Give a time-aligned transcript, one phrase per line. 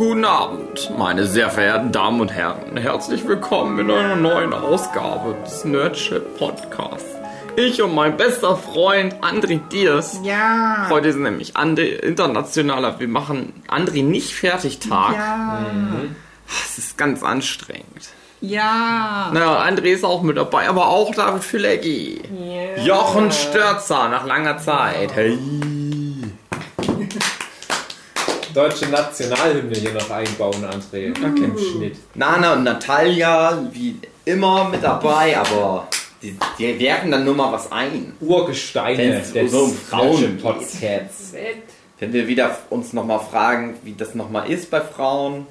[0.00, 2.78] Guten Abend, meine sehr verehrten Damen und Herren.
[2.78, 7.04] Herzlich willkommen in einer neuen Ausgabe des Nerdship Podcasts.
[7.54, 10.18] Ich und mein bester Freund André Diers.
[10.24, 10.86] Ja.
[10.88, 12.98] Heute ist nämlich André internationaler.
[12.98, 15.16] Wir machen André nicht fertig Tag.
[15.16, 15.66] Ja.
[16.48, 18.08] Es ist ganz anstrengend.
[18.40, 19.30] Ja.
[19.34, 22.22] Naja, André ist auch mit dabei, aber auch David Filecki.
[22.42, 22.82] Ja.
[22.84, 25.14] Jochen Störzer nach langer Zeit.
[25.14, 25.38] Hey.
[28.54, 31.10] Deutsche Nationalhymne hier noch einbauen, André.
[31.12, 31.44] Okay.
[31.44, 31.96] Im Schnitt.
[32.14, 35.88] Nana und Natalia, wie immer mit dabei, aber
[36.22, 38.12] die, die werfen dann nur mal was ein.
[38.20, 40.42] Urgesteine des so um Frauen deutschen geht.
[40.42, 41.34] Podcasts.
[41.98, 45.46] Wenn wir wieder uns nochmal fragen, wie das nochmal ist bei Frauen,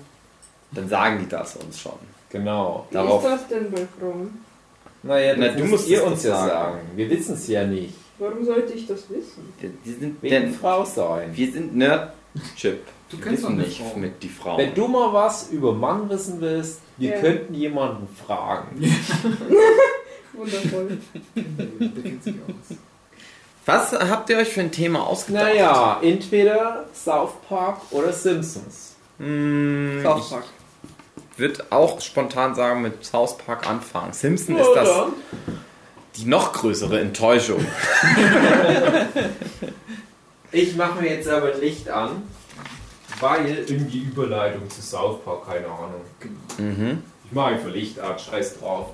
[0.72, 1.94] dann sagen die das uns schon.
[2.31, 2.86] Genau.
[2.89, 4.44] Wie Darauf- ist das denn bei Frauen?
[5.02, 6.50] Naja, Na, du musst ihr es uns ja sagen.
[6.50, 6.80] sagen.
[6.95, 7.94] Wir wissen es ja nicht.
[8.20, 9.53] Warum sollte ich das wissen?
[9.61, 11.30] Die, die sind, Wegen denn, Frau sein.
[11.34, 11.75] wir sind
[12.33, 12.85] Nerd-Chip.
[13.09, 13.95] Du kennst doch nicht Frau.
[13.97, 14.58] mit die Frauen.
[14.59, 17.19] Wenn du mal was über Mann wissen willst, wir Ja.
[17.21, 18.81] könnten jemanden fragen.
[20.33, 20.99] Wundervoll.
[23.66, 25.44] Was habt ihr euch für ein Thema ausgedacht?
[25.44, 28.95] Naja, entweder South Park oder Simpsons.
[29.17, 30.45] Hm, South Park.
[31.33, 34.14] ich würde auch spontan sagen, mit South Park anfangen.
[34.14, 34.89] Simpson ist das
[36.16, 37.66] die noch größere Enttäuschung.
[40.52, 42.23] Ich mache mir jetzt aber Licht an,
[43.19, 46.02] weil in die Überleitung zu South Park, keine Ahnung.
[46.58, 47.03] Mhm.
[47.25, 48.88] Ich mache einfach Licht an, scheiß drauf.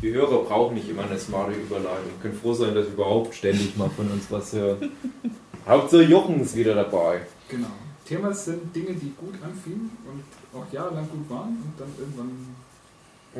[0.00, 2.12] Die Hörer brauchen nicht immer eine smarte Überleitung.
[2.22, 4.92] Können froh sein, dass sie überhaupt ständig mal von uns was hören.
[5.66, 7.20] Hauptsache Jochen ist wieder dabei.
[7.48, 7.68] Genau.
[8.06, 12.54] Thema sind Dinge, die gut anfingen und auch jahrelang gut waren und dann irgendwann.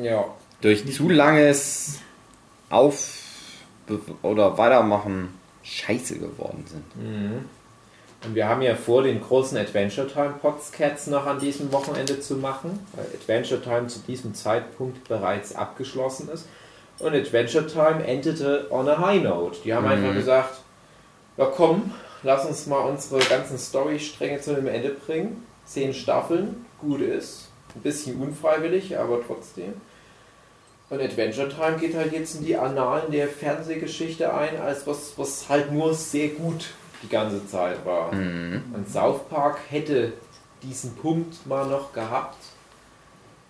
[0.03, 0.25] Ja.
[0.61, 1.99] Durch zu langes
[2.69, 3.23] Auf-
[4.21, 5.38] oder Weitermachen
[5.69, 6.95] scheiße geworden sind.
[6.95, 7.45] Mhm.
[8.25, 12.35] Und wir haben ja vor, den großen Adventure Time Podcasts noch an diesem Wochenende zu
[12.35, 16.45] machen, weil Adventure Time zu diesem Zeitpunkt bereits abgeschlossen ist.
[16.99, 19.59] Und Adventure Time endete on a high note.
[19.63, 19.91] Die haben Mhm.
[19.91, 20.59] einfach gesagt,
[21.37, 21.93] ja komm,
[22.23, 25.45] lass uns mal unsere ganzen Storystränge zu einem Ende bringen.
[25.65, 27.47] Zehn Staffeln, gut ist.
[27.73, 29.73] Ein bisschen unfreiwillig, aber trotzdem.
[30.89, 35.47] Und Adventure Time geht halt jetzt in die Annalen der Fernsehgeschichte ein, als was, was
[35.47, 36.71] halt nur sehr gut
[37.03, 38.13] die ganze Zeit war.
[38.13, 38.63] Mhm.
[38.73, 40.13] Und South Park hätte
[40.63, 42.37] diesen Punkt mal noch gehabt.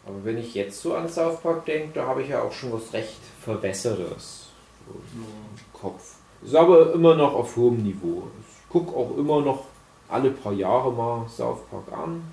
[0.06, 2.74] Aber wenn ich jetzt so an South Park denke, da habe ich ja auch schon
[2.74, 4.50] was recht Verwässertes
[4.88, 6.16] so im Kopf.
[6.44, 8.24] Ist aber immer noch auf hohem Niveau.
[8.40, 9.66] Ich gucke auch immer noch
[10.10, 12.24] alle paar Jahre mal South Park an.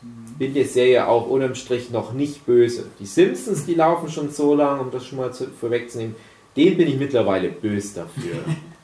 [0.00, 2.86] Bin der Serie auch unterm Strich noch nicht böse.
[3.00, 6.14] Die Simpsons, die laufen schon so lange, um das schon mal zu, vorwegzunehmen.
[6.56, 8.36] Den bin ich mittlerweile böse dafür.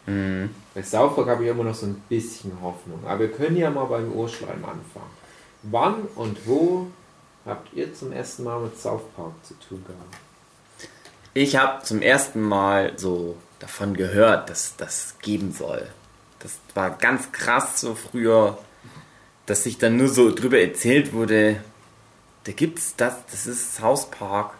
[0.07, 0.51] Mhm.
[0.75, 2.99] Bei South Park habe ich immer noch so ein bisschen Hoffnung.
[3.07, 5.15] Aber wir können ja mal beim Urschleim anfangen.
[5.63, 6.89] Wann und wo
[7.47, 10.17] habt ihr zum ersten Mal mit South Park zu tun gehabt?
[11.33, 15.89] Ich habe zum ersten Mal so davon gehört, dass das geben soll.
[16.41, 18.59] Das war ganz krass so früher,
[19.47, 21.63] dass sich dann nur so drüber erzählt wurde,
[22.45, 24.55] da gibt's das, das ist South Park,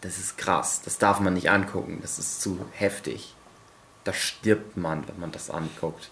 [0.00, 3.34] das ist krass, das darf man nicht angucken, das ist zu heftig.
[4.04, 6.10] Da stirbt man, wenn man das anguckt.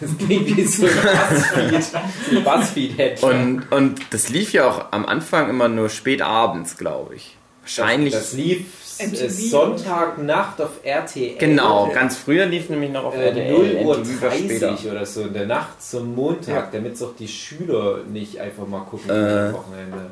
[0.00, 2.44] Das klingt wie so ein Buzzfeed.
[2.44, 3.22] Buzzfeed-Head.
[3.22, 7.36] Und, und das lief ja auch am Anfang immer nur spät abends, glaube ich.
[7.62, 8.12] Wahrscheinlich.
[8.12, 8.66] Das lief
[8.98, 9.50] äh, MTV.
[9.50, 11.38] Sonntagnacht auf RTL.
[11.38, 14.68] genau, ganz früher lief nämlich noch auf äh, RTL, 0 Uhr MTV war später.
[14.68, 18.80] 30 oder so in der Nacht zum Montag, damit auch die Schüler nicht einfach mal
[18.80, 19.12] gucken Äh.
[19.48, 20.10] am Wochenende.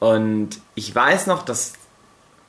[0.00, 1.74] Und ich weiß noch, dass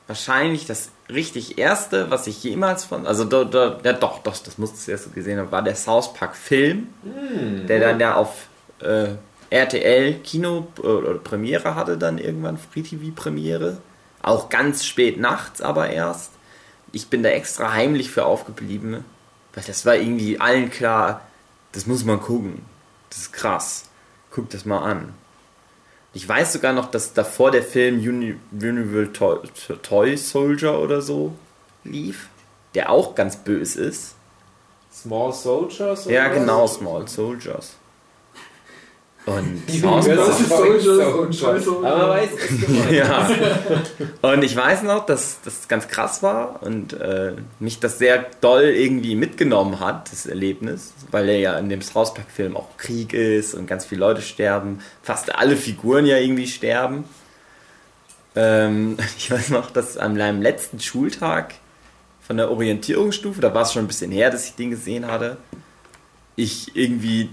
[0.06, 4.58] wahrscheinlich das richtig erste, was ich jemals von, also da, da, ja doch, doch, das
[4.58, 6.88] musstest du erst gesehen haben, war der South Park Film,
[7.68, 8.48] der dann ja auf
[8.80, 9.08] äh,
[9.50, 13.78] RTL Kino äh, oder Premiere hatte, dann irgendwann Free TV Premiere,
[14.22, 16.32] auch ganz spät nachts aber erst.
[16.92, 19.04] Ich bin da extra heimlich für aufgeblieben,
[19.54, 21.22] weil das war irgendwie allen klar,
[21.72, 22.64] das muss man gucken,
[23.10, 23.84] das ist krass,
[24.30, 25.14] guck das mal an.
[26.14, 29.38] Ich weiß sogar noch, dass davor der Film Uni Universal Toy,
[29.82, 31.34] Toy Soldier oder so
[31.84, 32.28] lief,
[32.74, 34.14] der auch ganz böse ist.
[34.90, 36.06] Small Soldiers?
[36.06, 37.76] oder Ja, genau, Small Soldiers.
[39.26, 39.64] Und
[42.92, 43.28] ja.
[44.22, 48.62] Und ich weiß noch, dass das ganz krass war und äh, mich das sehr doll
[48.62, 53.12] irgendwie mitgenommen hat, das Erlebnis, weil er ja in dem South Park Film auch Krieg
[53.12, 57.02] ist und ganz viele Leute sterben, fast alle Figuren ja irgendwie sterben.
[58.36, 61.54] Ähm, ich weiß noch, dass an meinem letzten Schultag
[62.20, 65.36] von der Orientierungsstufe, da war es schon ein bisschen her, dass ich den gesehen hatte,
[66.36, 67.30] ich irgendwie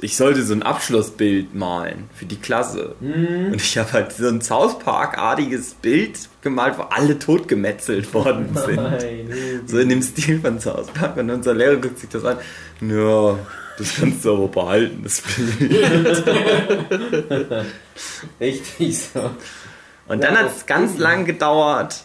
[0.00, 2.94] ich sollte so ein Abschlussbild malen für die Klasse.
[3.00, 3.52] Mhm.
[3.52, 8.76] Und ich habe halt so ein South Park-artiges Bild gemalt, wo alle totgemetzelt worden sind.
[8.76, 11.16] Nein, So in dem Stil von South Park.
[11.16, 12.36] Und unser Lehrer guckt sich das an.
[12.80, 13.38] Ja,
[13.78, 16.24] das kannst du aber behalten, das Bild.
[18.40, 19.30] richtig so.
[20.08, 22.04] Und Ja, dann hat das es ganz lang gedauert.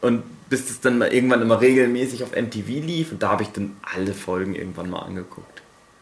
[0.00, 3.12] Und bis es dann mal irgendwann immer regelmäßig auf MTV lief.
[3.12, 5.57] Und da habe ich dann alle Folgen irgendwann mal angeguckt.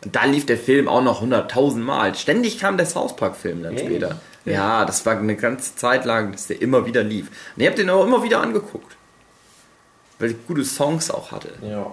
[0.07, 2.15] Und da lief der Film auch noch 100.000 Mal.
[2.15, 3.87] Ständig kam der South Park-Film dann Echt?
[3.87, 4.21] später.
[4.45, 7.27] Ja, das war eine ganze Zeit lang, dass der immer wieder lief.
[7.57, 8.97] Und ich habe den auch immer wieder angeguckt.
[10.21, 11.49] Weil ich gute Songs auch hatte.
[11.61, 11.91] Ja,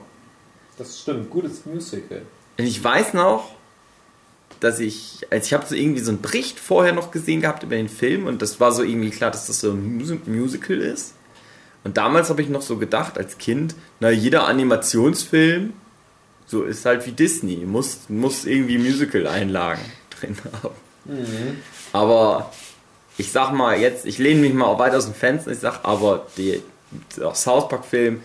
[0.78, 1.32] das stimmt.
[1.32, 2.22] Gutes Musical.
[2.60, 3.56] Und ich weiß noch,
[4.60, 7.78] dass ich, als ich habe so irgendwie so einen Bericht vorher noch gesehen gehabt über
[7.78, 11.16] den Film und das war so irgendwie klar, dass das so ein Mus Musical ist.
[11.84, 15.74] Und damals habe ich noch so gedacht als Kind, na jeder Animationsfilm
[16.46, 19.82] so ist halt wie Disney, muss muss irgendwie Musical-Einlagen
[20.20, 21.62] drin haben.
[21.92, 22.52] Aber
[23.18, 25.82] ich sag mal jetzt, ich lehne mich mal auch weit aus dem Fenster, ich sag
[25.84, 26.62] aber die,
[27.18, 28.22] der South Park Film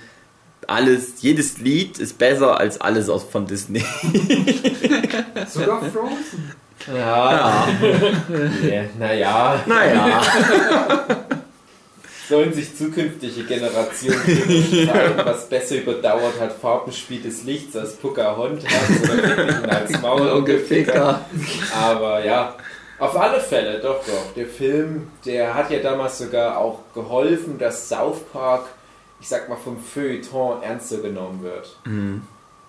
[0.69, 3.81] alles, jedes Lied ist besser als alles aus von Disney.
[5.49, 6.53] Sogar Frozen.
[6.87, 7.67] Ja.
[8.63, 8.85] ja.
[8.99, 10.23] Naja, Naja.
[12.29, 18.65] Sollen sich zukünftige Generationen entscheiden, was besser überdauert hat, Farbenspiel des Lichts als Pocahontas
[19.03, 21.25] oder als Maulungeficker.
[21.75, 22.57] Aber ja,
[22.99, 24.35] auf alle Fälle, doch, doch.
[24.37, 28.67] Der Film, der hat ja damals sogar auch geholfen, dass South Park,
[29.21, 31.77] ich sag mal, vom Feuilleton ernster genommen wird.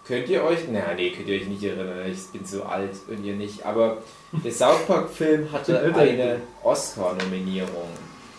[0.08, 3.24] Könnt ihr euch, na nee, könnt ihr euch nicht erinnern, ich bin so alt und
[3.24, 3.98] ihr nicht, aber
[4.32, 7.90] der South Park Film hatte eine Oscar-Nominierung.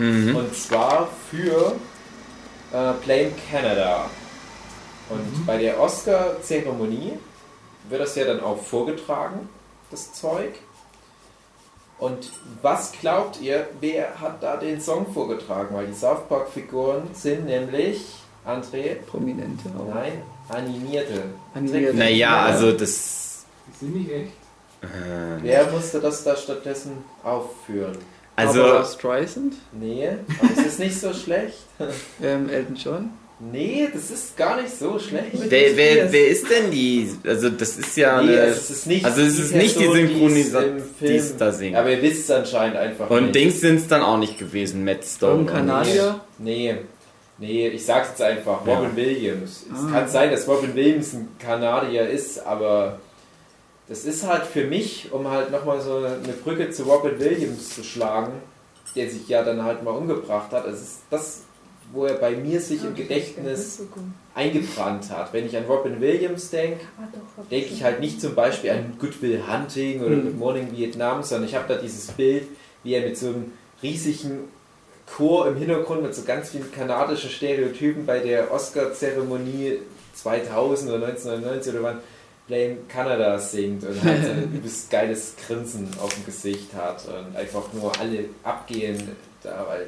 [0.00, 0.34] Mhm.
[0.34, 1.72] Und zwar für
[2.72, 4.08] äh, Blame Canada.
[5.10, 7.18] Und bei der Oscar-Zeremonie
[7.88, 9.48] wird das ja dann auch vorgetragen,
[9.90, 10.54] das Zeug.
[11.98, 12.30] Und
[12.62, 15.74] was glaubt ihr, wer hat da den Song vorgetragen?
[15.74, 18.00] Weil die South Park-Figuren sind nämlich,
[18.46, 19.94] André, Prominente auch.
[19.94, 21.24] nein, animierte.
[21.54, 21.96] Animierte.
[21.98, 23.44] Naja, also das.
[23.66, 24.32] Die sind nicht echt.
[24.82, 27.98] Äh, Wer musste das da stattdessen aufführen?
[28.48, 30.08] Also, Barbara Streisand, Nee,
[30.40, 31.58] aber es ist nicht so schlecht.
[32.22, 33.10] ähm, Elton John.
[33.52, 35.28] Nee, das ist gar nicht so schlecht.
[35.48, 37.10] wer, wer, wer ist denn die?
[37.26, 38.20] Also, das ist ja.
[38.20, 41.74] Nee, eine, es ist nicht also, es die ist nicht die Synchronisation, die da singt.
[41.76, 43.34] Aber ihr wisst es anscheinend einfach Und nicht.
[43.36, 45.32] Dings sind es dann auch nicht gewesen, Matt Stone.
[45.32, 46.20] Irgendein Kanadier.
[46.36, 46.74] Nee,
[47.38, 48.66] nee, ich sag's jetzt einfach.
[48.66, 48.74] Ja.
[48.76, 49.64] Robin Williams.
[49.72, 49.90] Es Ah.
[49.90, 52.98] kann sein, dass Robin Williams ein Kanadier ist, aber
[53.90, 57.82] das ist halt für mich, um halt nochmal so eine Brücke zu Robin Williams zu
[57.82, 58.32] schlagen,
[58.96, 60.66] der sich ja dann halt mal umgebracht hat.
[60.66, 61.42] Es ist das,
[61.92, 63.82] wo er bei mir sich im Gedächtnis
[64.34, 65.32] eingebrannt hat.
[65.32, 66.80] Wenn ich an Robin Williams denke,
[67.50, 70.22] denke ich halt nicht zum Beispiel an Good Will Hunting oder Mhm.
[70.22, 72.44] Good Morning Vietnam, sondern ich habe da dieses Bild,
[72.84, 73.52] wie er mit so einem
[73.82, 74.48] riesigen
[75.16, 79.78] Chor im Hintergrund mit so ganz vielen kanadischen Stereotypen bei der Oscar-Zeremonie
[80.14, 81.98] 2000 oder 1999 oder wann
[82.50, 87.36] Blame Canada singt und halt so ein übelst geiles Grinsen auf dem Gesicht hat und
[87.36, 89.86] einfach nur alle abgehen da, weil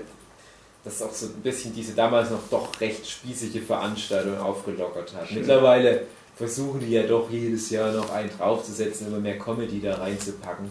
[0.84, 5.32] das auch so ein bisschen diese damals noch doch recht spießige Veranstaltung aufgelockert hat.
[5.32, 6.02] Mittlerweile
[6.36, 10.70] versuchen die ja doch jedes Jahr noch einen draufzusetzen, immer mehr Comedy da reinzupacken.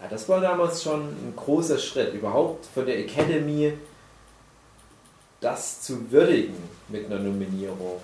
[0.00, 3.72] Ja, das war damals schon ein großer Schritt, überhaupt von der Academy
[5.40, 6.54] das zu würdigen
[6.88, 8.00] mit einer Nominierung,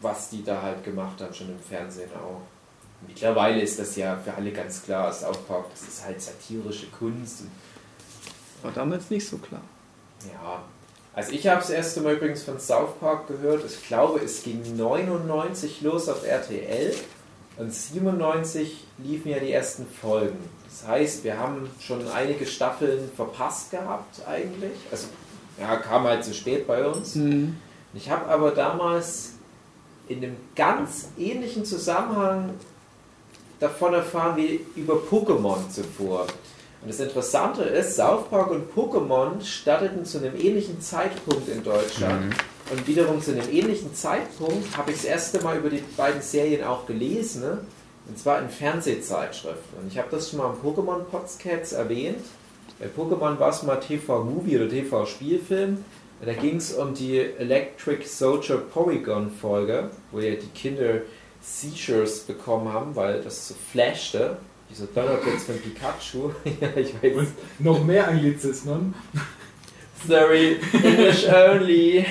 [0.00, 2.40] was die da halt gemacht haben, schon im Fernsehen auch.
[3.06, 7.44] Mittlerweile ist das ja für alle ganz klar, South Park, das ist halt satirische Kunst.
[8.62, 9.62] War damals nicht so klar.
[10.32, 10.62] Ja,
[11.14, 13.64] also ich habe das erste Mal übrigens von South Park gehört.
[13.64, 16.94] Ich glaube, es ging 99 los auf RTL
[17.56, 20.38] und 97 liefen ja die ersten Folgen.
[20.68, 24.78] Das heißt, wir haben schon einige Staffeln verpasst gehabt eigentlich.
[24.90, 25.08] Also
[25.60, 27.16] ja, kam halt zu spät bei uns.
[27.16, 27.56] Mhm.
[27.94, 29.32] Ich habe aber damals
[30.08, 32.50] in einem ganz ähnlichen Zusammenhang
[33.60, 36.26] davon erfahren wie über Pokémon zuvor.
[36.80, 42.34] Und das Interessante ist, South Park und Pokémon starteten zu einem ähnlichen Zeitpunkt in Deutschland.
[42.70, 46.64] Und wiederum zu einem ähnlichen Zeitpunkt habe ich das erste Mal über die beiden Serien
[46.64, 47.42] auch gelesen.
[47.42, 47.58] Ne?
[48.08, 49.80] Und zwar in Fernsehzeitschriften.
[49.82, 52.24] Und ich habe das schon mal im Pokémon Podcast erwähnt.
[52.78, 55.84] Bei Pokémon war es mal TV-Movie oder TV-Spielfilm.
[56.24, 61.02] Da ging es um die Electric Soldier Porygon Folge, wo ja die Kinder
[61.40, 64.36] Seizures bekommen haben, weil das so flashte.
[64.70, 66.30] Dieser Donnerblitz von Pikachu.
[66.60, 67.16] ja, ich weiß.
[67.16, 68.94] Und noch mehr Anglizismen.
[70.06, 72.04] Sorry, English only.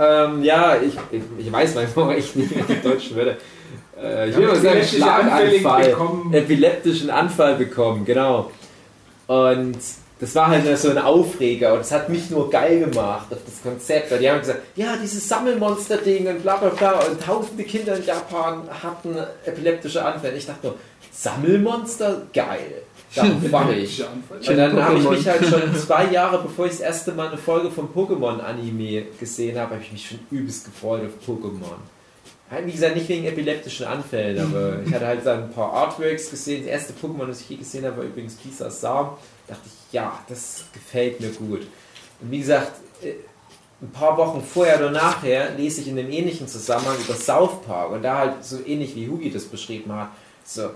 [0.00, 3.36] ähm, ja, ich, ich, ich weiß manchmal echt nicht mehr die deutschen Wörter.
[4.02, 5.88] Äh, ich will mal sagen, Schlaganfall.
[5.90, 6.34] bekommen.
[6.34, 8.50] Epileptischen Anfall bekommen, genau.
[9.28, 9.78] Und
[10.22, 13.60] das war halt so ein Aufreger und es hat mich nur geil gemacht auf das
[13.60, 17.96] Konzept, weil die haben gesagt, ja, dieses Sammelmonster-Ding und bla bla bla und tausende Kinder
[17.96, 20.36] in Japan hatten epileptische Anfälle.
[20.36, 20.76] Ich dachte nur,
[21.10, 22.22] Sammelmonster?
[22.32, 22.82] Geil.
[23.12, 24.00] Darauf war ich.
[24.00, 27.36] Und dann habe ich mich halt schon zwei Jahre, bevor ich das erste Mal eine
[27.36, 31.78] Folge vom Pokémon-Anime gesehen habe, habe ich mich schon übelst gefreut auf Pokémon.
[32.48, 36.30] Halt, wie gesagt, nicht wegen epileptischen Anfällen, aber ich hatte halt dann ein paar Artworks
[36.30, 36.62] gesehen.
[36.62, 39.16] Das erste Pokémon, das ich je gesehen habe, war übrigens Pisa Sam.
[39.48, 41.66] Da dachte ich, ja, das gefällt mir gut.
[42.20, 42.72] Und wie gesagt,
[43.02, 43.14] äh,
[43.82, 47.92] ein paar Wochen vorher oder nachher lese ich in einem ähnlichen Zusammenhang über South Park
[47.92, 50.10] und da halt so ähnlich wie Hugi das beschrieben hat,
[50.44, 50.70] so,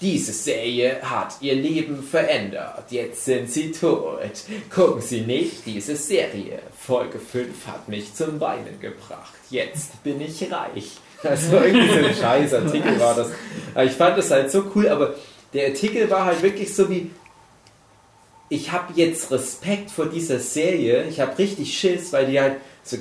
[0.00, 2.84] diese Serie hat ihr Leben verändert.
[2.90, 4.20] Jetzt sind sie tot.
[4.72, 6.60] Gucken Sie nicht diese Serie.
[6.78, 9.32] Folge 5 hat mich zum Weinen gebracht.
[9.50, 10.98] Jetzt bin ich reich.
[11.24, 13.30] Also irgendwie so ein scheiß Artikel war das.
[13.74, 15.14] Aber ich fand das halt so cool, aber
[15.52, 17.10] der Artikel war halt wirklich so wie,
[18.48, 21.04] ich habe jetzt Respekt vor dieser Serie.
[21.04, 22.96] Ich habe richtig Schiss, weil die halt so,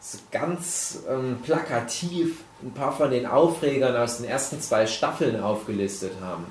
[0.00, 6.12] so ganz ähm, plakativ ein paar von den Aufregern aus den ersten zwei Staffeln aufgelistet
[6.20, 6.46] haben.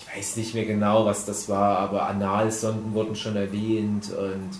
[0.00, 4.50] Ich weiß nicht mehr genau, was das war, aber Analsonden wurden schon erwähnt und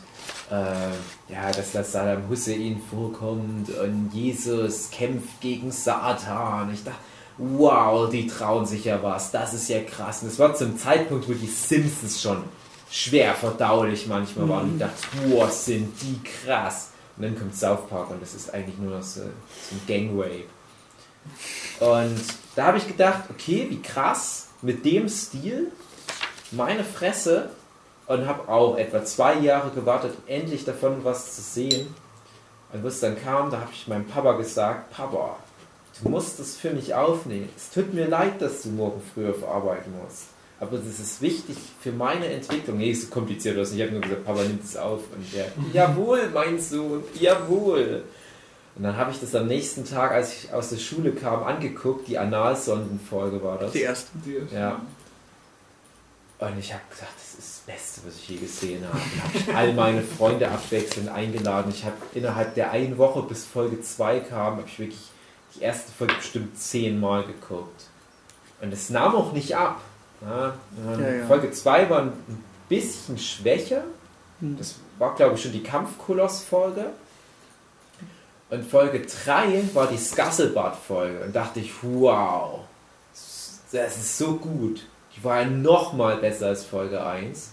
[0.51, 6.73] äh, ja, dass das Saddam Hussein vorkommt und Jesus kämpft gegen Satan.
[6.73, 6.99] Ich dachte,
[7.39, 10.23] wow, die trauen sich ja was, das ist ja krass.
[10.23, 12.45] Und das war zum Zeitpunkt, wo die Simpsons schon
[12.91, 14.65] schwer verdaulich manchmal waren.
[14.65, 16.91] Und ich dachte, wow, sind die krass.
[17.17, 20.45] Und dann kommt South Park und das ist eigentlich nur noch so, so ein Gangway.
[21.81, 22.21] Und
[22.57, 25.71] da habe ich gedacht, okay, wie krass, mit dem Stil,
[26.51, 27.51] meine Fresse,
[28.07, 31.95] und habe auch etwa zwei Jahre gewartet, endlich davon was zu sehen.
[32.73, 35.37] Und was dann kam, da habe ich meinem Papa gesagt, Papa,
[36.03, 37.49] du musst das für mich aufnehmen.
[37.57, 40.25] Es tut mir leid, dass du morgen früh auf Arbeit musst.
[40.61, 42.79] Aber das ist wichtig für meine Entwicklung.
[42.79, 43.79] Nee, so kompliziert es nicht.
[43.81, 45.01] Ich habe nur gesagt, Papa, nimm es auf.
[45.15, 48.03] Und der, jawohl, mein Sohn, jawohl.
[48.75, 52.09] Und dann habe ich das am nächsten Tag, als ich aus der Schule kam, angeguckt.
[52.09, 53.73] Die Analsondenfolge war das.
[53.73, 54.11] Die erste.
[54.25, 54.81] Die ist- Ja.
[56.41, 58.99] Und ich habe gesagt, das ist das Beste, was ich je gesehen habe.
[58.99, 61.73] Dann habe ich all meine Freunde abwechselnd eingeladen.
[61.75, 65.01] Ich habe innerhalb der einen Woche bis Folge 2 kam, habe ich wirklich
[65.55, 67.85] die erste Folge bestimmt zehnmal geguckt.
[68.61, 69.81] Und es nahm auch nicht ab.
[70.21, 70.55] Ja,
[70.93, 71.27] ähm, Ja, ja.
[71.27, 72.13] Folge 2 war ein
[72.69, 73.85] bisschen schwächer.
[74.41, 74.57] Hm.
[74.59, 76.87] Das war, glaube ich, schon die Kampfkoloss-Folge.
[78.51, 81.25] Und Folge 3 war die Scusselbart-Folge.
[81.25, 82.61] Und dachte ich, wow,
[83.71, 84.87] das ist so gut.
[85.17, 87.51] Die war ja noch mal besser als Folge 1.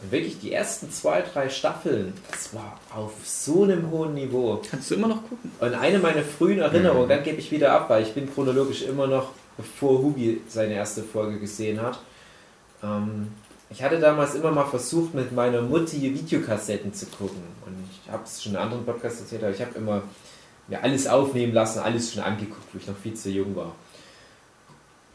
[0.00, 4.62] Und wirklich die ersten zwei, drei Staffeln, das war auf so einem hohen Niveau.
[4.70, 5.50] Kannst du immer noch gucken.
[5.58, 9.08] Und eine meiner frühen Erinnerungen, dann gebe ich wieder ab, weil ich bin chronologisch immer
[9.08, 11.98] noch, bevor Hugi seine erste Folge gesehen hat.
[12.82, 13.28] Ähm,
[13.70, 17.42] ich hatte damals immer mal versucht, mit meiner Mutti Videokassetten zu gucken.
[17.66, 20.02] Und ich habe es schon in anderen Podcasts erzählt, aber ich habe immer
[20.68, 23.74] mir alles aufnehmen lassen, alles schon angeguckt, wo ich noch viel zu jung war.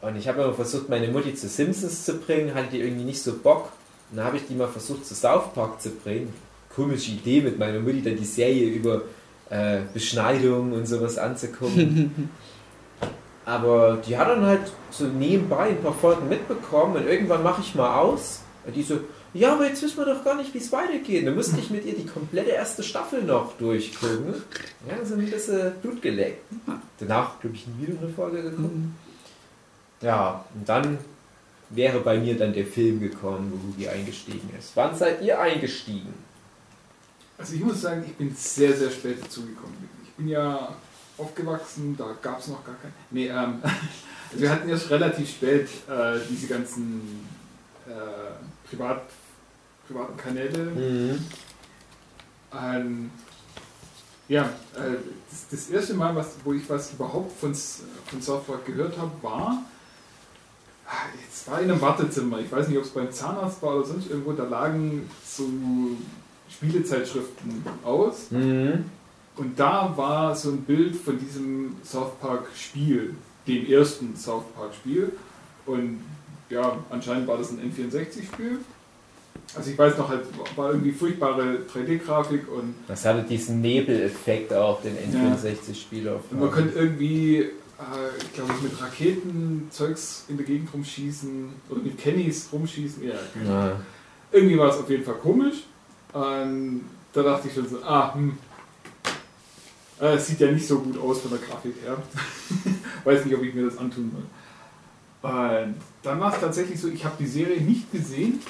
[0.02, 3.22] Und ich habe immer versucht, meine Mutti zu Simpsons zu bringen, hatte die irgendwie nicht
[3.22, 3.72] so Bock.
[4.14, 6.32] Dann habe ich die mal versucht, zu South Park zu bringen.
[6.74, 9.02] Komische Idee, mit meiner Mutti dann die Serie über
[9.50, 12.30] äh, Beschneidung und sowas anzugucken.
[13.44, 17.74] Aber die hat dann halt so nebenbei ein paar Folgen mitbekommen und irgendwann mache ich
[17.74, 18.40] mal aus.
[18.66, 19.00] Und die so,
[19.34, 21.26] ja, aber jetzt wissen wir doch gar nicht, wie es weitergeht.
[21.26, 24.34] Dann musste ich mit ihr die komplette erste Staffel noch durchgucken.
[24.88, 26.42] Ja, so ein bisschen Blut geleckt.
[26.98, 28.72] Danach, glaube ich, nie wieder eine Folge geguckt.
[30.00, 30.98] Ja, und dann
[31.70, 34.72] wäre bei mir dann der Film gekommen, wo Hugi eingestiegen ist.
[34.74, 36.14] Wann seid ihr eingestiegen?
[37.36, 39.88] Also ich muss sagen, ich bin sehr, sehr spät dazugekommen.
[40.04, 40.74] Ich bin ja
[41.18, 42.92] aufgewachsen, da gab es noch gar kein.
[43.10, 43.74] Nee, ähm, also
[44.40, 47.26] wir hatten erst relativ spät äh, diese ganzen
[47.86, 49.02] äh, Privat,
[49.86, 50.58] privaten Kanäle.
[50.58, 51.24] Mhm.
[52.56, 53.10] Ähm,
[54.28, 54.44] ja,
[54.74, 54.96] äh,
[55.30, 59.10] das, das erste Mal, was, wo ich was überhaupt von, von South Park gehört habe,
[59.22, 59.62] war,
[60.86, 62.40] ah, es war in einem Wartezimmer.
[62.40, 64.32] Ich weiß nicht, ob es beim Zahnarzt war oder sonst irgendwo.
[64.32, 65.48] Da lagen so
[66.50, 68.30] Spielezeitschriften aus.
[68.30, 68.84] Mhm.
[69.36, 73.14] Und da war so ein Bild von diesem South Park Spiel,
[73.48, 75.12] dem ersten South Park Spiel.
[75.66, 76.00] Und
[76.50, 78.58] ja, anscheinend war das ein N64-Spiel.
[79.56, 80.22] Also ich weiß noch, halt,
[80.56, 86.22] war irgendwie furchtbare 3D-Grafik und Das hatte diesen Nebeleffekt auch, den N64-Spiel auf.
[86.30, 91.80] Und man könnte irgendwie, äh, glaube ich, mit Raketen Zeugs in der Gegend rumschießen oder
[91.80, 93.02] mit Kennys rumschießen.
[93.02, 93.14] Ja.
[93.46, 93.80] Ja.
[94.32, 95.64] irgendwie war es auf jeden Fall komisch.
[96.12, 98.38] Und da dachte ich schon so, ah, hm.
[100.00, 101.96] Äh, Es sieht ja nicht so gut aus von der Grafik her.
[103.04, 105.30] Weiß nicht, ob ich mir das antun will.
[105.30, 108.40] Und dann war es tatsächlich so, ich habe die Serie nicht gesehen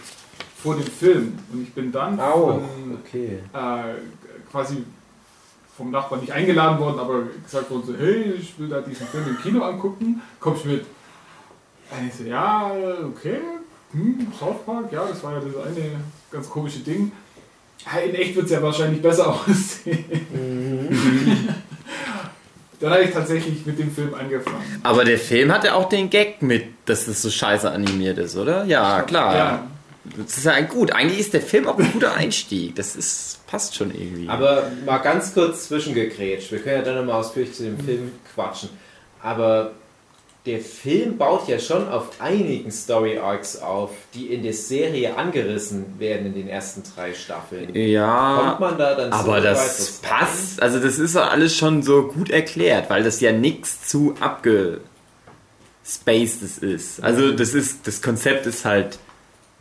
[0.57, 1.38] vor dem Film.
[1.52, 2.61] Und ich bin dann Auch.
[2.61, 3.38] von, Okay.
[3.52, 3.95] äh,
[4.50, 4.85] quasi
[5.76, 9.26] vom Nachbarn nicht eingeladen worden, aber gesagt worden so, hey, ich will da diesen Film
[9.28, 10.85] im Kino angucken, kommst du mit?
[11.90, 12.71] Und ich so, ja,
[13.04, 13.38] okay,
[13.93, 15.90] hm, South Park, ja, das war ja das eine
[16.31, 17.12] ganz komische Ding.
[18.07, 20.04] In echt wird es ja wahrscheinlich besser aussehen.
[22.81, 24.81] Dann habe ich tatsächlich mit dem Film angefangen.
[24.83, 28.37] Aber der Film hat ja auch den Gag mit, dass das so scheiße animiert ist,
[28.37, 28.64] oder?
[28.64, 29.37] Ja, klar.
[29.37, 29.66] Ja,
[30.16, 30.92] Das ist ja gut.
[30.92, 32.76] Eigentlich ist der Film auch ein guter Einstieg.
[32.76, 34.28] Das ist, passt schon irgendwie.
[34.28, 36.52] Aber mal ganz kurz zwischengegrätscht.
[36.52, 38.68] Wir können ja dann nochmal ausführlich zu dem Film quatschen.
[39.23, 39.73] Aber
[40.46, 45.99] der Film baut ja schon auf einigen Story Arcs auf, die in der Serie angerissen
[45.99, 47.75] werden in den ersten drei Staffeln.
[47.75, 48.56] ja.
[48.58, 51.56] Kommt man da dann so Aber weit, das was passt, also das ist doch alles
[51.56, 54.82] schon so gut erklärt, weil das ja nichts zu abgespaced
[56.61, 57.02] ist.
[57.02, 58.99] Also das ist, das Konzept ist halt,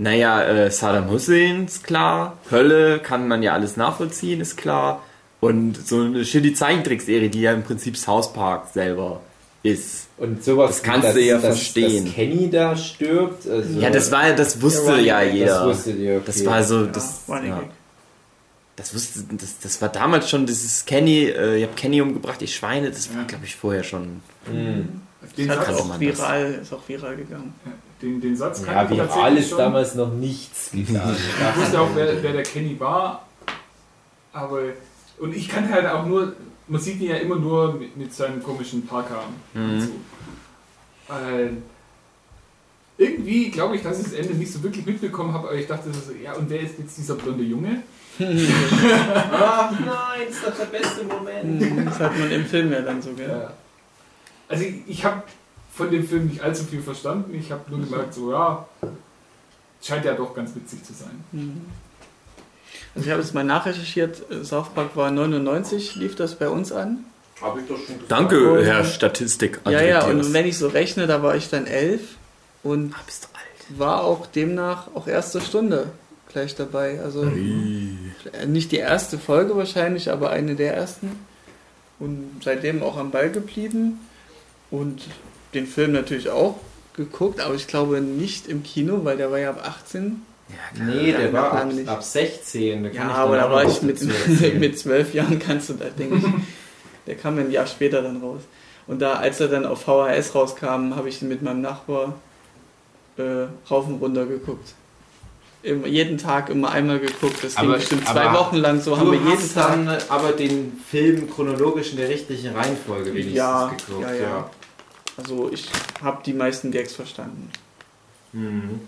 [0.04, 5.02] naja, äh, Saddam Hussein ist klar, Hölle kann man ja alles nachvollziehen, ist klar.
[5.40, 9.22] Und so eine shitty Zeichentrickserie, die ja im Prinzip South Park selber
[9.64, 10.08] ist.
[10.18, 12.06] Und sowas, Das kannst dass, du ja dass, verstehen.
[12.06, 13.48] Dass Kenny da stirbt.
[13.48, 15.60] Also Ja, das war das wusste ja, Gag, jeder.
[15.60, 16.24] Das wusstet ihr, okay.
[16.26, 17.40] Das war so, das, ja.
[17.40, 17.70] Gag.
[18.76, 22.48] das wusste, das, das war damals schon, dieses Kenny, äh, ich habe Kenny umgebracht, die
[22.48, 24.22] Schweine, das war, glaube ich, vorher schon.
[24.46, 25.02] Hm.
[25.38, 27.54] den, Das hat auch viral, ist auch viral gegangen.
[28.04, 29.58] Den, den Satz Ja, kannte ich tatsächlich ist schon.
[29.58, 31.16] damals noch nichts getan.
[31.16, 33.26] Ich wusste auch, wer, wer der Kenny war,
[34.34, 34.60] aber
[35.20, 36.36] und ich kannte halt auch nur,
[36.68, 39.24] man sieht ihn ja immer nur mit, mit seinem komischen Parker.
[39.54, 39.82] Mhm.
[39.82, 41.14] So.
[41.14, 41.50] Äh,
[42.98, 45.92] irgendwie glaube ich, dass ich das Ende nicht so wirklich mitbekommen habe, aber ich dachte
[45.94, 47.82] so, ja, und wer ist jetzt dieser blonde Junge?
[48.20, 51.62] Ach nein, ist doch der beste Moment.
[51.62, 53.30] Hm, Das hat man im Film ja dann so, gell?
[53.30, 53.52] Ja.
[54.48, 55.24] Also ich, ich habe
[55.76, 58.68] von dem Film nicht allzu viel verstanden, ich habe nur gemerkt, so ja,
[59.82, 61.24] scheint ja doch ganz witzig zu sein.
[61.32, 61.62] Mhm.
[62.96, 66.72] Also ich habe jetzt mal nachrecherchiert, äh, South Park war 99, lief das bei uns
[66.72, 67.06] an.
[67.42, 68.12] Hab ich doch schon gesagt.
[68.12, 69.60] Danke, Und- Herr Statistik.
[69.66, 72.02] Ja, ja, und wenn ich so rechne, da war ich dann elf
[72.62, 73.80] und Ah, bist du alt.
[73.80, 75.88] war auch demnach auch erste Stunde
[76.32, 77.02] gleich dabei.
[77.02, 81.20] Also äh, nicht die erste Folge wahrscheinlich, aber eine der ersten.
[82.00, 84.00] Und seitdem auch am Ball geblieben
[84.72, 85.02] und
[85.54, 86.56] den Film natürlich auch
[86.96, 90.22] geguckt, aber ich glaube nicht im Kino, weil der war ja ab 18.
[90.86, 92.84] Nee, der Ja, war ab, ab 16.
[92.84, 94.00] Da kann Ja, ich aber da war ich mit,
[94.60, 96.24] mit zwölf Jahren, kannst du da, denke ich.
[97.08, 98.42] Der kam ein Jahr später dann raus.
[98.86, 102.16] Und da, als er dann auf VHS rauskam, habe ich ihn mit meinem Nachbar
[103.18, 104.74] äh, rauf und runter geguckt.
[105.64, 107.42] Immer, jeden Tag immer einmal geguckt.
[107.42, 108.82] Das ging Aber- bestimmt zwei Wochen lang.
[108.82, 109.70] So haben wir jeden Tag.
[109.70, 114.02] dann aber den Film chronologisch in der richtigen Reihenfolge wenigstens Ja, geguckt.
[114.02, 114.50] ja, ja.
[115.18, 115.70] Also ich
[116.02, 117.50] habe die meisten Gags verstanden.
[118.32, 118.88] Mhm.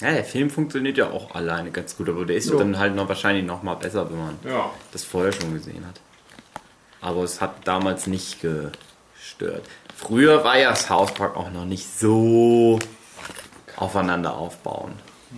[0.00, 2.58] Ja, der Film funktioniert ja auch alleine ganz gut, aber der ist Jo.
[2.58, 4.70] dann halt noch wahrscheinlich noch mal besser, wenn man ja.
[4.92, 6.00] das vorher schon gesehen hat.
[7.02, 9.62] Aber es hat damals nicht gestört.
[9.94, 12.78] Früher war ja South Park auch noch nicht so
[13.76, 14.92] aufeinander aufbauen.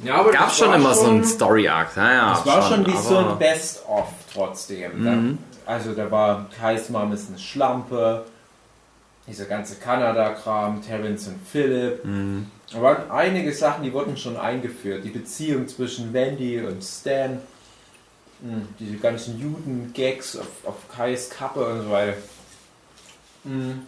[0.04, 1.96] Ja, aber Gab das schon war immer so schon- einen Story Arc.
[1.96, 5.02] Ja, ja, Das war schon, wie so ein Best-of trotzdem.
[5.02, 5.38] Mhm.
[5.66, 8.24] Da, also da war Kais Mom ist eine Schlampe,
[9.26, 12.04] dieser ganze Kanada-Kram, Terence und Philip.
[12.04, 12.50] Mhm.
[12.72, 15.04] Da waren einige Sachen, die wurden schon eingeführt.
[15.04, 17.38] Die Beziehung zwischen Wendy und Stan.
[18.40, 22.16] Mhm, Diese ganzen Juden-Gags auf, auf Kais Kappe und so weiter.
[23.44, 23.86] Mhm.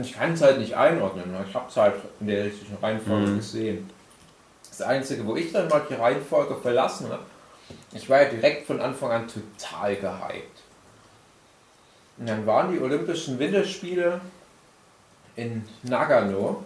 [0.00, 1.30] Ich kann es halt nicht einordnen.
[1.32, 1.44] ne?
[1.48, 3.36] Ich habe es halt in der richtigen Reihenfolge Mhm.
[3.36, 3.90] gesehen.
[4.68, 7.22] Das Einzige, wo ich dann mal die Reihenfolge verlassen habe,
[7.92, 10.61] ich war ja direkt von Anfang an total gehypt.
[12.18, 14.20] Und dann waren die Olympischen Winterspiele
[15.36, 16.64] in Nagano.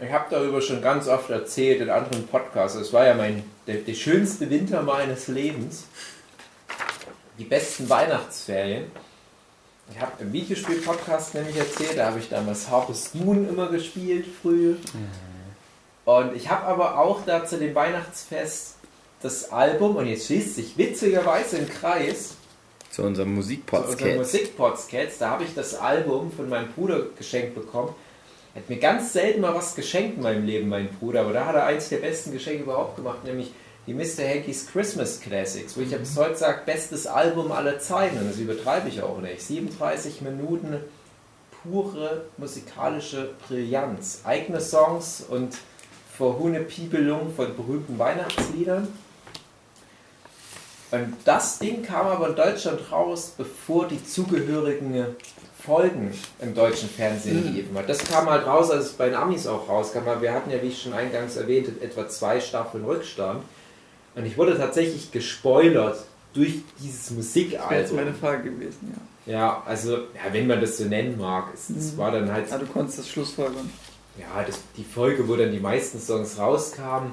[0.00, 2.78] Ich habe darüber schon ganz oft erzählt in anderen Podcasts.
[2.78, 5.84] Es war ja mein, der, der schönste Winter meines Lebens.
[7.38, 8.84] Die besten Weihnachtsferien.
[9.92, 14.76] Ich habe im Videospiel-Podcast nämlich erzählt, da habe ich damals Harvest Moon immer gespielt früh.
[16.04, 18.76] Und ich habe aber auch da zu dem Weihnachtsfest
[19.22, 22.36] das Album, und jetzt schließt sich witzigerweise im Kreis,
[22.94, 24.16] Zu unserem zu unserem Musikpodcast.
[24.16, 27.92] Musikpodcast, da habe ich das Album von meinem Bruder geschenkt bekommen.
[28.54, 31.46] Er hat mir ganz selten mal was geschenkt in meinem Leben, mein Bruder, aber da
[31.46, 33.50] hat er eins der besten Geschenke überhaupt gemacht, nämlich
[33.88, 34.22] die Mr.
[34.28, 38.38] Hanky's Christmas Classics, wo ich ja bis heute sage, bestes Album aller Zeiten, und das
[38.38, 39.42] übertreibe ich auch nicht.
[39.42, 40.76] 37 Minuten
[41.64, 44.20] pure musikalische Brillanz.
[44.22, 45.56] Eigene Songs und
[46.16, 48.86] Verhunepibelung von berühmten Weihnachtsliedern.
[50.94, 55.06] Und das Ding kam aber in Deutschland raus, bevor die zugehörigen
[55.64, 57.76] Folgen im deutschen Fernsehen liefen.
[57.86, 60.00] Das kam halt raus, als es bei den Amis auch rauskam.
[60.20, 63.42] Wir hatten ja, wie ich schon eingangs erwähnt, etwa zwei Staffeln Rückstand.
[64.14, 66.04] Und ich wurde tatsächlich gespoilert
[66.34, 67.96] durch dieses Das wäre jetzt Musikalbum.
[67.96, 69.00] meine Frage gewesen, ja.
[69.26, 71.98] Ja, also, ja, wenn man das so nennen mag, es, es Mhm.
[71.98, 73.70] war dann halt Ah, du konntest das Schlussfolgern.
[74.18, 77.12] ja, das, die Folge, wo dann die meisten Songs rauskamen,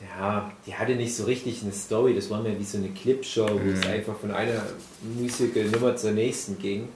[0.00, 2.14] ja, die hatte nicht so richtig eine Story.
[2.14, 3.90] Das war mehr wie so eine Clipshow, wo es Mhm.
[3.90, 4.62] einfach von einer
[5.02, 6.88] Musical-Nummer zur nächsten ging.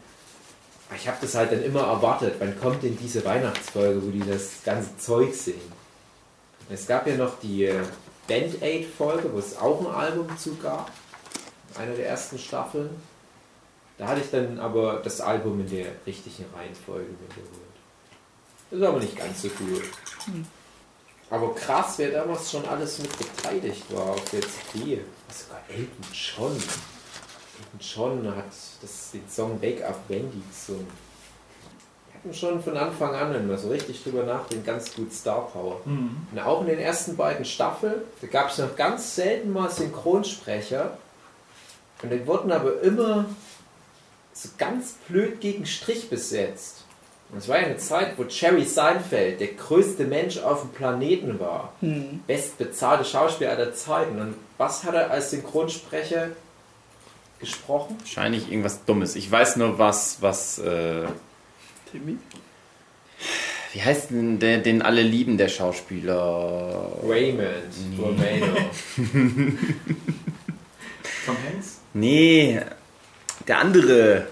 [0.88, 2.34] Aber Ich habe das halt dann immer erwartet.
[2.40, 5.72] Wann kommt denn diese Weihnachtsfolge, wo die das ganze Zeug singen?
[6.68, 7.80] Es gab ja noch die äh,
[8.28, 10.90] Band Aid-Folge, wo es auch ein Album zu gab.
[11.78, 12.90] Einer der ersten Staffeln.
[13.98, 17.70] Da hatte ich dann aber das Album in der richtigen Reihenfolge geholt.
[18.70, 19.82] Das war aber nicht ganz so cool.
[21.30, 25.00] Aber krass, wer damals schon alles mit beteiligt war auf der CD.
[25.32, 26.52] Sogar Elton John.
[26.52, 28.46] Elton John hat
[28.82, 30.88] das, den Song Wake Up Wendy gesungen.
[32.08, 35.46] Die hatten schon von Anfang an, wenn man so richtig drüber nachdenkt, ganz gut Star
[35.46, 35.80] Power.
[35.84, 36.26] Mhm.
[36.32, 40.98] Und auch in den ersten beiden Staffeln, da gab es noch ganz selten mal Synchronsprecher.
[42.02, 43.26] Und die wurden aber immer
[44.32, 46.79] so ganz blöd gegen Strich besetzt.
[47.32, 51.38] Und es war ja eine Zeit, wo Jerry Seinfeld der größte Mensch auf dem Planeten
[51.38, 51.72] war.
[51.80, 52.20] Hm.
[52.26, 54.20] Bestbezahlte Schauspieler aller Zeiten.
[54.20, 56.30] Und was hat er als Synchronsprecher
[57.38, 57.96] gesprochen?
[58.00, 59.14] Wahrscheinlich irgendwas Dummes.
[59.14, 60.58] Ich weiß nur was, was.
[60.58, 61.06] Äh,
[61.90, 62.18] Timmy?
[63.72, 66.92] wie heißt denn der, den alle lieben, der Schauspieler?
[67.04, 68.56] Raymond Romano.
[71.26, 71.80] Tom Hanks?
[71.94, 72.60] Nee,
[73.46, 74.26] der andere.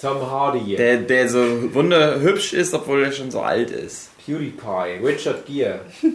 [0.00, 0.76] Tom Hardy.
[0.76, 4.08] Der, der so wunderhübsch ist, obwohl er schon so alt ist.
[4.24, 5.04] PewDiePie.
[5.04, 5.80] Richard Gere.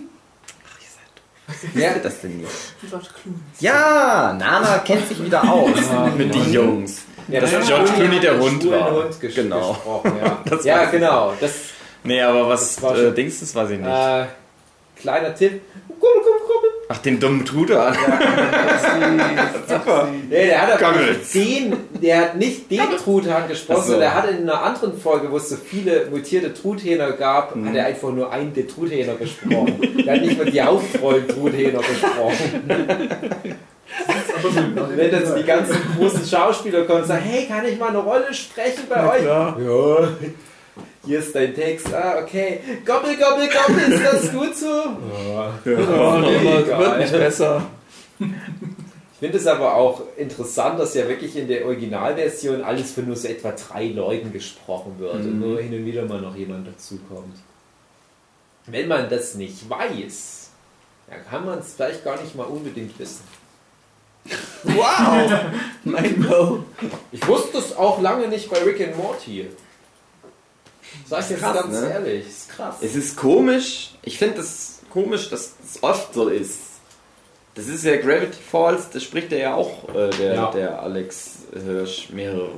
[1.73, 1.99] Wer ja.
[2.01, 2.49] das denn nicht?
[2.89, 3.37] George Clooney.
[3.59, 5.77] Ja, Nana kennt sich wieder aus
[6.17, 7.03] mit den Jungs.
[7.27, 8.91] Ja, Dass hat George Clooney der Hund war.
[8.91, 9.73] Hund ges Genau.
[9.73, 10.41] gesprochen, ja.
[10.49, 11.33] Das ja, genau.
[11.39, 11.51] Das
[12.03, 13.87] Nee, aber was Das war äh, schon- Dings, das weiß ich nicht.
[13.87, 14.25] äh,
[14.99, 15.61] kleiner Tipp.
[15.87, 16.64] Kubbel, kubbel, kubbel.
[16.87, 17.93] Ach, den dummen Truder.
[19.67, 20.07] Super.
[20.29, 23.91] Nee, der hat nicht den, der hat nicht den Truthahn gesprochen, so.
[23.91, 27.69] sondern der hat in einer anderen Folge, wo es so viele mutierte Truthähner gab, Mhm.
[27.69, 29.79] hat er einfach nur einen der Truthähner gesprochen.
[30.05, 32.61] der hat nicht mal die Hauptrollen Truthähner gesprochen.
[34.43, 37.89] Und wenn dann so die ganzen großen Schauspieler kommen und sagen, hey, kann ich mal
[37.89, 39.21] eine Rolle sprechen bei Na euch?
[39.21, 39.57] klar.
[39.59, 40.07] Ja.
[41.05, 41.93] Hier ist dein Text.
[41.93, 42.59] Ah, okay.
[42.85, 44.65] Gobbel, gobbel, gobbel, ist das gut so?
[44.67, 45.53] Ja.
[45.65, 46.79] Oh, nee, Egal.
[46.79, 47.65] wird nicht besser.
[48.19, 53.15] Ich finde es aber auch interessant, dass ja wirklich in der Originalversion alles von nur
[53.15, 57.35] so etwa drei Leuten gesprochen wird und nur hin und wieder mal noch jemand dazukommt.
[58.67, 60.49] Wenn man das nicht weiß,
[61.09, 63.23] dann kann man es vielleicht gar nicht mal unbedingt wissen.
[64.63, 65.31] Wow!
[65.83, 66.63] Mein Go.
[67.11, 69.47] Ich wusste es auch lange nicht bei Rick and Morty.
[71.07, 71.89] Sag ich jetzt krass, ganz ne?
[71.91, 72.75] ehrlich, ist krass.
[72.81, 73.91] Es ist komisch.
[74.03, 76.59] Ich finde es komisch, dass es oft so ist.
[77.55, 80.51] Das ist ja Gravity Falls, das spricht er ja auch, äh, der, Ja.
[80.51, 82.49] der Alex Hirsch, mehrere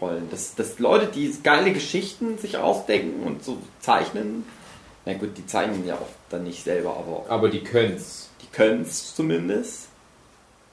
[0.00, 0.30] Rollen.
[0.30, 4.44] Dass, dass Leute, die geile Geschichten sich ausdenken und so zeichnen,
[5.04, 8.30] na gut, die zeichnen ja oft dann nicht selber, aber Aber die können's.
[8.42, 9.88] die können es zumindest.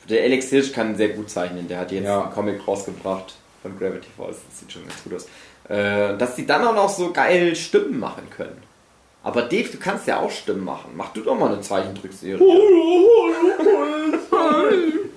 [0.10, 2.24] Der Alex Hirsch kann sehr gut zeichnen, der hat jetzt Ja.
[2.24, 5.26] einen Comic rausgebracht von Gravity Falls, das sieht schon ganz gut aus.
[5.70, 8.62] Äh, dass die dann auch noch so geil Stimmen machen können.
[9.24, 10.92] Aber Dave, du kannst ja auch Stimmen machen.
[10.96, 12.44] Mach du doch mal eine Zeichentrickserie.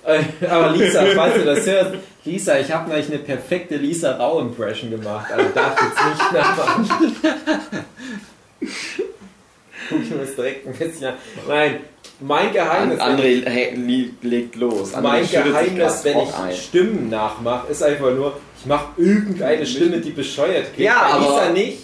[0.04, 1.90] Äh, Aber Lisa, falls du das hörst,
[2.24, 5.26] Lisa, ich habe gleich eine perfekte Lisa Rau-Impression gemacht.
[5.32, 7.16] Also darf jetzt nicht nachmachen.
[9.88, 11.14] Ich muss direkt ein bisschen.
[11.46, 11.78] Nein,
[12.18, 12.98] mein Geheimnis.
[12.98, 14.92] An, André hey, li- legt los.
[14.94, 16.52] André mein Geheimnis, wenn ich ein.
[16.56, 20.78] Stimmen nachmache, ist einfach nur, ich mache irgendeine Stimme, die bescheuert klingt.
[20.90, 21.78] Ja, Bei aber- Lisa nicht.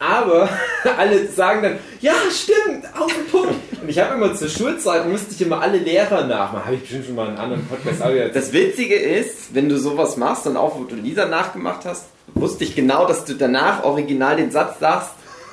[0.00, 0.48] Aber
[0.98, 3.54] alle sagen dann, ja, stimmt, auf den Punkt.
[3.80, 6.64] Und ich habe immer zur Schulzeit, musste ich immer alle Lehrer nachmachen.
[6.64, 9.68] Habe ich bestimmt schon mal in einem anderen Podcast auch wieder Das Witzige ist, wenn
[9.68, 13.34] du sowas machst und auch wo du Lisa nachgemacht hast, wusste ich genau, dass du
[13.34, 15.10] danach original den Satz sagst,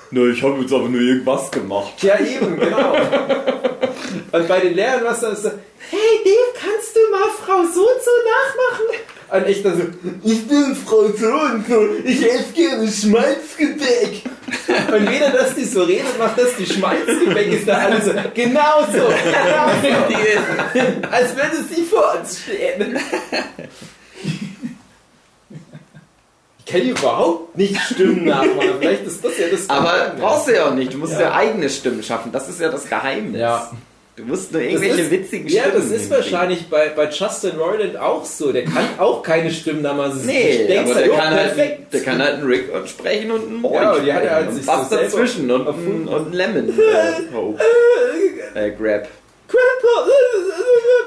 [0.09, 1.93] ne, ich habe jetzt aber nur irgendwas gemacht.
[2.01, 2.95] Ja, eben, genau.
[4.31, 7.81] Und bei den Lehrern war es dann so, hey Dave, kannst du mal Frau so
[7.81, 8.99] so nachmachen?
[9.31, 9.83] Und ich dann so,
[10.23, 14.23] ich bin Frau so und so, ich esse gerne Schmalzgebäck.
[14.91, 18.81] Und weder, dass die so redet, noch dass die Schmalzgebäck ist da alles so, genau
[18.91, 21.07] so, genau so.
[21.11, 22.97] Als würde sie vor uns stehen.
[26.65, 28.75] Ich kann überhaupt nicht Stimmen nachmachen.
[28.79, 30.21] Vielleicht ist das ja das Aber Geheimnis.
[30.21, 31.33] brauchst du ja auch nicht, du musst ja, Ja.
[31.33, 33.39] eigene Stimmen schaffen, das ist ja das Geheimnis.
[33.41, 33.71] Ja.
[34.19, 37.95] Du musst nur irgendwelche ist- witzigen Ja, das Stimmen ist wahrscheinlich bei, bei Justin Roiland
[37.95, 38.51] auch so.
[38.51, 40.25] Der kann auch keine Stimmen damals.
[40.25, 41.58] Nee, aber der kann, halt,
[41.93, 44.36] der kann halt einen Rick und sprechen und einen Morty Ja, und die hat er
[44.36, 46.69] halt und was so dazwischen und, und ein Lemon.
[48.55, 49.08] Äh, äh, Grab.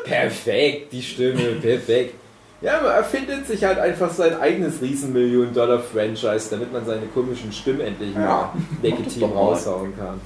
[0.05, 2.15] Perfekt, die Stimme, perfekt.
[2.63, 8.15] Ja, man erfindet sich halt einfach sein eigenes Riesenmillion-Dollar-Franchise, damit man seine komischen Stimmen endlich
[8.15, 10.21] mal Ja, legitim raushauen kann.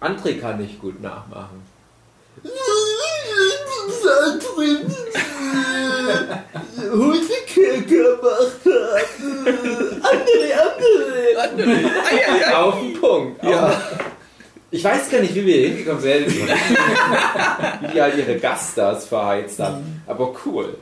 [0.00, 1.62] André kann nicht gut nachmachen.
[6.92, 8.64] Hundekäse gemacht.
[10.02, 10.50] André,
[11.36, 12.54] André.
[12.54, 13.42] Auf den Punkt.
[13.42, 13.80] Ja.
[14.70, 16.26] Ich weiß gar nicht, wie wir hier hingekommen sind.
[17.80, 20.02] wie die halt ihre Gaststars verheizt haben.
[20.06, 20.76] Aber cool.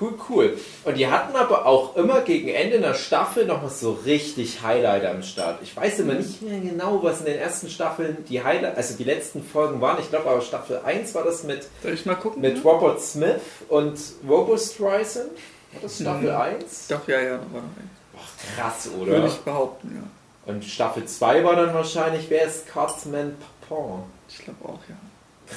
[0.00, 0.58] Cool, cool.
[0.84, 5.04] Und die hatten aber auch immer gegen Ende einer Staffel noch was so richtig Highlight
[5.06, 5.60] am Start.
[5.62, 9.04] Ich weiß immer nicht mehr genau, was in den ersten Staffeln die Highlight, also die
[9.04, 9.98] letzten Folgen waren.
[10.00, 11.68] Ich glaube aber Staffel 1 war das mit,
[12.20, 12.42] gucken?
[12.42, 13.96] mit Robert Smith und
[14.28, 15.30] Robo Streisand.
[15.72, 16.36] War das Staffel Mhm.
[16.40, 16.86] 1?
[16.88, 17.90] Doch, ja, ja, war noch ein.
[18.56, 19.26] Krass, Würde oder?
[19.26, 20.52] ich behaupten, ja.
[20.52, 23.36] Und Staffel 2 war dann wahrscheinlich, wer ist Cartman
[23.68, 24.02] Papon?
[24.28, 24.96] Ich glaube auch, ja.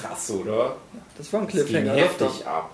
[0.01, 0.75] Krass, oder?
[1.17, 1.93] Das war ein Cliffhanger.
[1.93, 2.69] Heftig ab.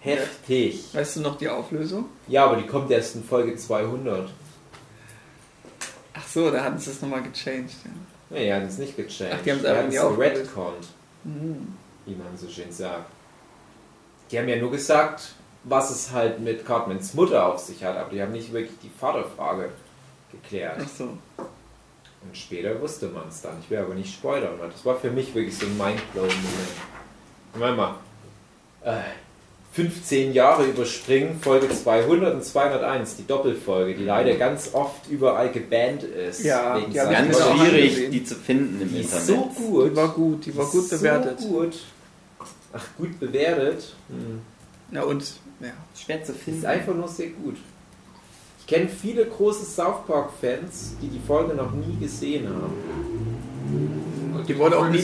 [0.00, 0.84] Heftig.
[0.94, 2.06] Weißt du noch die Auflösung?
[2.28, 4.30] Ja, aber die kommt erst in Folge 200.
[6.14, 7.70] Ach so, da hatten sie es nochmal gechanged.
[7.84, 7.90] Ja.
[8.30, 9.34] Nee, die haben es nicht gechanged.
[9.38, 10.34] Ach, die haben es einfach nie aufgelöst.
[10.34, 10.86] geredconnt,
[11.24, 11.74] Hm.
[12.06, 13.10] wie man so schön sagt.
[14.30, 15.32] Die haben ja nur gesagt,
[15.64, 18.90] was es halt mit Cartmans Mutter auf sich hat, aber die haben nicht wirklich die
[18.90, 19.70] Vaterfrage
[20.30, 20.76] geklärt.
[20.84, 21.04] Ach so.
[21.36, 23.58] Und später wusste man es dann.
[23.60, 26.68] Ich will aber nicht spoilern, weil das war für mich wirklich so ein mindblowing Moment.
[27.54, 27.94] Moment mal.
[28.84, 29.02] Äh,
[29.78, 36.02] 15 Jahre überspringen, Folge 200 und 201, die Doppelfolge, die leider ganz oft überall gebannt
[36.02, 36.42] ist.
[36.42, 39.26] Ja, wegen seiner- Ganz schwierig, die zu finden im Die ist Internet.
[39.56, 39.90] so gut.
[39.92, 41.40] Die war gut, die war Die gut ist bewertet.
[41.40, 41.74] So gut.
[42.72, 43.94] Ach, gut bewertet.
[44.08, 44.40] Hm.
[44.90, 45.22] Ja, und
[45.60, 45.68] ja.
[45.96, 46.66] Schwer zu Die ist finden.
[46.66, 47.54] einfach nur sehr gut.
[48.58, 54.07] Ich kenne viele große South Park-Fans, die die Folge noch nie gesehen haben.
[54.48, 54.98] Die wurde auch nie,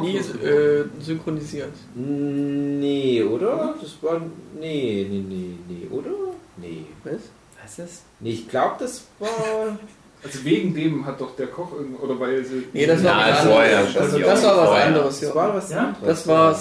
[0.00, 1.72] nie äh, synchronisiert.
[1.94, 3.74] Nee, oder?
[3.80, 4.20] Das war.
[4.58, 6.10] Nee, nee, nee, nee, oder?
[6.56, 6.86] Nee.
[7.04, 7.20] Was?
[7.62, 8.02] Was ist?
[8.20, 9.28] Nee, ich glaube, das war.
[10.20, 12.64] Also wegen dem hat doch der Koch irgendwo, oder weil sie...
[12.72, 13.92] Nee, das war Ja, was vorher, anderes.
[13.92, 15.34] schon Also das war was anderes, Das ja.
[15.36, 15.78] war was Ja?
[15.78, 16.02] anderes.
[16.08, 16.60] Das war Das-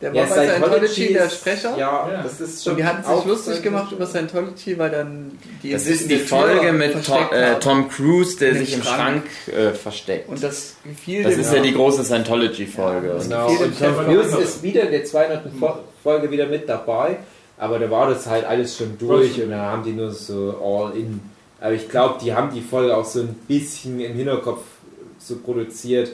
[0.00, 1.76] Der Ja, war bei Scientology der ist- Sprecher.
[1.76, 2.22] Ja, Ja.
[2.22, 2.72] das ist schon.
[2.74, 5.32] Und die hatten sich auch lustig gemacht über Scientology, weil dann
[5.62, 7.58] die Das ist die der Folge mit Tom, äh.
[7.58, 9.58] Tom Cruise, der sich im Schrank Schrank.
[9.58, 10.28] äh, versteckt.
[10.28, 13.08] Und das gefiel Das dem ist ja die große Scientology-Folge.
[13.08, 15.42] Ja, Und Genau, und Tom Cruise ist wieder in der 200.
[15.58, 17.16] Fo- Folge wieder mit dabei,
[17.58, 20.96] aber da war das halt alles schon durch und da haben die nur so all
[20.96, 21.20] in.
[21.60, 24.62] Aber ich glaube, die haben die Folge auch so ein bisschen im Hinterkopf
[25.18, 26.12] so produziert.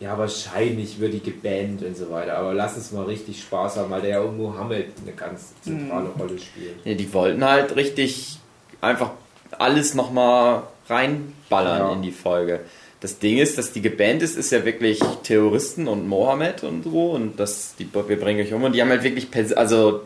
[0.00, 3.90] Ja, wahrscheinlich wird die gebannt und so weiter, aber lass uns mal richtig Spaß haben,
[3.90, 6.76] weil der ja um Mohammed eine ganz zentrale Rolle spielt.
[6.84, 8.38] ja, die wollten halt richtig
[8.80, 9.10] einfach
[9.58, 11.92] alles nochmal reinballern Ja.
[11.94, 12.60] in die Folge.
[13.00, 17.10] Das Ding ist, dass die gebannt ist, ist ja wirklich Terroristen und Mohammed und so
[17.12, 20.02] und das, die, wir bringen euch um und die haben halt wirklich, also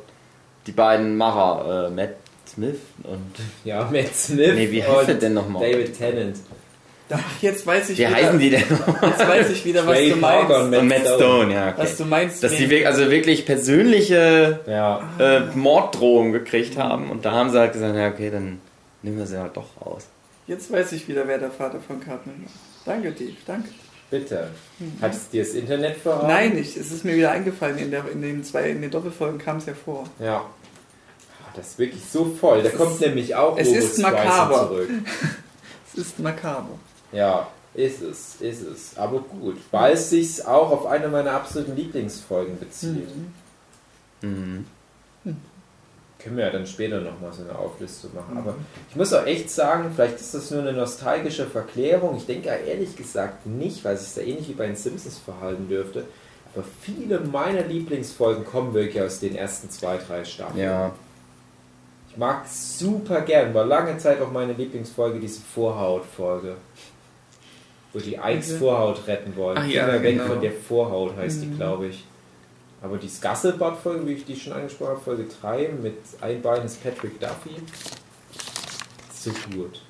[0.66, 2.14] die beiden Macher, äh, Matt
[2.48, 3.32] Smith und
[3.64, 5.70] Ja, Matt Smith Nee, wie heißt und der denn nochmal?
[5.70, 6.36] David Tennant.
[7.12, 9.02] Ach, jetzt weiß ich Wie wieder, heißen die denn noch?
[9.02, 10.64] Jetzt weiß ich wieder, was Trey du Parker meinst.
[10.64, 11.16] und Matt Und Matt Stone.
[11.18, 11.68] Stone, ja.
[11.68, 11.74] Okay.
[11.78, 12.42] Was du meinst.
[12.42, 17.72] Dass die also wirklich persönliche Ja, äh, Morddrohungen gekriegt haben und da haben sie halt
[17.72, 18.60] gesagt, ja okay, dann
[19.02, 20.06] nehmen wir sie halt doch raus.
[20.46, 22.94] Jetzt weiß ich wieder, wer der Vater von Cartman war.
[22.94, 23.68] Danke, Dave, danke.
[24.10, 24.48] bitte.
[25.00, 26.26] Hat es dir das Internet verraten?
[26.26, 26.76] Nein, nicht.
[26.76, 27.78] Es ist mir wieder eingefallen.
[27.78, 30.04] In, der, in den zwei, in den Doppelfolgen kam es ja vor.
[30.18, 30.38] Ja.
[30.38, 32.62] Ah, Das ist wirklich so voll.
[32.62, 34.68] Da Es kommt ist- nämlich auch es Boris ist makaber.
[34.68, 34.88] zurück.
[35.94, 36.70] Es ist makaber.
[37.12, 38.98] Ja, ist es, ist es.
[38.98, 43.08] Aber gut, weil es sich auch auf eine meiner absoluten Lieblingsfolgen bezieht.
[44.20, 44.66] Mhm.
[46.18, 48.38] Können wir ja dann später nochmal so eine Auflistung machen.
[48.38, 48.54] Aber
[48.88, 52.16] ich muss auch echt sagen, vielleicht ist das nur eine nostalgische Verklärung.
[52.16, 55.18] Ich denke ja ehrlich gesagt nicht, weil es sich da ähnlich wie bei den Simpsons
[55.18, 56.04] verhalten dürfte.
[56.54, 60.62] Aber viele meiner Lieblingsfolgen kommen wirklich aus den ersten zwei, drei Staffeln.
[60.62, 60.92] Ja.
[62.10, 66.56] Ich mag super gern, war lange Zeit auch meine Lieblingsfolge, diese Vorhaut-Folge.
[67.92, 68.58] Wo die Eins Welche?
[68.60, 69.58] Vorhaut retten wollen.
[69.58, 70.26] Ach ja, weg genau.
[70.26, 71.56] von der Vorhaut heißt die, Mhm.
[71.56, 72.04] glaube ich.
[72.82, 76.82] Aber die Scusselbutt-Folge, wie ich die schon angesprochen habe, Folge 3 mit ein Bein ist
[76.82, 77.50] Patrick Duffy.
[79.14, 79.80] So gut.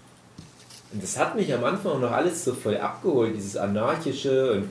[0.92, 4.68] Und das hat mich am Anfang auch noch alles so voll abgeholt, dieses anarchische und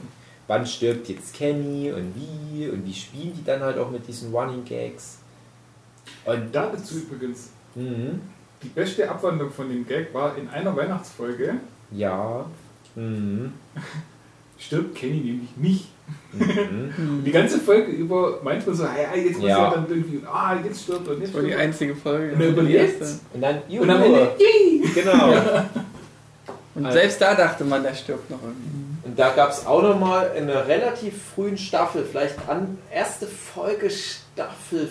[0.48, 4.32] wann stirbt jetzt Kenny und wie und wie spielen die dann halt auch mit diesen
[4.34, 5.18] Running Gags.
[6.26, 8.22] Und Dazu übrigens, Mhm.
[8.62, 11.56] die beste Abwandlung von dem Gag war in einer Weihnachtsfolge
[11.92, 12.46] Ja.
[12.96, 13.54] Mhm.
[14.58, 15.86] stirbt Kenny nämlich nicht.
[16.34, 16.94] Mhm.
[17.18, 19.66] Und die ganze Folge über meint man so, ja, jetzt muss Ja.
[19.66, 22.34] er dann irgendwie, ah, jetzt stirbt er, jetzt Das war die einzige Folge.
[22.36, 23.02] Und überlebt.
[23.02, 23.20] erste.
[23.34, 24.32] Und dann, Und am Ende,
[24.94, 25.34] Genau.
[26.74, 29.08] Und Also- selbst da dachte man, der stirbt noch irgendwie.
[29.08, 33.90] Und da gab es auch nochmal in einer relativ frühen Staffel, vielleicht an erste Folge
[33.90, 34.88] Staffel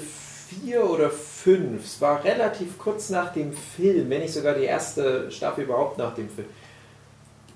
[0.64, 1.84] 4 oder 5.
[1.84, 6.14] Es war relativ kurz nach dem Film, wenn nicht sogar die erste Staffel überhaupt nach
[6.14, 6.48] dem Film,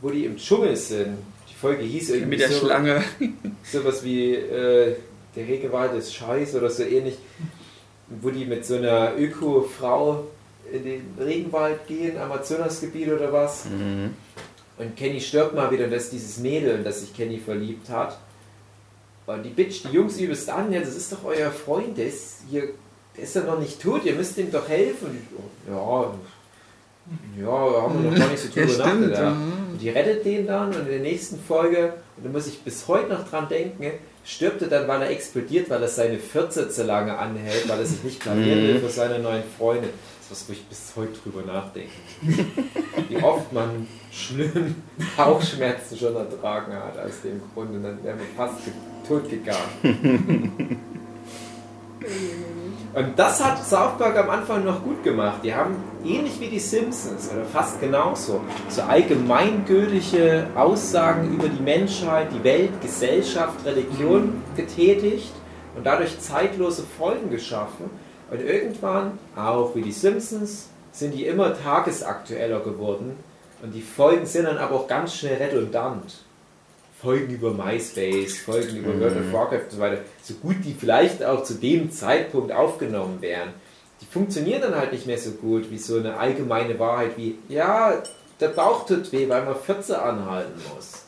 [0.05, 1.17] wo die im Dschungel sind.
[1.49, 3.03] Die Folge hieß irgendwie Mit der so, Schlange.
[3.65, 4.97] sowas wie äh,
[5.35, 7.17] der Regenwald ist scheiß oder so ähnlich,
[8.21, 10.27] wo die mit so einer Öko-Frau
[10.71, 13.65] in den Regenwald gehen, Amazonasgebiet oder was.
[13.65, 14.11] Mhm.
[14.77, 18.19] Und Kenny stirbt mal wieder, das ist dieses Mädel, in das sich Kenny verliebt hat.
[19.27, 22.43] Und die Bitch, die Jungs übelst an, ja, das ist doch euer Freund, der ist
[22.51, 22.69] hier,
[23.17, 25.27] der ist ja noch nicht tot, ihr müsst ihm doch helfen.
[25.37, 26.15] Und ja,
[27.41, 29.01] ja, haben wir noch gar nicht so Ja, drüber stimmt.
[29.01, 29.21] nachgedacht.
[29.23, 29.37] ja.
[29.73, 32.87] Und die rettet den dann und in der nächsten Folge, und da muss ich bis
[32.89, 33.91] heute noch dran denken,
[34.25, 37.87] stirbt er dann, weil er explodiert, weil er seine Fürze zu lange anhält, weil er
[37.87, 39.89] sich nicht blamieren will für seine neuen Freunde.
[40.29, 41.91] Das ist was, wo ich bis heute drüber nachdenke.
[43.11, 44.77] Wie oft man schlimm
[45.17, 48.63] Bauchschmerzen schon ertragen hat aus dem Grund und dann wäre man fast
[49.07, 50.79] tot gegangen.
[52.95, 55.41] Und das hat South Park am Anfang noch gut gemacht.
[55.43, 62.29] Die haben ähnlich wie die Simpsons oder fast genauso so allgemeingültige Aussagen über die Menschheit,
[62.33, 65.33] die Welt, Gesellschaft, Religion getätigt
[65.77, 67.91] und dadurch zeitlose Folgen geschaffen.
[68.31, 73.17] Und irgendwann, auch wie die Simpsons, sind die immer tagesaktueller geworden
[73.61, 76.24] und die Folgen sind dann aber auch ganz schnell redundant.
[77.05, 81.23] Folgen über MySpace, Folgen über World of Warcraft und so weiter, so gut die vielleicht
[81.23, 83.51] auch zu dem Zeitpunkt aufgenommen wären,
[84.01, 88.03] die funktionieren dann halt nicht mehr so gut wie so eine allgemeine Wahrheit wie, ja,
[88.41, 91.05] der Bauch tut weh, weil man 14 anhalten muss.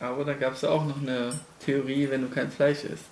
[0.00, 1.30] Aber da gab es auch noch eine
[1.64, 3.04] Theorie, wenn du kein Fleisch isst.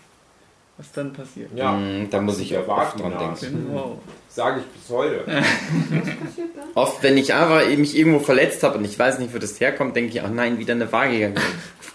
[0.79, 1.51] Was dann passiert.
[1.57, 3.67] Ja, Mhm, da muss ich auch oft dran denken.
[3.69, 3.99] Genau.
[4.29, 5.25] Sage ich bis heute.
[5.27, 6.65] Was passiert dann?
[6.75, 9.97] Oft, wenn ich einfach mich irgendwo verletzt habe und ich weiß nicht, wo das herkommt,
[9.97, 11.33] denke ich, ach nein, wieder eine Waage ge-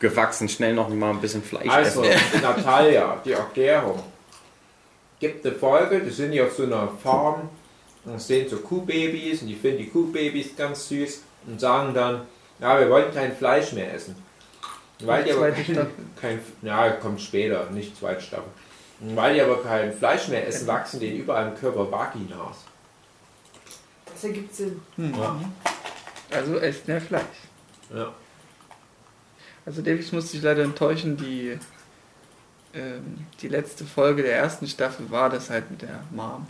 [0.01, 2.41] gewachsen, schnell noch mal ein bisschen Fleisch Also, essen.
[2.41, 4.03] Natalia, die Erklärung.
[5.19, 7.49] Gibt eine Folge, die sind die auf so einer Farm
[8.03, 12.21] und sehen so Kuhbabys und die finden die Kuhbabys ganz süß und sagen dann,
[12.59, 14.15] ja, wir wollen kein Fleisch mehr essen.
[15.03, 15.87] Weil die aber kein,
[16.19, 18.49] kein, ja, kommt später, nicht zweite Staffel.
[18.99, 22.57] Weil die aber kein Fleisch mehr essen, wachsen denen überall im Körper Vaginas.
[24.05, 24.81] Das ergibt Sinn.
[26.29, 27.23] Also esst mehr Fleisch.
[27.93, 28.13] Ja.
[29.65, 31.57] Also Davies musste ich leider enttäuschen, die,
[32.73, 36.47] ähm, die letzte Folge der ersten Staffel war das halt mit der Mom.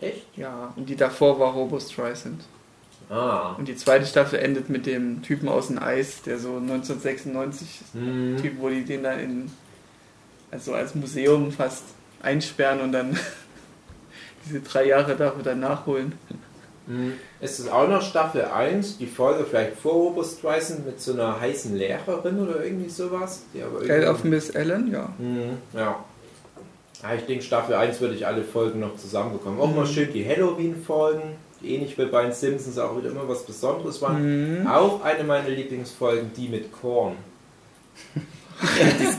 [0.00, 0.26] Echt?
[0.36, 2.44] Ja, und die davor war Robo Streisand.
[3.08, 3.54] Ah.
[3.56, 8.36] Und die zweite Staffel endet mit dem Typen aus dem Eis, der so 1996 Hm.
[8.40, 9.50] Typ, wo die den dann in
[10.50, 11.84] also als Museum fast
[12.22, 13.18] einsperren und dann
[14.44, 16.12] diese drei Jahre dafür dann nachholen.
[16.86, 17.14] Hm.
[17.46, 21.40] Ist es auch noch Staffel 1, die Folge vielleicht vor Robert Streisand mit so einer
[21.40, 23.42] heißen Lehrerin oder irgendwie sowas?
[23.54, 25.10] Die aber irgendwie- auf Miss Ellen, ja.
[25.16, 25.94] Mhm, ja.
[27.04, 27.14] ja.
[27.14, 29.60] Ich denke, Staffel 1 würde ich alle Folgen noch zusammenbekommen.
[29.60, 29.90] Auch mal Mhm.
[29.92, 31.22] schön die Halloween-Folgen,
[31.60, 34.62] die ähnlich wie bei den Simpsons auch wieder immer was Besonderes waren.
[34.62, 34.66] Mhm.
[34.66, 37.12] Auch eine meiner Lieblingsfolgen, die mit Korn.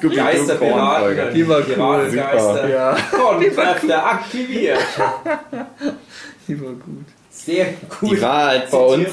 [0.01, 1.31] Die Geisterpiraten, Korn-Folge.
[1.33, 2.67] Die war cool, Piratengeister.
[2.69, 4.79] Ja, Kornkräfte aktiviert.
[6.47, 7.05] die war gut.
[7.31, 7.67] Sehr
[8.01, 8.15] cool.
[8.15, 9.09] Die war halt bei uns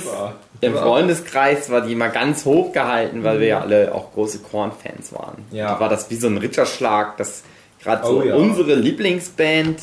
[0.60, 5.12] im Freundeskreis, war die mal ganz hoch gehalten, weil wir ja alle auch große Korn-Fans
[5.12, 5.44] waren.
[5.50, 5.74] Ja.
[5.74, 7.42] Da war das wie so ein Ritterschlag, dass
[7.82, 8.34] gerade so Oh ja.
[8.34, 9.78] unsere Lieblingsband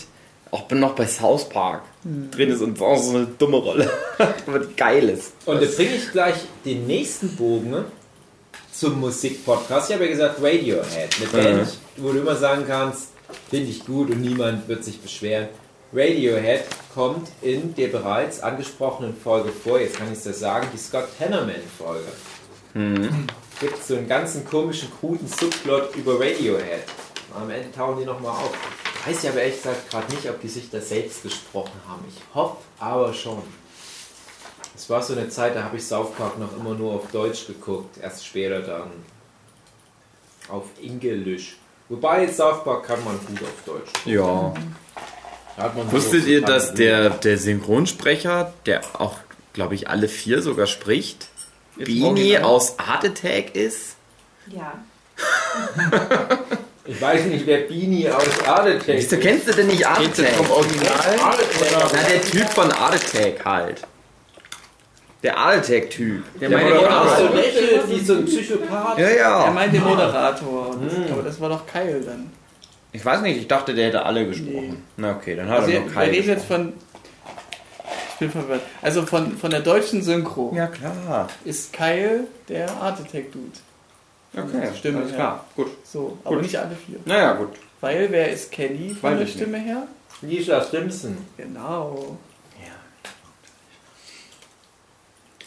[0.49, 1.83] auch noch bei South Park
[2.31, 3.89] drin ist und auch so eine dumme Rolle.
[4.47, 5.33] Aber die geil ist.
[5.45, 6.35] Und da bringe ich gleich
[6.65, 7.85] den nächsten Bogen
[8.73, 9.89] zum Musikpodcast.
[9.89, 11.57] Ich habe ja gesagt Radiohead, eine Mhm.
[11.57, 13.09] Band, wo du immer sagen kannst,
[13.49, 15.47] finde ich gut und niemand wird sich beschweren.
[15.93, 20.77] Radiohead kommt in der bereits angesprochenen Folge vor, jetzt kann ich es dir sagen, die
[20.77, 22.07] Scott Hannerman-Folge.
[23.59, 26.83] Gibt so einen ganzen komischen, kruden Subplot über Radiohead.
[27.35, 28.53] Am Ende tauchen die nochmal auf.
[29.05, 32.03] Weiß ja aber ehrlich gesagt gerade nicht, ob die sich da selbst gesprochen haben.
[32.07, 33.41] Ich hoffe aber schon.
[34.75, 37.47] Es war so eine Zeit, da habe ich South Park noch immer nur auf Deutsch
[37.47, 37.97] geguckt.
[38.01, 38.91] Erst später dann
[40.49, 41.57] auf Englisch.
[41.89, 43.91] Wobei South Park kann man gut auf Deutsch.
[43.93, 44.13] gucken.
[44.13, 44.53] Ja.
[44.53, 45.50] Da hat man so
[45.91, 49.17] Wusstet ihr, dass der, der Synchronsprecher, der auch,
[49.53, 51.27] glaube ich, alle vier sogar spricht,
[51.77, 53.95] Jetzt Beanie aus Art Attack ist?
[54.47, 54.73] Ja.
[56.83, 59.21] Ich weiß nicht, wer Beanie aus Art Attack Wieso ist.
[59.21, 60.35] kennst du denn nicht Art Kennst du Attack?
[60.37, 61.19] vom Original?
[61.23, 61.91] Art Attack.
[61.93, 63.81] Na, der Typ von Art Attack halt.
[65.21, 66.23] Der Altec-Typ.
[66.39, 67.11] Der Der meine- Der Moderator.
[67.11, 68.97] auch so lächelt wie so ein Psychopath.
[68.97, 69.51] Ja, Er ja.
[69.51, 70.75] meint den Moderator.
[70.83, 71.13] Das, Hm.
[71.13, 72.31] Aber das war doch Kyle dann.
[72.93, 74.83] Ich weiß nicht, ich dachte, der hätte alle gesprochen.
[74.97, 76.73] Na okay, dann hat Also er wir, nur wir Kai reden jetzt von.
[78.13, 78.61] Ich bin verwirrt.
[78.81, 81.27] Also von, von der deutschen Synchro Ja, klar.
[81.45, 83.51] ist Kyle der Art Attack Dude.
[84.35, 85.15] Okay, Stimmt, alles ja.
[85.15, 85.45] klar.
[85.55, 85.67] Gut.
[85.83, 86.43] So, aber Gut.
[86.43, 86.97] nicht alle vier.
[87.05, 87.49] Naja, gut.
[87.81, 89.87] Weil wer ist Kenny von Weiß der Stimme her?
[90.21, 91.17] Lisa Simpson.
[91.37, 92.17] Genau.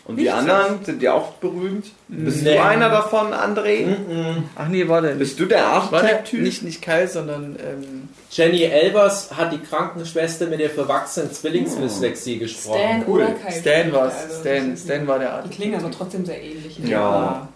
[0.07, 1.87] Und die Nicht anderen, sind die auch berühmt?
[2.09, 2.55] Bist Nee.
[2.57, 3.87] du einer davon, André?
[3.87, 4.45] Mhm.
[4.55, 5.15] Ach nee, warte.
[5.15, 6.43] Bist du der war der, Architekt-Typ?
[6.43, 12.79] nicht, nicht Kyle, sondern ähm, Jenny Elvers hat die Krankenschwester mit der verwachsenen Zwillingsdyslexie gesprochen.
[12.81, 13.23] Stan cool.
[13.23, 13.51] oder Kai.
[13.53, 15.47] Stan war Also, Stan, Stan war der Art.
[15.47, 16.79] Die klingen aber trotzdem sehr ähnlich.
[16.85, 17.49] Ja.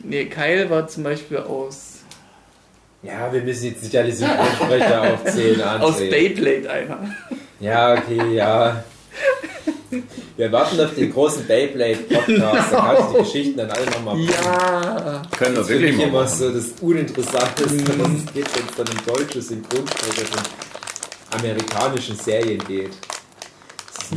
[0.00, 2.00] Nee, Kyle war zum Beispiel aus,
[3.02, 5.62] Ja, wir müssen jetzt nicht alle Synchronsprecher aufzählen.
[5.80, 6.10] aus André.
[6.10, 6.98] Beyblade einer.
[7.58, 8.84] Ja, okay, ja.
[10.36, 12.72] Wir warten auf den großen Beyblade-Podcast.
[12.72, 15.22] Da kannst du die Geschichten dann alle nochmal Ja.
[15.36, 16.28] Können wir Das wirklich machen.
[16.28, 22.62] so das Uninteressanteste, was es gibt, wenn es dann um deutsche Synchronsprecher von amerikanischen Serien
[22.66, 22.90] geht.
[23.94, 24.10] Das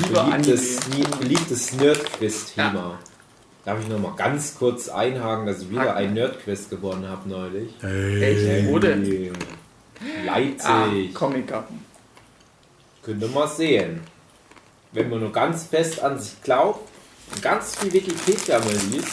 [0.47, 2.99] ist ein beliebtes, Nerd-Quiz-Thema.
[3.65, 7.71] Darf ich nochmal ganz kurz einhaken, dass ich wieder ein Nerd-Quiz gewonnen habe neulich?
[7.83, 8.67] Echt?
[8.67, 9.03] Wo denn?
[9.03, 9.31] Hey,
[10.25, 10.65] Leipzig.
[10.69, 11.85] Ah, Comic-Garten.
[13.03, 14.01] Könnt ihr mal sehen.
[14.91, 16.89] Wenn man nur ganz fest an sich glaubt
[17.31, 19.07] und ganz viel Wikipedia mal liest,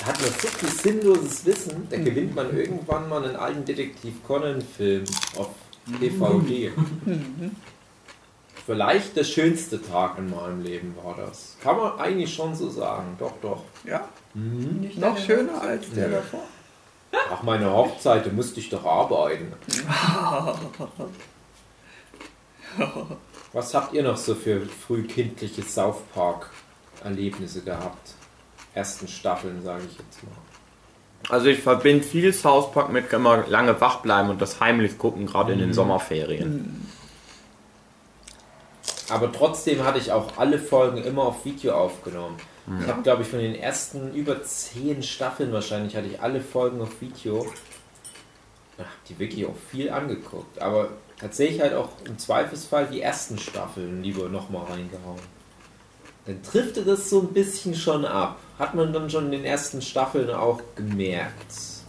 [0.00, 4.14] da hat man so viel sinnloses Wissen, da gewinnt man irgendwann mal einen alten Detektiv
[4.26, 5.04] Conan-Film
[5.36, 5.50] auf
[6.00, 6.72] DVD.
[8.66, 11.56] Vielleicht der schönste Tag in meinem Leben war das.
[11.62, 13.16] Kann man eigentlich schon so sagen.
[13.18, 13.62] Doch, doch.
[13.84, 14.08] Ja.
[14.32, 14.80] Mhm.
[14.80, 16.16] Nicht Noch schöner als der Ja.
[16.16, 16.40] davor.
[17.12, 19.52] Nach meiner Hochzeit, da musste ich doch arbeiten.
[23.54, 28.14] Was habt ihr noch so für frühkindliche South Park-Erlebnisse gehabt?
[28.74, 31.32] Ersten Staffeln, sage ich jetzt mal.
[31.32, 35.26] Also ich verbinde viel South Park mit immer lange wach bleiben und das heimlich gucken,
[35.26, 36.84] gerade in den Sommerferien.
[39.08, 42.36] Aber trotzdem hatte ich auch alle Folgen immer auf Video aufgenommen.
[42.80, 46.80] Ich habe, glaube ich, von den ersten über zehn Staffeln wahrscheinlich hatte ich alle Folgen
[46.80, 47.46] auf Video.
[48.78, 50.60] Ach, die wirklich auch viel angeguckt.
[50.60, 50.88] Aber
[51.18, 55.20] tatsächlich halt auch im Zweifelsfall die ersten Staffeln lieber nochmal reingehauen.
[56.26, 58.38] Dann driftet das so ein bisschen schon ab.
[58.58, 61.50] Hat man dann schon in den ersten Staffeln auch gemerkt.
[61.50, 61.82] Es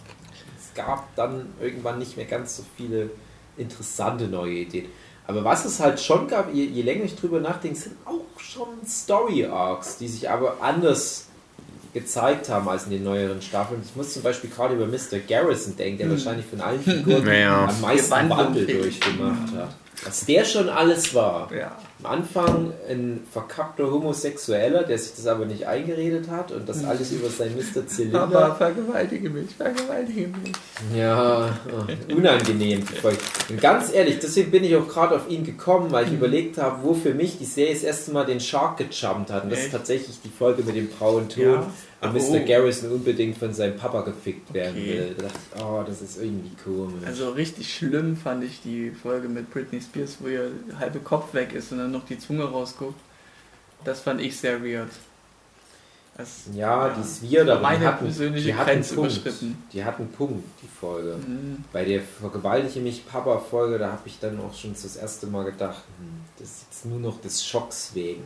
[0.74, 3.10] gab dann irgendwann nicht mehr ganz so viele
[3.56, 4.86] interessante neue Ideen.
[5.26, 8.68] Aber was es halt schon gab, je, je länger ich drüber nachdenke, sind auch schon
[8.86, 11.26] Story-Arcs, die sich aber anders
[12.00, 13.80] gezeigt haben als in den neueren Staffeln.
[13.84, 15.18] Ich muss zum Beispiel gerade über Mr.
[15.26, 17.64] Garrison denken, der wahrscheinlich von allen Figuren Ja.
[17.66, 18.10] am meisten.
[18.30, 19.74] Wandel durchgemacht hat.
[20.04, 21.50] Was der schon alles war.
[21.52, 21.72] Ja.
[22.04, 27.10] Am Anfang ein verkappter Homosexueller, der sich das aber nicht eingeredet hat und das alles
[27.12, 27.86] über sein Mr.
[27.86, 28.20] Zylinder.
[28.24, 30.52] Aber vergewaltige mich, vergewaltige mich.
[30.94, 32.84] Ja, oh, unangenehm.
[33.48, 36.76] Und ganz ehrlich, deswegen bin ich auch gerade auf ihn gekommen, weil ich überlegt habe,
[36.82, 39.44] wo für mich die Serie das erste Mal den Shark gejumpt hat.
[39.44, 39.74] Und das ist Echt?
[39.74, 41.66] tatsächlich die Folge mit dem braunen Ton, Ja.
[42.00, 42.20] Ach, Mr.
[42.42, 42.44] oh.
[42.46, 44.98] Garrison unbedingt von seinem Papa gefickt werden Okay.
[44.98, 45.14] will.
[45.16, 47.02] Da dachte ich, oh, das ist irgendwie komisch.
[47.06, 51.52] Also richtig schlimm fand ich die Folge mit Britney Spears, wo ihr halbe Kopf weg
[51.54, 53.00] ist und dann noch die Zunge rausguckt.
[53.84, 54.90] Das fand ich sehr weird.
[56.18, 59.12] Das, ja, die ist weird, aber meine die hat, persönliche die Grenze Punkt.
[59.12, 59.62] überschritten.
[59.72, 61.16] Die hat einen Punkt, die Folge.
[61.16, 61.62] Mhm.
[61.74, 65.82] Bei der Vergewaltige mich Papa-Folge, da habe ich dann auch schon das erste Mal gedacht,
[65.98, 68.22] hm, das ist jetzt nur noch des Schocks wegen.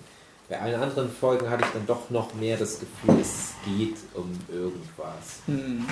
[0.51, 4.37] Bei allen anderen Folgen hatte ich dann doch noch mehr das Gefühl, es geht um
[4.53, 5.39] irgendwas.
[5.47, 5.87] Mhm.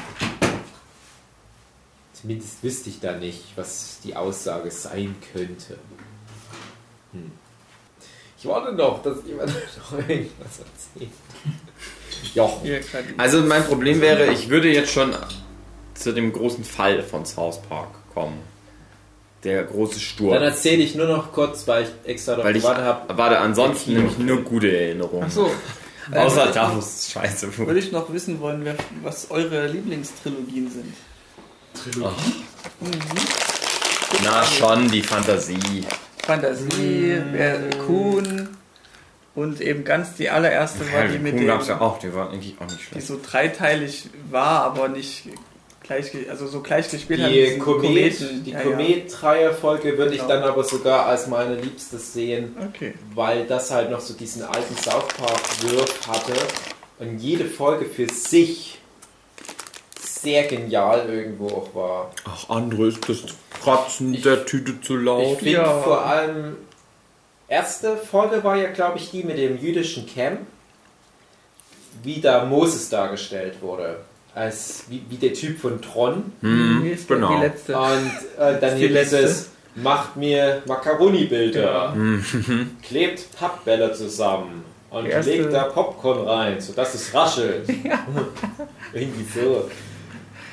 [2.13, 5.79] Zumindest wüsste ich da nicht, was die Aussage sein könnte.
[7.13, 7.31] Hm.
[8.37, 9.51] Ich warte noch, dass jemand
[9.93, 11.13] noch irgendwas erzählt.
[12.35, 12.69] Jochen.
[13.17, 15.15] Also mein Problem wäre, ich würde jetzt schon
[15.95, 18.41] zu dem großen Fall von South Park kommen.
[19.45, 20.43] Der große Dann Sturm.
[20.43, 23.17] erzähle ich nur noch kurz, weil ich extra darauf Weil ich gewartet habe.
[23.19, 25.25] warte ansonsten nämlich nur gute Erinnerungen.
[25.29, 25.51] Ach so.
[26.15, 27.79] Außer Äh, da, wo es scheiße Würde wurde.
[27.79, 30.95] ich noch wissen wollen, wer, was eure Lieblingstrilogien sind.
[31.75, 32.45] Trilogie.
[34.25, 35.85] Na schon, die Fantasie.
[36.25, 38.49] Fantasie, wer Kuhn
[39.35, 42.13] und eben ganz die allererste war die mit Kuhn dem, gab es ja auch, die
[42.13, 43.07] war eigentlich auch nicht die schlecht.
[43.07, 45.25] so dreiteilig war, aber nicht
[45.89, 48.65] gleich, also so gleich gespielt Die diesen Komet, die Ja, ja.
[48.65, 50.29] Komet-Dreier-Folge würde ich Genau.
[50.35, 52.95] dann aber sogar als meine liebste sehen, Okay.
[53.15, 56.35] weil das halt noch so diesen alten South Park-Wirk hatte
[57.01, 58.79] und jede Folge für sich
[60.01, 62.11] sehr genial irgendwo auch war.
[62.25, 63.19] Ach, André, ist das
[63.63, 65.23] Kratzen der Tüte zu laut?
[65.23, 65.81] Ich finde Ja.
[65.83, 66.57] vor allem,
[67.49, 70.41] erste Folge war ja, glaube ich, die mit dem jüdischen Camp.
[72.05, 73.97] wie da Moses dargestellt wurde.
[74.39, 76.33] Als wie, wie der Typ von Tron.
[76.43, 77.35] Hm, ist genau.
[77.35, 77.77] die letzte?
[77.77, 79.17] Und äh, dann hier letzte.
[79.19, 81.61] dieses macht mir Macaroni-Bilder.
[81.61, 81.95] Ja.
[82.83, 87.69] Klebt Pappbälle zusammen und legt da Popcorn rein, sodass es raschelt.
[88.93, 89.69] irgendwie so.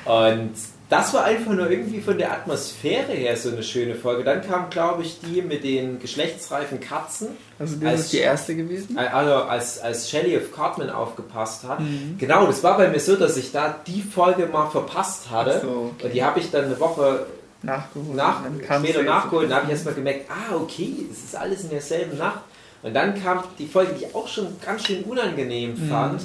[0.04, 0.52] Und
[0.88, 4.22] das war einfach nur irgendwie von der Atmosphäre her so eine schöne Folge.
[4.22, 7.28] Dann kam, glaube ich, die mit den geschlechtsreifen Katzen.
[7.58, 8.96] Also das als- ist die erste gewesen?
[8.96, 11.80] Also als, als Shelley of Cartman aufgepasst hat.
[12.18, 15.60] Genau, das war bei mir so, dass ich da die Folge mal verpasst hatte.
[15.62, 16.06] So, okay.
[16.06, 17.26] Und die habe ich dann eine Woche
[17.62, 18.14] Nachgeholt.
[18.16, 18.42] nach,
[18.78, 22.16] später nachgeholt und da habe ich erstmal gemerkt, ah, okay, es ist alles in derselben
[22.18, 22.40] Nacht.
[22.82, 25.88] Und dann kam die Folge, die ich auch schon ganz schön unangenehm Mhm.
[25.88, 26.22] fand,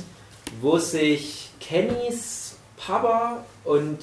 [0.62, 3.98] wo sich Kennys Papa und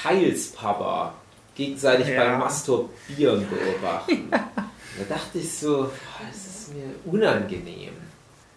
[0.00, 1.14] Kyles Papa
[1.54, 2.24] gegenseitig Ja.
[2.24, 4.28] beim Masturbieren beobachten.
[4.30, 5.90] da dachte ich so,
[6.26, 7.92] das ist mir unangenehm.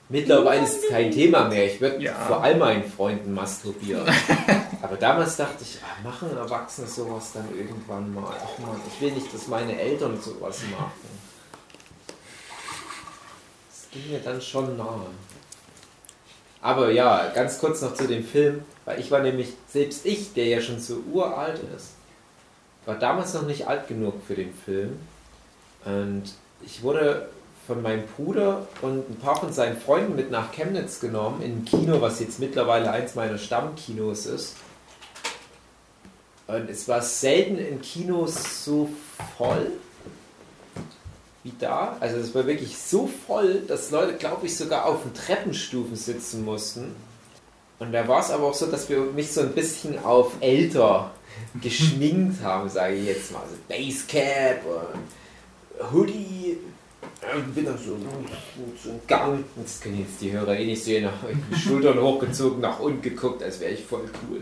[0.07, 1.65] Mittlerweile ist es kein Thema mehr.
[1.65, 2.13] Ich würde Ja.
[2.27, 4.05] vor all meinen Freunden masturbieren.
[4.81, 8.36] Aber damals dachte ich, ah, machen Erwachsene sowas dann irgendwann mal.
[8.39, 10.91] Ach man, ich will nicht, dass meine Eltern sowas machen.
[13.67, 15.07] Das ging mir dann schon nahe.
[16.66, 20.47] Aber ja, ganz kurz noch zu dem Film, weil ich war nämlich, selbst ich, der
[20.47, 21.91] ja schon so uralt ist,
[22.88, 24.97] war damals noch nicht alt genug für den Film.
[25.86, 26.24] Und
[26.66, 27.30] ich wurde
[27.68, 31.66] von meinem Bruder und ein paar von seinen Freunden mit nach Chemnitz genommen, in ein
[31.66, 34.55] Kino, was jetzt mittlerweile eins meiner Stammkinos ist.
[36.47, 38.89] Und es war selten in Kinos so
[39.38, 39.68] voll
[41.45, 41.95] wie da.
[41.99, 46.43] Also es war wirklich so voll, dass Leute, glaube ich, sogar auf den Treppenstufen sitzen
[46.43, 46.95] mussten.
[47.77, 51.11] Und da war es aber auch so, dass wir mich so ein bisschen auf älter
[51.61, 53.43] geschminkt haben, sage ich jetzt mal.
[53.43, 56.57] Also Basecap, und Hoodie,
[57.35, 57.95] und bin dann so,
[58.83, 59.43] so ein Gang.
[59.55, 63.43] Das können jetzt die Hörer eh nicht sehen, aber die Schultern hochgezogen, nach unten geguckt,
[63.43, 64.41] als wäre ich voll cool.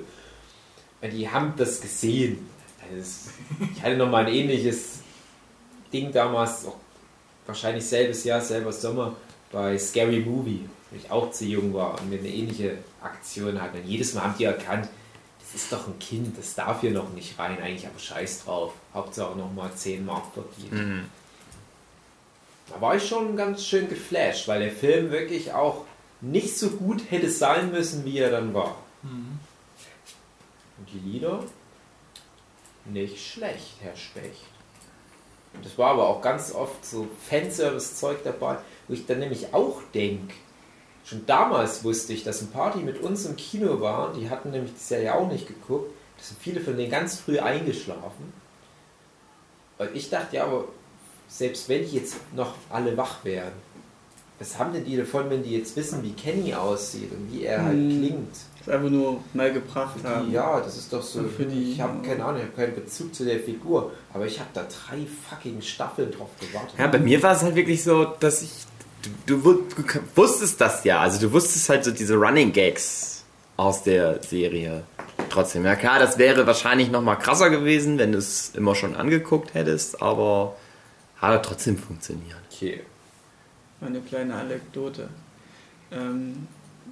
[1.01, 2.47] Und die haben das gesehen.
[2.89, 3.29] Also
[3.75, 4.99] ich hatte noch mal ein ähnliches
[5.91, 6.77] Ding damals, auch
[7.45, 9.15] wahrscheinlich selbes Jahr, selber Sommer,
[9.51, 13.77] bei Scary Movie, wo ich auch zu jung war und wir eine ähnliche Aktion hatten.
[13.77, 14.89] Und jedes Mal haben die erkannt,
[15.39, 18.73] das ist doch ein Kind, das darf hier noch nicht rein, eigentlich aber scheiß drauf.
[18.93, 21.03] Hauptsache noch mal 10 Mark verdient.
[22.71, 25.85] Da war ich schon ganz schön geflasht, weil der Film wirklich auch
[26.21, 28.77] nicht so gut hätte sein müssen, wie er dann war.
[29.03, 31.43] Und die Lieder?
[32.85, 34.52] Nicht schlecht, Herr Specht.
[35.53, 39.81] Und das war aber auch ganz oft so Fanservice-Zeug dabei, wo ich dann nämlich auch
[39.93, 40.33] denke,
[41.05, 44.73] schon damals wusste ich, dass ein die mit uns im Kino waren, die hatten nämlich
[44.73, 48.33] die Serie auch nicht geguckt, da sind viele von denen ganz früh eingeschlafen.
[49.77, 50.65] Und ich dachte, ja, aber
[51.27, 53.51] selbst wenn die jetzt noch alle wach wären,
[54.39, 57.63] was haben denn die davon, wenn die jetzt wissen, wie Kenny aussieht und wie er
[57.63, 57.89] halt Hm.
[57.89, 58.35] klingt?
[58.65, 60.27] Das einfach nur mal gebracht haben.
[60.27, 61.23] Die, ja, das ist doch so.
[61.23, 64.39] Für die- ich habe keine Ahnung, ich habe keinen Bezug zu der Figur, aber ich
[64.39, 66.73] habe da drei fucking Staffeln drauf gewartet.
[66.77, 68.51] Ja, bei mir war es halt wirklich so, dass ich.
[69.25, 69.83] Du, du, du
[70.15, 73.25] wusstest das ja, also du wusstest halt so diese Running Gags
[73.57, 74.83] aus der Serie.
[75.29, 79.53] Trotzdem, ja klar, das wäre wahrscheinlich nochmal krasser gewesen, wenn du es immer schon angeguckt
[79.55, 80.55] hättest, aber
[81.17, 82.37] hat trotzdem funktioniert.
[82.49, 82.81] Okay.
[83.81, 85.09] Eine kleine Anekdote.
[85.91, 86.47] Ähm,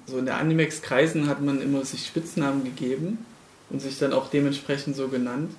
[0.06, 3.24] so in der Animex-Kreisen hat man immer sich Spitznamen gegeben
[3.70, 5.52] und sich dann auch dementsprechend so genannt.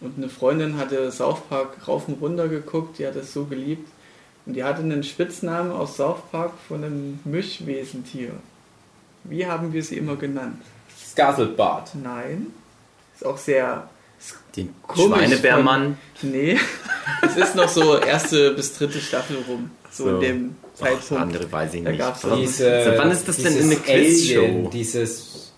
[0.00, 3.88] Und eine Freundin hatte South Park rauf und runter geguckt, die hat es so geliebt.
[4.44, 8.32] Und die hatte einen Spitznamen aus South Park von einem Mischwesentier.
[9.24, 10.62] Wie haben wir sie immer genannt?
[10.96, 11.94] Skazelbart.
[11.94, 12.48] Nein.
[13.14, 13.88] Ist auch sehr
[14.54, 15.98] Den Schweinebärmann.
[16.22, 16.58] Nee,
[17.22, 19.70] es ist noch so erste bis dritte Staffel rum.
[19.90, 20.10] So, So.
[20.16, 21.12] in dem Zeitpunkt.
[21.22, 22.02] andere weiß ich Da nicht.
[22.02, 24.70] auch- Diese, Seit wann ist das denn in der Quizshow?
[24.72, 25.52] Dieses.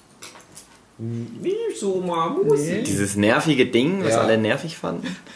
[0.99, 2.69] Wie so mal Musik.
[2.79, 2.83] Nee.
[2.83, 4.21] Dieses nervige Ding, was Ja.
[4.23, 5.07] alle nervig fanden.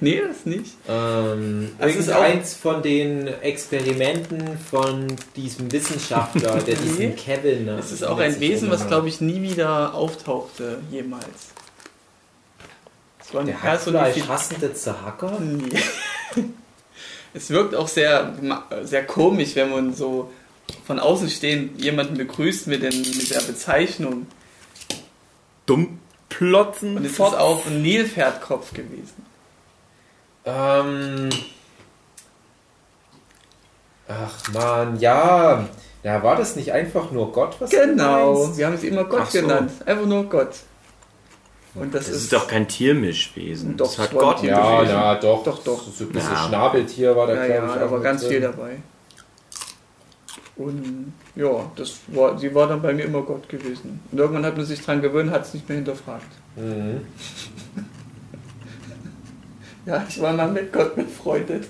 [0.00, 0.72] Nee, das nicht.
[0.88, 5.06] Ähm, Das ist auch- irgendeins von den Experimenten von
[5.36, 7.10] diesem Wissenschaftler, der diesen Nee.
[7.16, 7.68] Kevin.
[7.68, 11.24] Es ist auch ein Wesen, was glaube ich nie wieder auftauchte, jemals.
[13.42, 15.38] Es ein Der hassende Zahacker?
[15.40, 15.80] Nee.
[17.34, 18.32] Es wirkt auch sehr,
[18.82, 20.30] sehr komisch, wenn man so
[20.86, 24.26] von außen stehend jemanden begrüßt mit, den, mit der Bezeichnung.
[25.66, 26.96] Dummplotzen.
[26.96, 29.26] Und es ist auch ein Nilpferdkopf gewesen.
[30.46, 31.28] Ähm.
[34.08, 35.68] Ach man, ja.
[36.02, 39.30] Ja, war das nicht einfach nur Gott, was Genau, wir haben sie immer Gott Ach
[39.30, 39.40] so.
[39.40, 39.72] genannt.
[39.84, 40.54] Einfach nur Gott.
[41.78, 43.76] Und das, Das ist, ist doch kein Tiermischwesen.
[43.76, 44.42] Doch, das hat Gott.
[44.42, 44.92] Ja, gewesen.
[44.94, 45.44] ja, doch.
[45.44, 45.82] Doch, doch.
[45.92, 46.46] So ein bisschen Ja.
[46.48, 47.80] Schnabeltier war da, ja, glaube ja, ich.
[47.80, 48.30] da war ganz drin.
[48.30, 48.76] viel dabei.
[50.56, 54.00] Und ja, das war, sie war dann bei mir immer Gott gewesen.
[54.10, 56.26] Und irgendwann hat man sich dran gewöhnt, hat es nicht mehr hinterfragt.
[56.56, 57.00] Mhm.
[59.84, 61.68] Ja, ich war mal mit Gott befreundet.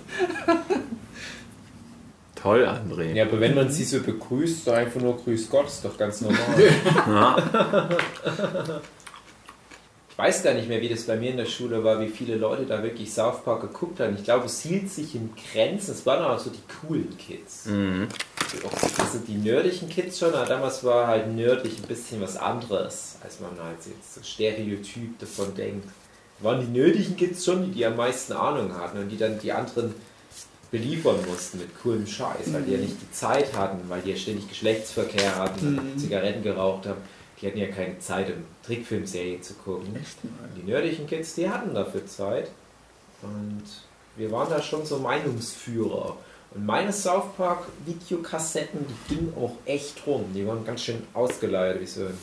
[2.35, 3.13] Toll, André.
[3.13, 6.23] Ja, aber wenn man sie so begrüßt, so einfach nur Grüß Gott, ist doch ganz
[6.23, 6.39] normal.
[7.07, 7.37] Ja.
[10.17, 12.37] Ich weiß gar nicht mehr, wie das bei mir in der Schule war, wie viele
[12.37, 14.17] Leute da wirklich South Park geguckt haben.
[14.17, 15.91] Ich glaube, es hielt sich in Grenzen.
[15.93, 17.67] Es waren aber so die coolen Kids.
[17.67, 18.09] Mhm.
[18.99, 23.41] Also die nerdischen Kids schon, aber damals war halt nerdig ein bisschen was anderes, als
[23.41, 25.87] man halt jetzt so stereotyp davon denkt.
[26.41, 29.53] Waren die nerdischen Kids schon, die, die am meisten Ahnung hatten und die dann die
[29.53, 29.95] anderen
[30.71, 34.17] beliefern mussten mit coolem Scheiß, weil die ja nicht die Zeit hatten, weil die ja
[34.17, 35.99] ständig Geschlechtsverkehr hatten, Mhm.
[35.99, 37.03] Zigaretten geraucht haben.
[37.43, 39.95] Die hatten ja keine Zeit, um Trickfilmserien zu gucken.
[39.97, 40.49] Echt mal.
[40.57, 42.51] Die nerdischen Kids, die hatten dafür Zeit.
[43.23, 43.63] Und
[44.17, 46.17] wir waren da schon so Meinungsführer.
[46.53, 50.25] Und meine South Park Videokassetten, die gingen auch echt rum.
[50.35, 52.19] Die waren ganz schön ausgeleiert, wie so ein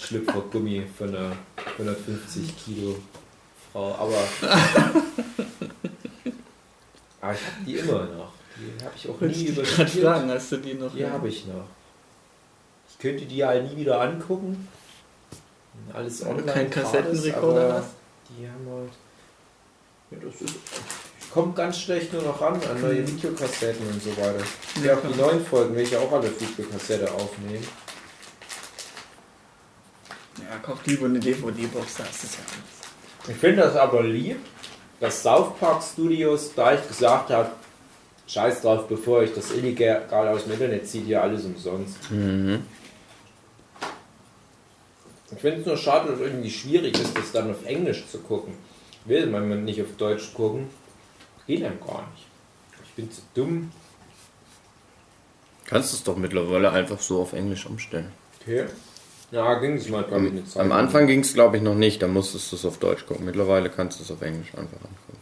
[0.00, 1.32] Schlüpfergummi von einer
[1.78, 2.96] 150 Kilo
[3.72, 3.94] Frau.
[3.94, 4.16] Aber,
[7.20, 8.32] aber ich habe die immer noch.
[8.56, 9.90] Die habe ich auch Wollte nie überspielt.
[9.90, 10.94] fragen, hast du die noch?
[10.94, 11.64] Die habe ich noch.
[12.90, 14.68] Ich könnte die ja nie wieder angucken.
[15.94, 16.44] Alles online.
[16.44, 17.84] gratis, Kassettenrekorder?
[18.30, 18.92] Die haben halt.
[20.10, 20.54] Ja, das ist,
[21.32, 24.38] kommt ganz schlecht nur noch ran an neue Videokassetten und so weiter.
[24.82, 27.66] Ja, Ja, auch die neuen Folgen will ich ja auch alle Videokassette aufnehmen.
[30.38, 33.28] Ja, kauf lieber eine DVD-Box, da ist es ja alles.
[33.28, 34.38] Ich finde das aber lieb,
[35.00, 37.52] dass South Park Studios gleich gesagt hat,
[38.26, 42.10] scheiß drauf, bevor ich das illegal aus dem Internet ziehe, hier alles umsonst.
[42.10, 42.64] Mhm.
[45.30, 48.18] Ich finde es nur schade, dass es irgendwie schwierig ist, das dann auf Englisch zu
[48.18, 48.54] gucken.
[49.04, 50.68] Will man nicht auf Deutsch gucken?
[51.46, 52.26] Geht dann gar nicht.
[52.84, 53.70] Ich bin zu dumm.
[55.66, 58.10] Kannst es doch mittlerweile einfach so auf Englisch umstellen.
[58.40, 58.64] Okay.
[59.30, 60.62] Ja, ging es mal, glaube ich, eine Am, Zeit.
[60.62, 62.00] am Anfang ging es, glaube ich, noch nicht.
[62.00, 63.26] Da musstest du es auf Deutsch gucken.
[63.26, 65.18] Mittlerweile kannst du es auf Englisch einfach angucken.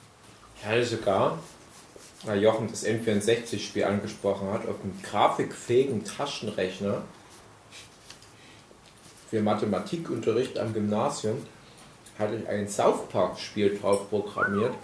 [0.61, 1.39] Ich hatte sogar,
[2.25, 7.03] weil Jochen das N64-Spiel angesprochen hat, auf einem grafikfähigen Taschenrechner
[9.29, 11.39] für Mathematikunterricht am Gymnasium
[12.19, 14.75] hatte ich ein South Park-Spiel drauf programmiert.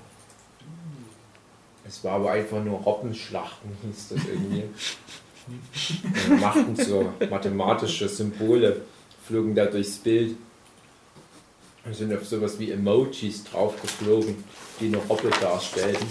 [1.87, 4.65] Es war aber einfach nur Robbenschlachten, hieß das irgendwie.
[6.29, 8.83] Wir machten so mathematische Symbole,
[9.27, 10.37] flogen da durchs Bild
[11.85, 14.45] und sind auf sowas wie Emojis draufgeflogen,
[14.79, 16.07] die eine Robbe darstellten.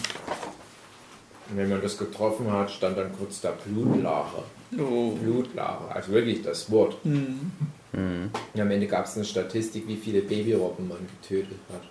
[1.49, 4.43] Und wenn man das getroffen hat, stand dann kurz da Blutlache.
[4.77, 5.11] Oh.
[5.11, 7.03] Blutlache, also wirklich das Wort.
[7.05, 7.51] Mhm.
[7.93, 8.31] Mhm.
[8.53, 11.81] Und am Ende gab es eine Statistik, wie viele Babyrobben man getötet hat.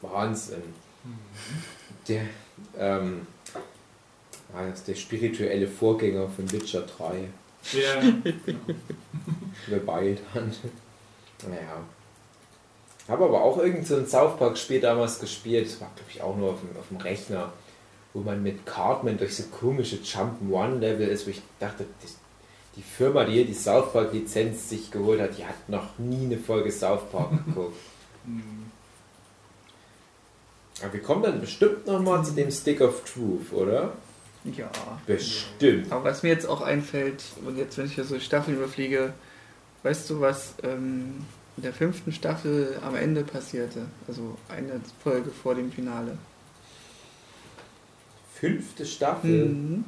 [0.00, 0.62] Wahnsinn.
[2.08, 2.22] Der,
[2.78, 3.26] ähm,
[4.86, 7.28] der spirituelle Vorgänger von Witcher 3.
[7.72, 8.02] Ja,
[9.68, 10.52] Wobei dann.
[11.48, 11.82] Naja.
[13.08, 15.66] Habe aber auch irgend so ein South Park-Spiel damals gespielt.
[15.66, 17.52] Das war, glaube ich, auch nur auf dem, auf dem Rechner,
[18.12, 22.16] wo man mit Cartman durch so komische Jump-One-Level ist, wo ich dachte, das,
[22.76, 26.38] die Firma, die hier die South Park-Lizenz sich geholt hat, die hat noch nie eine
[26.38, 27.76] Folge South Park geguckt.
[30.82, 33.92] Aber wir kommen dann bestimmt nochmal zu dem Stick of Truth, oder?
[34.44, 34.70] Ja.
[35.06, 35.90] Bestimmt.
[35.90, 39.14] Aber was mir jetzt auch einfällt, und jetzt, wenn ich hier so Staffeln überfliege,
[39.82, 41.24] weißt du, was ähm,
[41.56, 43.86] in der fünften Staffel am Ende passierte?
[44.06, 46.18] Also eine Folge vor dem Finale.
[48.34, 49.46] Fünfte Staffel.
[49.46, 49.84] Mhm.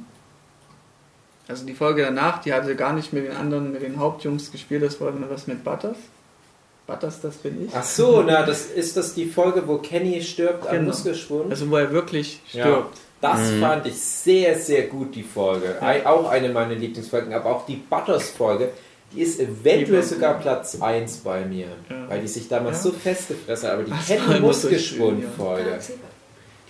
[1.49, 4.83] Also die Folge danach, die hatte gar nicht mit den anderen, mit den Hauptjungs gespielt,
[4.83, 5.95] das war dann was mit Butters.
[6.85, 7.71] Butters, das bin ich.
[7.75, 10.87] Ach so, na, das ist das die Folge, wo Kenny stirbt an Genau.
[10.89, 11.51] Muskelschwund?
[11.51, 12.63] Also wo er wirklich Ja.
[12.65, 12.97] stirbt.
[13.19, 13.59] Das Mhm.
[13.61, 15.81] fand ich sehr, sehr gut, die Folge.
[15.81, 18.69] Ei- Auch eine meiner Lieblingsfolgen, aber auch die Butters-Folge,
[19.13, 22.09] die ist eventuell Die- sogar Platz 1 bei mir, Ja.
[22.09, 22.83] weil die sich damals Ja.
[22.83, 23.73] so festgefressen hat.
[23.75, 25.79] Aber die Das war Kenny immer so Muskelschwund-Folge,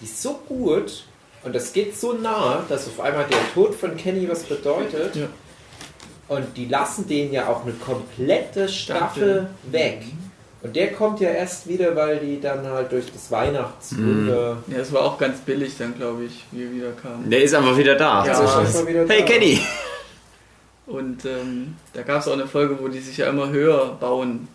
[0.01, 1.03] die ist so gut
[1.43, 5.15] und das geht so nah, dass auf einmal der Tod von Kenny was bedeutet.
[5.15, 5.27] Ja.
[6.27, 10.01] Und die lassen den ja auch eine komplette Staffel weg.
[10.61, 14.57] Und der kommt ja erst wieder, weil die dann halt durch das Weihnachtswunder.
[14.67, 17.29] Ja, das war auch ganz billig dann, glaube ich, wie er wieder kam.
[17.29, 18.25] Der ist einfach wieder da.
[18.25, 19.25] Ja, schon ist- mal wieder Hey da.
[19.25, 19.61] Kenny!
[20.85, 24.47] Und ähm, da gab es auch eine Folge, wo die sich ja immer höher bauen.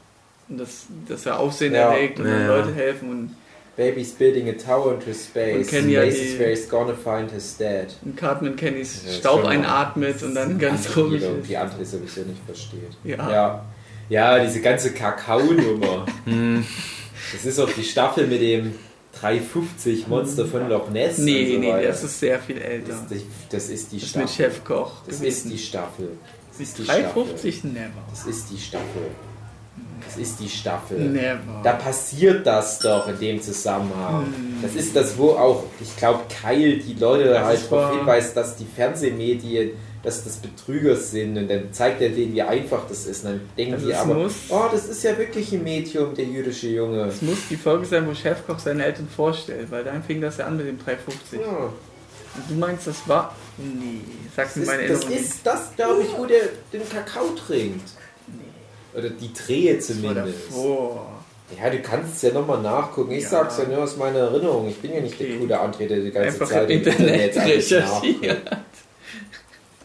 [0.49, 1.93] Und das, das ja Aufsehen Ja.
[1.93, 2.47] erregt und ja.
[2.49, 3.11] Leute helfen.
[3.11, 3.37] Und
[3.77, 5.70] Baby's building a tower into space.
[5.70, 7.87] Ja Space is where he's gonna find his dad.
[8.05, 11.49] und Cartman Kennys Ja, Staub einatmet und dann ganz komisch ist.
[11.49, 12.91] die andere sowieso nicht versteht.
[13.05, 13.31] Ja.
[13.31, 13.64] ja.
[14.11, 16.05] Ja, diese ganze Kakao-Nummer.
[16.27, 16.66] Hm.
[17.33, 18.75] das ist auch die Staffel mit dem
[19.20, 21.18] 350 Monster von Loch Ness.
[21.18, 21.89] und Nee, so nee, weiter.
[21.89, 22.89] das ist sehr viel älter.
[22.89, 24.51] das, ist die- das ist die Das ist mit Staffel.
[24.53, 24.93] Chefkoch.
[25.07, 25.51] Das gewesen.
[25.51, 26.09] ist die Staffel.
[26.51, 27.89] Das ist die 350 never.
[28.11, 29.03] Das ist die Staffel.
[30.17, 30.99] Das ist die Staffel.
[30.99, 31.39] Never.
[31.63, 34.27] Da passiert das doch in dem Zusammenhang.
[34.27, 34.59] Hm.
[34.63, 38.37] Das ist das, wo auch, ich glaube, Keil die Leute Das halt ist darauf hinweist,
[38.37, 39.71] dass die Fernsehmedien,
[40.03, 43.25] dass das Betrüger sind und dann zeigt er denen, wie einfach das ist.
[43.25, 46.25] Und dann denken Also die aber, muss- oh, das ist ja wirklich ein Medium, der
[46.25, 47.05] jüdische Junge.
[47.07, 50.47] Es muss die Folge sein, wo Chefkoch seine Eltern vorstellt, weil dann fing das ja
[50.47, 51.41] an mit dem 350.
[51.41, 51.47] Ja.
[52.35, 53.35] Und du meinst, das war.
[53.59, 54.01] Nee,
[54.35, 55.25] Das mir ist, meine das, Erinnerung.
[55.25, 56.41] ist das, glaube ich, wo der
[56.73, 57.89] den Kakao trinkt.
[58.95, 59.88] Oder die Drehe nicht.
[59.88, 60.38] Das war zumindest.
[61.62, 63.12] Ja, du kannst es ja nochmal nachgucken.
[63.12, 63.28] Ich Ja.
[63.30, 64.68] sag's ja nur aus meiner Erinnerung.
[64.68, 65.28] Ich bin ja nicht Okay.
[65.32, 68.45] der coole Antritt, der die ganze Einfach Zeit im Internet alles recherchiert.
[68.45, 68.62] nachguckt.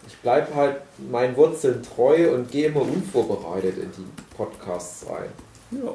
[0.08, 0.76] Ich bleib halt
[1.12, 5.30] meinen Wurzeln treu und gehe immer unvorbereitet in die Podcasts rein.
[5.72, 5.91] Ja.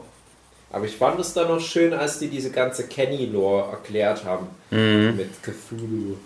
[0.70, 5.16] Aber ich fand es dann noch schön, als die diese ganze Kenny-Lore erklärt haben Mhm.
[5.16, 6.16] mit Cthulhu.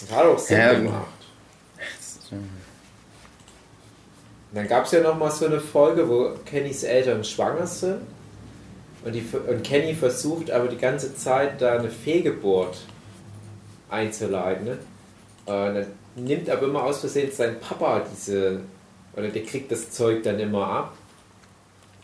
[0.00, 0.72] Das hat auch Sinn Ja.
[0.74, 1.06] gemacht.
[4.54, 8.00] Dann gab es ja noch mal so eine Folge, wo Kennys Eltern schwanger sind.
[9.04, 12.78] Und, die, und Kenny versucht aber die ganze Zeit da eine Fehlgeburt
[13.90, 14.64] einzuleiten.
[14.64, 14.78] Ne?
[15.46, 15.86] Und dann
[16.16, 18.60] nimmt aber immer aus Versehen sein Papa diese,
[19.16, 20.96] oder der kriegt das Zeug dann immer ab.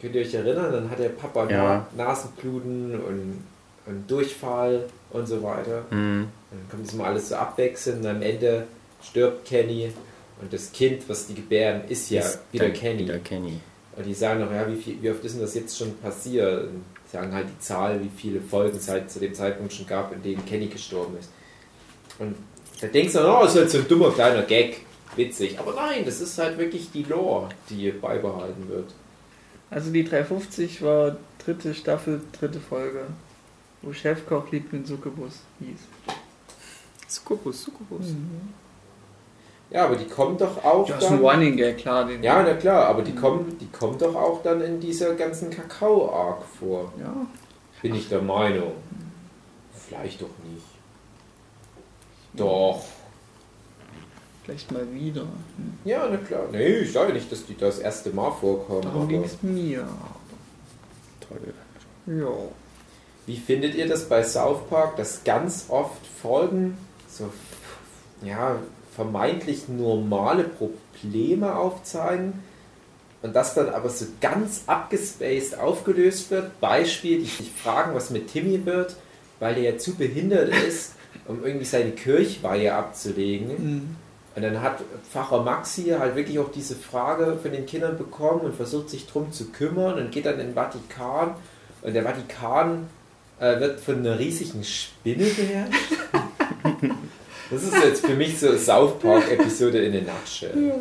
[0.01, 0.73] Könnt ihr euch erinnern?
[0.73, 1.87] Dann hat der Papa Ja.
[1.97, 3.45] Na Nasenbluten und,
[3.87, 5.85] und Durchfall und so weiter.
[5.91, 6.29] Mhm.
[6.51, 8.67] Dann kommt das mal alles so abwechselnd und am Ende
[9.03, 9.93] stirbt Kenny
[10.41, 13.01] und das Kind, was die gebären, ist ja Ist wieder Kenny.
[13.01, 13.61] Wieder Kenny.
[13.97, 16.69] Und die sagen noch, ja, wie, viel, wie oft ist denn das jetzt schon passiert?
[16.69, 19.87] Und die sagen halt die Zahl, wie viele Folgen es halt zu dem Zeitpunkt schon
[19.87, 21.31] gab, in denen Kenny gestorben ist.
[22.19, 22.37] Und
[22.81, 24.83] da denkst du, oh, das ist halt so ein dummer kleiner Gag.
[25.17, 25.59] Witzig.
[25.59, 28.93] Aber nein, das ist halt wirklich die Lore, die beibehalten wird.
[29.71, 33.07] Also die 350 war dritte Staffel, dritte Folge,
[33.83, 36.15] wo Chefkoch liebt mit Succubus hieß.
[37.09, 38.07] Sukubus, Sukubus.
[39.71, 41.19] Ja, aber die kommen doch auch Das ist ein.
[41.19, 42.07] Running Gag, klar.
[42.07, 45.51] Den Ja, na klar, aber die kommen, die kommen doch auch dann in dieser ganzen
[45.51, 46.93] Kakao-Arc vor.
[46.99, 47.27] ja.
[47.81, 48.73] Bin ich der Meinung.
[49.87, 50.67] Vielleicht doch nicht.
[52.33, 52.83] Doch.
[54.43, 55.23] Vielleicht mal wieder.
[55.23, 55.79] Hm.
[55.85, 56.47] Ja, na klar.
[56.51, 58.83] Nee, ich sage nicht, dass die das erste Mal vorkommen.
[58.83, 59.87] Darum ging es mir.
[61.29, 61.55] Toll.
[62.07, 62.33] Ja.
[63.27, 67.31] wie findet ihr das bei South Park, dass ganz oft Folgen so
[68.23, 68.57] ja,
[68.99, 72.43] vermeintlich normale Probleme aufzeigen
[73.23, 76.59] und das dann aber so ganz abgespaced aufgelöst wird?
[76.61, 78.97] Beispiel, die sich fragen, was mit Timmy wird,
[79.39, 80.95] weil er ja zu behindert ist,
[81.29, 83.51] um irgendwie seine Kirchweihe abzulegen.
[83.51, 83.97] Hm.
[84.35, 84.81] Und dann hat
[85.13, 89.31] Pfarrer Maxi halt wirklich auch diese Frage von den Kindern bekommen und versucht sich drum
[89.31, 91.35] zu kümmern und geht dann in den Vatikan.
[91.83, 92.89] Und der Vatikan
[93.39, 95.93] äh, wird von einer riesigen Spinne beherrscht.
[97.51, 100.73] Das ist jetzt für mich so eine South Park-Episode in der Nutshell.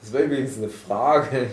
[0.00, 1.48] Das war übrigens eine Frage.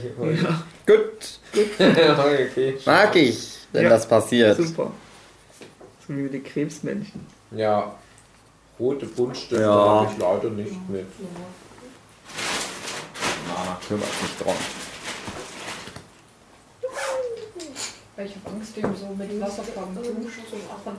[0.85, 1.39] Gut.
[1.79, 2.77] okay.
[2.85, 3.89] Mag ich, wenn Ja.
[3.89, 4.57] das passiert.
[4.57, 4.91] Super.
[6.07, 7.25] So wie die Krebsmännchen.
[7.51, 7.95] Ja,
[8.79, 9.71] rote Buntstifte Ja.
[9.73, 11.05] habe ich leider nicht mit.
[13.47, 14.53] Na, kümmert mich drum.
[18.15, 20.97] Weil ich habe Angst, dem so mit Wasserfarben zu machen.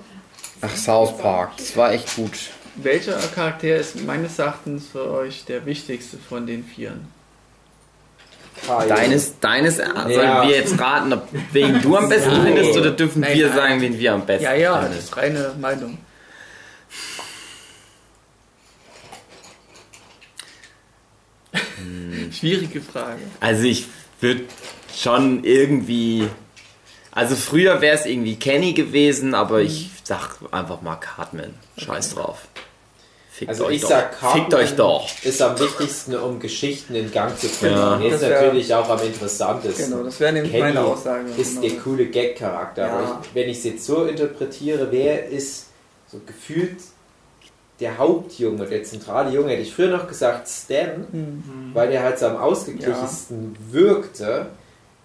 [0.61, 1.57] Ach, South Park.
[1.57, 2.51] Das war echt gut.
[2.77, 7.09] Welcher Charakter ist meines Erachtens für euch der wichtigste von den Vieren?
[8.66, 8.89] Kyle.
[8.89, 10.43] Deines, deines, sollen Ja.
[10.47, 13.57] wir jetzt raten, ob wen du am besten findest oder dürfen Nein, wir nein.
[13.57, 14.99] sagen, wen wir am besten Ja, ja, das finden?
[14.99, 15.99] ist reine Meinung.
[22.33, 23.20] Schwierige Frage.
[23.41, 23.87] Also ich
[24.20, 24.45] würde
[24.95, 26.29] schon irgendwie.
[27.12, 31.55] Also früher wäre es irgendwie Kenny gewesen, aber ich sag einfach mal Cartman.
[31.79, 32.47] Scheiß drauf.
[33.37, 35.07] Fickt Also ich sag, Fickt euch doch.
[35.22, 37.74] ist am wichtigsten, um Geschichten in Gang zu bringen.
[37.76, 38.01] Ja.
[38.01, 39.91] Wär- natürlich auch am interessantesten.
[39.91, 41.26] Genau, das wäre nämlich Kenny meine Aussage.
[41.37, 41.61] ist genau.
[41.68, 42.87] der coole Gag-Charakter.
[42.87, 42.93] Ja.
[42.97, 45.66] Aber ich, wenn ich es jetzt so interpretiere, wer ist
[46.11, 46.76] so gefühlt
[47.80, 51.70] der Hauptjunge, der zentrale Junge, hätte ich früher noch gesagt Stan, Hm.
[51.74, 54.47] weil der halt so am ausgeglichensten wirkte,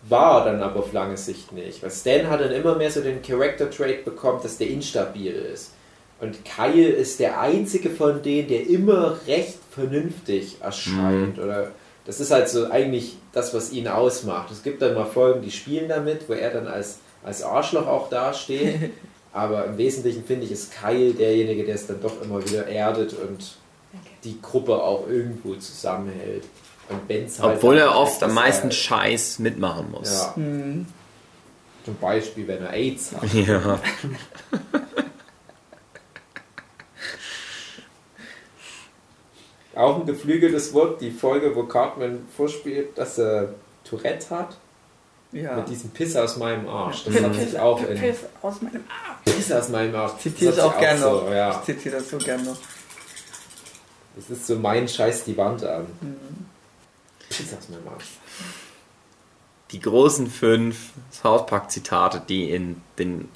[0.08, 1.84] war dann aber auf lange Sicht nicht.
[1.84, 5.72] Weil Stan hat dann immer mehr so den Character-Trait bekommen, dass der instabil ist.
[6.22, 11.40] Und Kyle ist der einzige von denen, der immer recht vernünftig erscheint.
[11.40, 11.72] Oder
[12.06, 14.52] das ist halt so eigentlich das, was ihn ausmacht.
[14.52, 18.10] Es gibt dann mal Folgen, die spielen damit, wo er dann als, als Arschloch auch
[18.10, 18.92] dasteht.
[19.34, 23.14] Aber im Wesentlichen finde ich, ist Kyle derjenige, der es dann doch immer wieder erdet
[23.14, 23.56] und
[24.24, 26.44] die Gruppe auch irgendwo zusammenhält.
[26.90, 30.12] Und Ben's halt Obwohl er oft am meisten halt- Scheiß mitmachen muss.
[30.12, 30.36] Ja.
[30.36, 30.86] Hm.
[31.84, 33.24] Zum Beispiel, wenn er AIDS hat.
[33.34, 33.80] Ja.
[39.76, 43.54] Auch ein geflügeltes Wort, die Folge, wo Cartman vorspielt, dass er
[43.84, 44.58] Tourette hat.
[45.32, 45.56] Ja.
[45.56, 47.06] Mit diesem Piss aus meinem Arsch.
[47.06, 48.84] Das hat sich auch in Piss aus meinem
[49.24, 50.18] Piss aus meinem Arsch.
[50.20, 51.32] Zitiere Das ich auch gerne so, noch.
[51.32, 51.52] Ja.
[51.52, 52.58] Ich zitiere das so gerne noch.
[54.18, 55.88] Das ist so mein Scheiß die Wand an.
[56.02, 56.46] Mhm.
[57.30, 58.08] Piss aus meinem Arsch.
[59.72, 63.30] Die großen fünf South Park-Zitate, die in den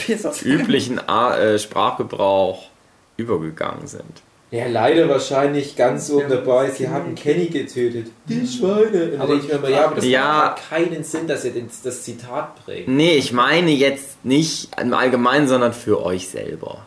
[0.44, 2.68] üblichen A äh, Sprachgebrauch
[3.16, 4.22] übergegangen sind.
[4.56, 6.70] Ja, leider wahrscheinlich ganz oben Ja, dabei.
[6.70, 8.08] Sie haben Kenny getötet.
[8.30, 9.12] Die Schweine.
[9.14, 10.56] Und Aber- ich mir mal, ja, aber das Ja.
[10.58, 12.88] macht keinen Sinn, dass ihr den, das Zitat bringt.
[12.88, 16.86] Nee, ich meine jetzt nicht im Allgemeinen, sondern für euch selber.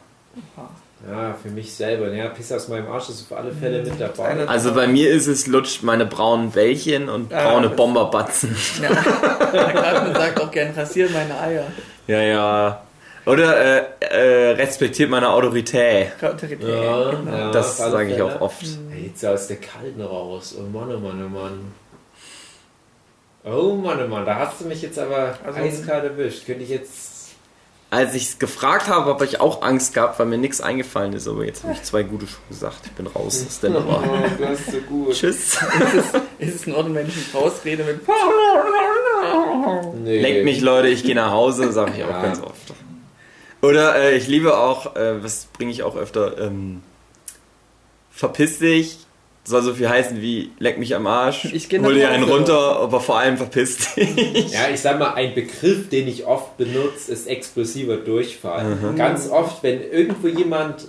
[1.10, 2.12] Ja, für mich selber.
[2.12, 4.46] Ja, Piss aus meinem Arsch ist auf alle Fälle mit dabei.
[4.46, 8.54] Also bei mir ist es lutscht meine braunen Bällchen und Ah, braune das- Bomberbatzen.
[8.82, 8.88] Ja,
[9.52, 11.64] der Cartman sagt auch gern, rasieren meine Eier.
[12.06, 12.82] Ja, ja.
[13.28, 16.12] Oder äh, äh, respektiert meine Autorität.
[16.22, 17.30] Autorität, Ja, genau.
[17.36, 17.50] ja.
[17.50, 18.62] das sage ich auch oft.
[18.90, 20.54] Hey, jetzt aus der Kalten raus.
[20.58, 21.72] Oh Mann, oh Mann, oh Mann.
[23.44, 26.46] Oh Mann, oh Mann, da hast du mich jetzt aber Also- eiskalt erwischt.
[26.46, 27.16] Könnte ich jetzt.
[27.90, 31.26] Als ich es gefragt habe, habe ich auch Angst gehabt, weil mir nichts eingefallen ist.
[31.26, 32.80] Aber jetzt habe ich zwei gute Schuhe gesagt.
[32.84, 34.02] Ich bin raus aus der Nummer.
[34.04, 35.14] Oh, du hast so gut.
[35.14, 35.56] Tschüss.
[36.38, 38.00] Ist es in Ordnung, wenn ich rausrede mit
[40.04, 40.20] Nee.
[40.20, 42.22] Leckt mich, Leute, ich gehe nach Hause, sage ich auch Ja.
[42.22, 42.74] ganz oft.
[43.62, 46.82] Oder äh, ich liebe auch, äh, was bringe ich auch öfter, ähm,
[48.10, 48.98] verpiss dich,
[49.44, 53.00] soll so viel heißen wie leck mich am Arsch, Ich hol dir einen runter, aber
[53.00, 54.52] vor allem verpiss dich.
[54.52, 58.94] Ja, ich sag mal, ein Begriff, den ich oft benutze, ist explosiver Durchfall.
[58.96, 60.88] Ganz oft, wenn irgendwo jemand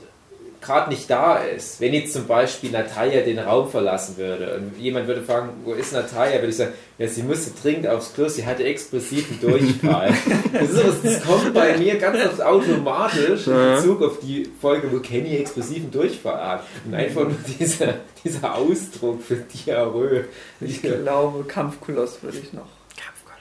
[0.61, 5.07] gerade nicht da ist, wenn jetzt zum Beispiel Natalia den Raum verlassen würde und jemand
[5.07, 8.45] würde fragen, wo ist Natalia, würde ich sagen, ja, sie musste dringend aufs Klo, sie
[8.45, 10.13] hatte explosiven Durchfall.
[10.53, 14.99] das, ist das kommt bei mir ganz oft automatisch in Bezug auf die Folge, wo
[14.99, 16.63] Kenny explosiven Durchfall hat.
[16.85, 20.25] Und einfach nur dieser, dieser Ausdruck für Diarrhoe.
[20.59, 22.67] Ich glaube, Kampfkoloss würde ich noch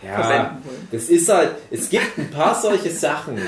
[0.04, 0.60] Ja,
[0.92, 3.40] das ist halt, es gibt ein paar solche Sachen,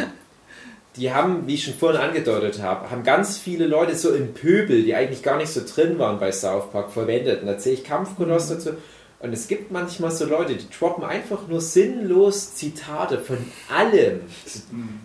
[1.01, 4.83] die haben, wie ich schon vorhin angedeutet habe, haben ganz viele Leute so im Pöbel,
[4.83, 7.41] die eigentlich gar nicht so drin waren bei South Park, verwendet.
[7.41, 8.71] Und da zähle ich Kampfkoloss dazu.
[9.19, 13.39] Und es gibt manchmal so Leute, die droppen einfach nur sinnlos Zitate von
[13.75, 14.21] allem.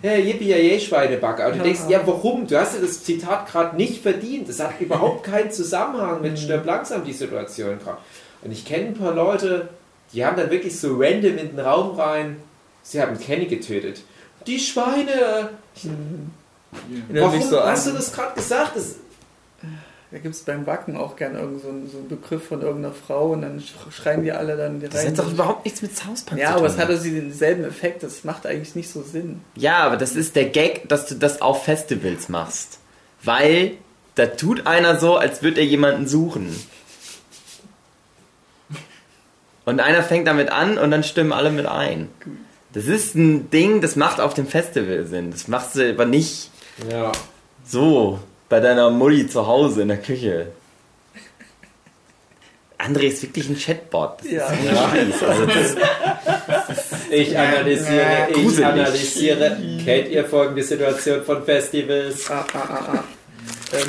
[0.01, 1.47] Hey, yippie yay Schweinebacke.
[1.47, 2.45] Und du denkst, ja, warum?
[2.45, 4.49] Du hast dir das Zitat gerade nicht verdient.
[4.49, 7.97] Das hat überhaupt keinen Zusammenhang mit stirb langsam die Situation gerade.
[8.41, 9.69] Und ich kenne ein paar Leute,
[10.13, 12.37] die haben dann wirklich so random in den Raum rein,
[12.83, 14.01] sie haben Kenny getötet.
[14.47, 15.49] Die Schweine!
[15.83, 18.75] Erinnert Warum so hast du das gerade gesagt?
[18.75, 18.95] Das,
[20.11, 22.93] Da gibt es beim Wacken auch gerne irgend so einen, so einen Begriff von irgendeiner
[22.93, 25.07] Frau und dann sch- schreien die alle dann die Das rein.
[25.07, 26.75] hat doch überhaupt nichts mit South Park ja, zu aber tun.
[26.75, 29.41] es hat also denselben Effekt, das macht eigentlich nicht so Sinn.
[29.55, 32.79] Ja, aber das ist der Gag, dass du das auf Festivals machst.
[33.23, 33.71] Weil
[34.15, 36.55] da tut einer so, als würde er jemanden suchen.
[39.65, 42.09] Und einer fängt damit an und dann stimmen alle mit ein.
[42.75, 45.31] Das ist ein Ding, das macht auf dem Festival Sinn.
[45.31, 46.51] Das machst du aber nicht
[46.91, 47.11] ja.
[47.65, 48.19] so
[48.49, 50.47] bei deiner Mutti zu Hause in der Küche.
[52.77, 54.17] André ist wirklich ein Chatbot.
[54.23, 54.47] Das Ja.
[54.47, 55.23] ist ein Scheiß.
[55.23, 55.75] Also das,
[57.09, 58.65] Ich analysiere, ich Gruselig.
[58.65, 59.57] analysiere.
[59.83, 62.29] Kennt ihr folgende Situation von Festivals?
[62.29, 63.03] Ah, ah, ah.
[63.73, 63.79] Ähm,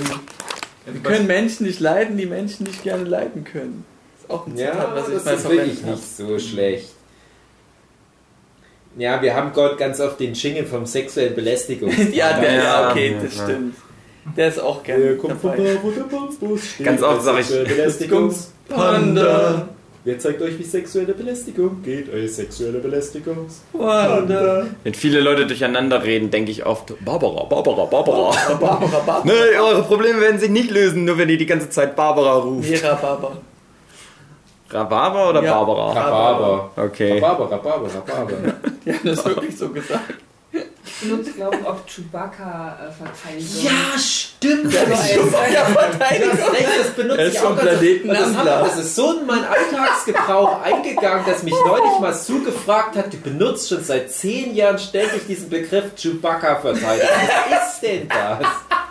[0.87, 3.85] Ja, wir können Menschen nicht leiden, die Menschen nicht gerne leiden können.
[4.15, 6.89] Das ist auch ein Zitat, Ja, was ich das mal ist wirklich nicht so schlecht.
[8.99, 11.91] Ja, wir haben Gott ganz oft den Jingle vom sexuellen Belästigung.
[12.13, 13.45] Ja, der, ja, Ja, okay, ja, das ja.
[13.45, 13.75] stimmt.
[14.37, 15.57] Der ist auch gerne Der kommt dabei.
[15.57, 16.87] vorbei, wo der Bumsbus steht.
[16.87, 18.35] Ganz oft sag ich, Sexuelle Belästigung.
[18.69, 19.69] Panda.
[20.05, 22.09] Wer zeigt euch, wie sexuelle Belästigung geht?
[22.13, 23.47] Eure sexuelle Belästigung.
[23.77, 24.67] Panda.
[24.85, 28.31] wenn viele Leute durcheinander reden, denke ich oft, Barbara, Barbara, Barbara.
[28.59, 29.23] Barbara, Barbara.
[29.25, 32.69] Nee, eure Probleme werden sich nicht lösen, nur wenn ihr die ganze Zeit Barbara ruft.
[32.69, 33.37] Vera Barbara.
[34.71, 35.53] Rhabarber oder Ja.
[35.55, 35.93] Barbara?
[35.93, 36.71] Rhabarber.
[36.77, 37.19] Okay.
[37.19, 38.35] Rhabarber, Rhabarber, Rhabarber.
[38.85, 40.15] Die haben das wirklich so gesagt.
[40.53, 43.63] Ich benutze, glaube ich, auch Chewbacca-Verteidigung.
[43.65, 44.67] Ja, stimmt.
[44.75, 47.79] Das ist recht, das benutze Er ist ich vom auch ganz oft.
[47.81, 52.41] Planeten Und das, das ist so in meinen Alltagsgebrauch eingegangen, dass mich neulich mal Sue
[52.43, 57.09] gefragt hat, du benutzt schon seit zehn Jahren ständig diesen Begriff Chewbacca-Verteidigung.
[57.51, 58.47] Was ist denn das?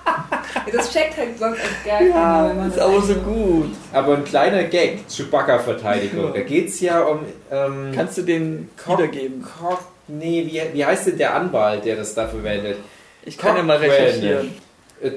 [0.72, 3.70] Das checkt halt sonst echt gar keiner, wenn man ist aber so gut.
[3.94, 6.34] Aber ein kleiner Gag, Chewbacca-Verteidigung.
[6.34, 7.20] Da geht es ja um...
[7.52, 9.44] Ähm, Kannst du den Cock- wiedergeben?
[9.44, 12.78] Cock, nee, wie, wie heißt denn der Anwalt, der das da verwendet?
[13.24, 14.54] Ich kann ja mal recherchieren.
[15.02, 15.12] Äh,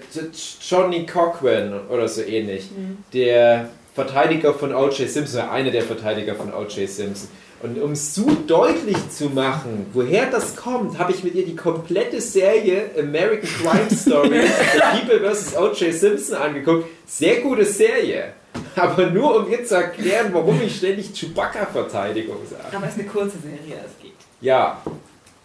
[0.68, 2.68] Johnny Cochran oder so ähnlich.
[3.12, 5.08] Der Verteidiger von O.J.
[5.08, 6.88] Simpson, einer der Verteidiger von O.J.
[6.88, 7.28] Simpson.
[7.60, 11.56] Und um es zu deutlich zu machen, woher das kommt, habe ich mit ihr die
[11.56, 14.42] komplette Serie American Crime Story
[14.74, 15.56] The People vs.
[15.56, 15.92] O.J.
[15.92, 16.86] Simpson angeguckt.
[17.06, 18.34] Sehr gute Serie.
[18.76, 22.76] Aber nur um ihr zu erklären, warum ich ständig Chewbacca-Verteidigung sage.
[22.76, 24.12] Aber es ist eine kurze Serie, es geht.
[24.40, 24.80] Ja,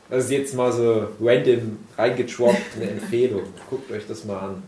[0.09, 3.43] das ist jetzt mal so random reingetroppt, eine Empfehlung.
[3.69, 4.63] Guckt euch das mal an.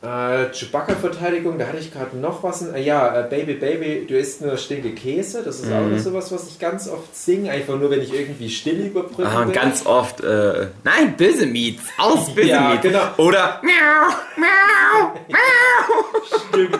[0.00, 2.62] Äh, Chewbacca-Verteidigung, da hatte ich gerade noch was.
[2.62, 5.42] In, äh, ja, äh, Baby, Baby, du isst nur stinke Käse.
[5.42, 5.96] Das ist auch Mhm.
[5.96, 7.50] noch sowas, was ich ganz oft singe.
[7.50, 9.28] Einfach nur, wenn ich irgendwie still überbrücke.
[9.28, 12.82] Ah, ganz oft, äh, nein, böse Meats, aus böse Ja, Meats.
[12.82, 13.00] genau.
[13.16, 16.38] Oder miau, miau, miau.
[16.48, 16.78] Stimmt,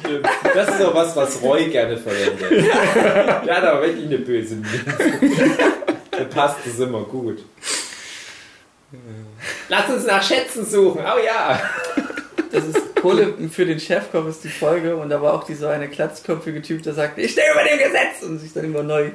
[0.00, 0.28] stimmt.
[0.54, 2.70] Das ist auch was, was Roy gerne verwendet.
[3.46, 4.94] Der hat aber wirklich eine böse Miene.
[6.12, 7.38] Da passt es immer gut.
[9.68, 11.00] Lass uns nach Schätzen suchen.
[11.04, 11.60] Oh ja.
[12.50, 15.88] Das ist Kohle für den Chefkoch ist die Folge und da war auch dieser eine
[15.88, 19.10] glatzköpfige Typ, der sagte, ich stehe über dem Gesetz und sich dann immer neu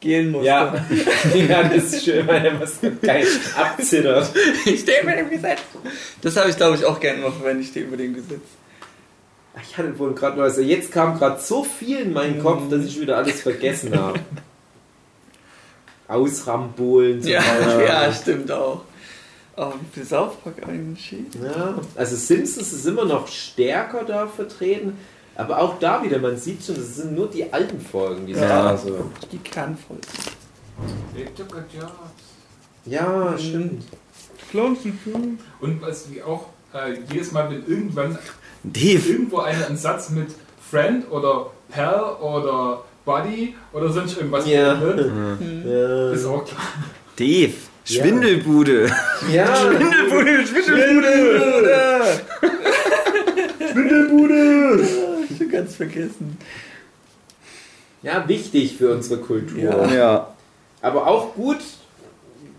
[0.00, 0.46] gehen musste.
[0.46, 0.74] Ja,
[1.34, 4.30] ja das ist schön, weil er was geil abzittert.
[4.64, 5.60] Ich stehe über dem Gesetz.
[6.20, 8.40] Das habe ich glaube ich auch gerne immer verwendet, ich stehe über dem Gesetz.
[9.60, 10.56] Ich hatte wohl gerade was.
[10.58, 14.18] Jetzt kam gerade so viel in meinen Kopf, dass ich wieder alles vergessen habe.
[16.08, 17.22] Ausrambolen.
[17.22, 17.42] So Ja,
[17.86, 18.84] ja, stimmt auch.
[19.56, 21.14] Aber wie viel South Park eigentlich?
[21.42, 24.96] Ja, also Simpsons ist immer noch stärker da vertreten,
[25.36, 28.44] aber auch da wieder, man sieht schon, das sind nur die alten Folgen, die sind
[28.44, 28.72] Ja.
[28.72, 29.10] da so.
[29.30, 30.00] Die Kernfolge.
[31.16, 31.92] It took a job.
[32.86, 33.84] Ja, stimmt.
[35.60, 38.18] Und was wie auch äh, jedes Mal, wenn irgendwann
[38.64, 40.28] Dave, irgendwo einer einen Satz mit
[40.70, 44.74] Friend oder Pal oder Buddy oder sonst irgendwas Ja.
[44.74, 45.10] beendet,
[45.66, 46.60] Ja, ist auch klar.
[47.16, 47.71] Dave, Ja.
[47.84, 48.90] Schwindelbude.
[49.32, 49.54] ja.
[49.56, 50.46] Schwindelbude,
[53.72, 54.86] Schwindelbude.
[55.30, 56.38] Ich hab ganz vergessen.
[58.02, 59.58] ja, wichtig für unsere Kultur.
[59.58, 59.92] Ja.
[59.92, 60.34] Ja.
[60.80, 61.58] Aber auch gut,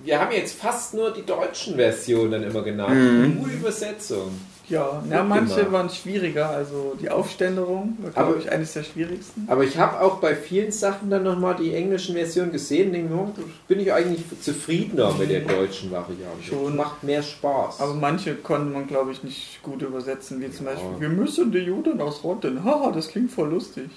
[0.04, 2.96] wir haben jetzt fast nur die deutschen Versionen dann immer genannt.
[2.96, 3.40] Mhm.
[3.40, 4.40] Gute Übersetzung.
[4.70, 5.72] Ja, Gut manche gemacht.
[5.74, 6.50] waren schwieriger.
[6.50, 9.46] Also die Aufständerung war, glaube ich, eines der schwierigsten.
[9.50, 13.14] Aber ich habe auch bei vielen Sachen dann nochmal die englischen Versionen gesehen und denke,
[13.14, 13.28] oh,
[13.68, 16.44] bin ich eigentlich zufriedener mit der deutschen Variante.
[16.48, 16.76] Schon.
[16.78, 17.82] Macht mehr Spaß.
[17.82, 20.40] Aber manche konnte man, glaube ich, nicht gut übersetzen.
[20.42, 20.72] Wie zum Ja.
[20.74, 22.64] Beispiel, wir müssen die Juden ausrotten.
[22.64, 23.90] Haha, das klingt voll lustig.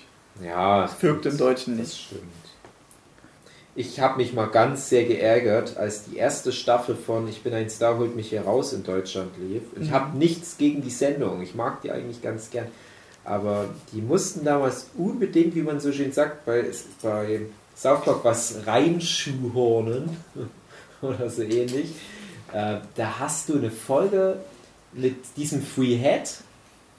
[0.43, 2.01] ja, Das wirkt im Deutschen Das nicht.
[2.07, 2.23] stimmt.
[3.79, 7.69] Ich habe mich mal ganz sehr geärgert, als die erste Staffel von Ich bin ein
[7.69, 9.63] Star, holt mich hier raus in Deutschland lief.
[9.75, 9.95] Und ich Mhm.
[9.95, 11.43] habe nichts gegen die Sendung.
[11.43, 12.69] Ich mag die eigentlich ganz gern.
[13.23, 16.65] Aber die mussten damals unbedingt, wie man so schön sagt, bei,
[17.03, 17.41] bei
[17.77, 20.17] South Park was reinschuhhornen
[21.03, 21.91] oder so ähnlich.
[22.55, 24.39] Äh, da hast du eine Folge
[24.95, 26.31] mit diesem Free Head,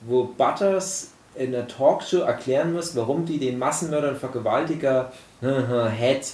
[0.02, 5.12] wo Butters in der Talkshow erklären muss, warum die den Massenmörder und Vergewaltiger
[5.42, 6.28] Head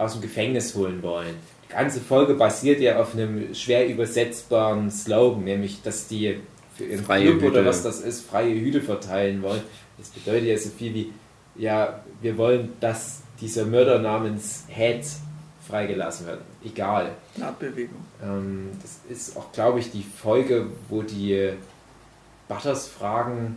[0.00, 1.36] aus dem Gefängnis holen wollen.
[1.68, 6.40] Die ganze Folge basiert ja auf einem schwer übersetzbaren Slogan, nämlich, dass die
[6.74, 7.66] für ihren Freie Club oder Hüte.
[7.66, 9.62] was das ist, freie Hüte verteilen wollen.
[9.98, 11.12] Das bedeutet ja so viel wie,
[11.56, 15.04] ja, wir wollen, dass dieser Mörder namens Head
[15.68, 16.40] freigelassen wird.
[16.64, 17.12] Egal.
[17.36, 18.00] Eine Abbewegung.
[18.22, 21.52] Ähm, das ist auch, glaube ich, die Folge, wo die
[22.48, 23.56] Butters fragen,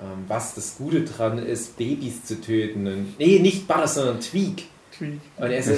[0.00, 2.86] ähm, was das Gute dran ist, Babys zu töten.
[2.86, 4.64] Und, nee, nicht Butters, sondern Tweak.
[5.38, 5.76] Und er so, äh,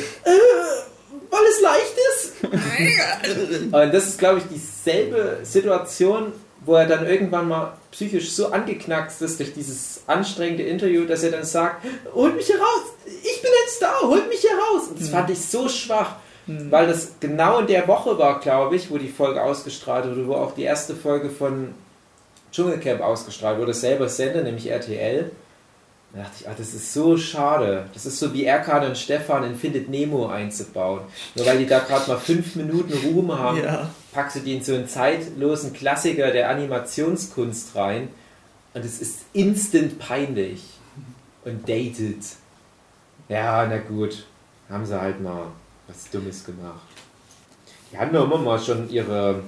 [1.30, 3.72] weil es leicht ist.
[3.72, 6.32] Und das ist, glaube ich, dieselbe Situation,
[6.64, 11.30] wo er dann irgendwann mal psychisch so angeknackst ist durch dieses anstrengende Interview, dass er
[11.30, 11.84] dann sagt,
[12.14, 14.88] holt mich hier raus, ich bin jetzt da, holt mich hier raus.
[14.88, 18.90] Und das fand ich so schwach, weil das genau in der Woche war, glaube ich,
[18.90, 21.74] wo die Folge ausgestrahlt wurde, wo auch die erste Folge von
[22.52, 25.30] Dschungelcamp ausgestrahlt wurde, selber Sender, nämlich RTL.
[26.14, 27.86] Da dachte ich, ach, das ist so schade.
[27.92, 31.00] Das ist so wie Erkan und Stefan in Findet Nemo einzubauen.
[31.34, 33.90] Nur weil die da gerade mal fünf Minuten Ruhm haben, Ja.
[34.12, 38.08] packst du die in so einen zeitlosen Klassiker der Animationskunst rein
[38.74, 40.62] und es ist instant peinlich
[41.44, 42.18] und dated.
[43.28, 44.24] Ja, na gut.
[44.70, 45.46] Haben sie halt mal
[45.88, 46.80] was Dummes gemacht.
[47.90, 49.42] Die haben doch immer mal schon ihre,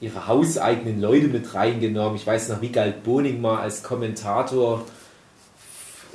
[0.00, 2.16] ihre hauseigenen Leute mit reingenommen.
[2.16, 4.84] Ich weiß noch, Wiegald Boning mal als Kommentator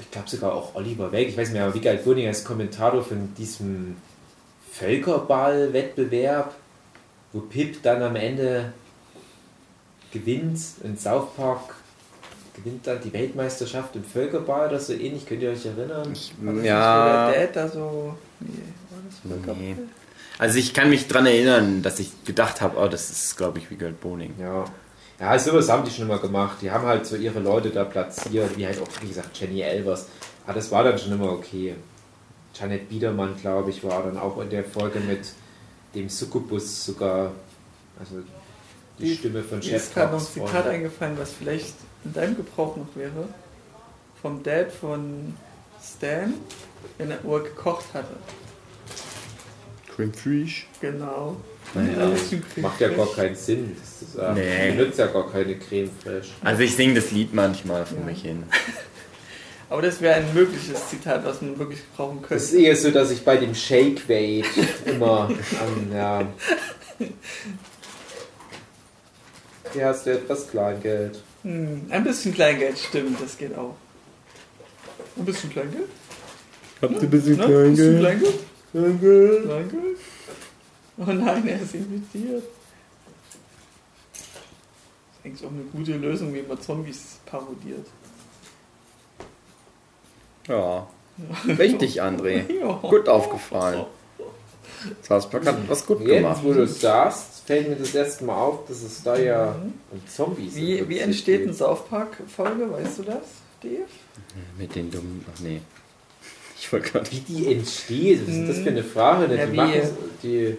[0.04, 3.04] ich glaube sogar auch Oliver Welk, ich weiß nicht mehr, aber Wiegald Boning als Kommentator
[3.04, 3.96] von diesem
[4.72, 6.54] Völkerball-Wettbewerb,
[7.32, 8.74] wo Pip dann am Ende
[10.12, 11.76] gewinnt in South Park,
[12.56, 16.14] gewinnt dann die Weltmeisterschaft im Völkerball oder so ähnlich, könnt ihr euch erinnern?
[16.42, 17.32] Wo Ja.
[17.32, 18.16] der Dad da so.
[18.40, 18.50] Nee,
[18.90, 19.64] war das Völkerball?
[19.64, 19.76] Nee.
[20.40, 23.70] Also ich kann mich dran erinnern, dass ich gedacht habe, oh, das ist, glaube ich,
[23.70, 24.34] Wiegald Boning.
[24.40, 24.66] Ja.
[25.20, 26.58] Ja, sowas haben die schon immer gemacht.
[26.62, 30.08] Die haben halt so ihre Leute da platziert, wie halt auch, wie gesagt, Jenny Elvers.
[30.46, 31.76] Aber das war dann schon immer okay.
[32.56, 35.22] Janet Biedermann, glaube ich, war dann auch in der Folge mit
[35.96, 37.32] dem Succubus sogar,
[38.00, 38.16] also
[39.00, 42.14] die, Die- Stimme von Mir Chef ist gerade noch ein Zitat eingefallen, was vielleicht in
[42.14, 43.28] deinem Gebrauch noch wäre.
[44.22, 45.36] Vom Dad von
[45.82, 46.34] Stan,
[46.98, 48.16] wenn er, er gekocht hatte.
[49.96, 50.68] Cream Fish.
[50.82, 51.38] Genau.
[51.74, 52.12] Naja.
[52.58, 53.76] Macht ja gar keinen Sinn.
[53.80, 54.76] Das ist, äh, Nee.
[54.78, 56.30] benutzt ja gar keine Creme fraiche.
[56.44, 58.44] Also ich singe das Lied manchmal vor mich hin.
[59.70, 62.44] Aber das wäre ein mögliches Zitat, was man wirklich gebrauchen Das könnte.
[62.44, 64.46] ist eher so, dass ich bei dem Shake Weight
[64.86, 66.28] immer an, ja.
[69.74, 71.20] Hier hast du etwas Kleingeld.
[71.44, 73.76] Hm, ein bisschen Kleingeld, stimmt, das geht auch.
[75.18, 75.88] Ein bisschen Kleingeld?
[76.82, 77.44] Habt ihr ein bisschen Ne?
[77.46, 78.34] Ein bisschen Kleingeld?
[78.74, 79.44] Kleingeld?
[79.46, 79.98] Kleingeld?
[80.98, 82.44] Oh nein, er ist imitiert.
[84.12, 87.88] Das ist eigentlich auch eine gute Lösung, wie man Zombies parodiert.
[90.48, 90.88] Ja.
[91.48, 92.44] Richtig, André.
[92.60, 92.74] Ja.
[92.90, 93.86] Gut aufgefallen.
[95.02, 96.42] South Park hat was gut Jetzt, gemacht.
[96.44, 99.56] wo du es sagst, fällt mir das erste Mal auf, dass es da ja
[99.92, 103.24] um Zombies Wie, wie entsteht eine South Park-Folge, weißt du das,
[103.62, 103.86] Dave?
[104.58, 105.26] Mit den dummen.
[105.34, 105.62] Ach nee.
[106.66, 107.12] Ich wollte gerade.
[107.12, 109.36] Wie die entsteht, was ist das für eine Frage?
[109.36, 110.58] Ja, die wie- machen die,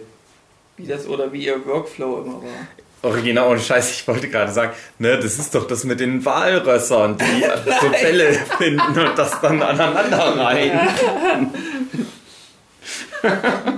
[0.77, 3.11] Wie das oder wie ihr Workflow immer war.
[3.11, 7.17] Original ohne Scheiß, ich wollte gerade sagen, ne, das ist doch das mit den Walrössern,
[7.17, 7.43] die
[7.81, 10.89] so Bälle finden und das dann aneinander rein.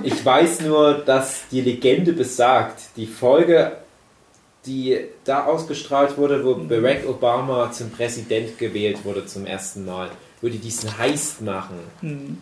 [0.03, 3.77] Ich weiß nur, dass die Legende besagt, die Folge,
[4.65, 10.09] die da ausgestrahlt wurde, wo Barack Obama zum Präsident gewählt wurde zum ersten Mal,
[10.41, 12.37] die diesen Heist machen, Hm.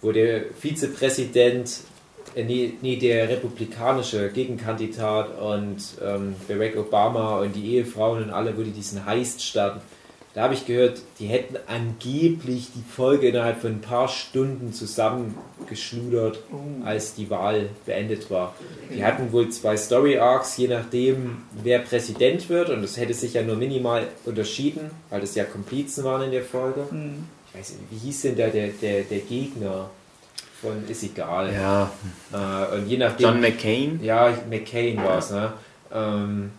[0.00, 1.80] wo der Vizepräsident,
[2.34, 8.56] äh, nee, nee, der republikanische Gegenkandidat und ähm, Barack Obama und die Ehefrauen und alle,
[8.62, 9.80] die diesen Heist starten.
[10.32, 16.38] Da habe ich gehört, die hätten angeblich die Folge innerhalb von ein paar Stunden zusammengeschludert,
[16.52, 16.84] Oh.
[16.84, 18.54] als die Wahl beendet war.
[18.94, 23.34] Die hatten wohl zwei Story Arcs, je nachdem, wer Präsident wird, und das hätte sich
[23.34, 26.86] ja nur minimal unterschieden, weil das ja Komplizen waren in der Folge.
[26.90, 27.26] Hm.
[27.52, 29.90] Ich weiß nicht, wie hieß denn da der, der, der Gegner
[30.60, 31.52] von Ist egal.
[31.52, 31.90] Ja,
[32.32, 33.26] Äh, und je nachdem.
[33.26, 33.98] John McCain.
[34.02, 35.52] Ja, McCain war es, ne?
[35.92, 36.50] Ähm,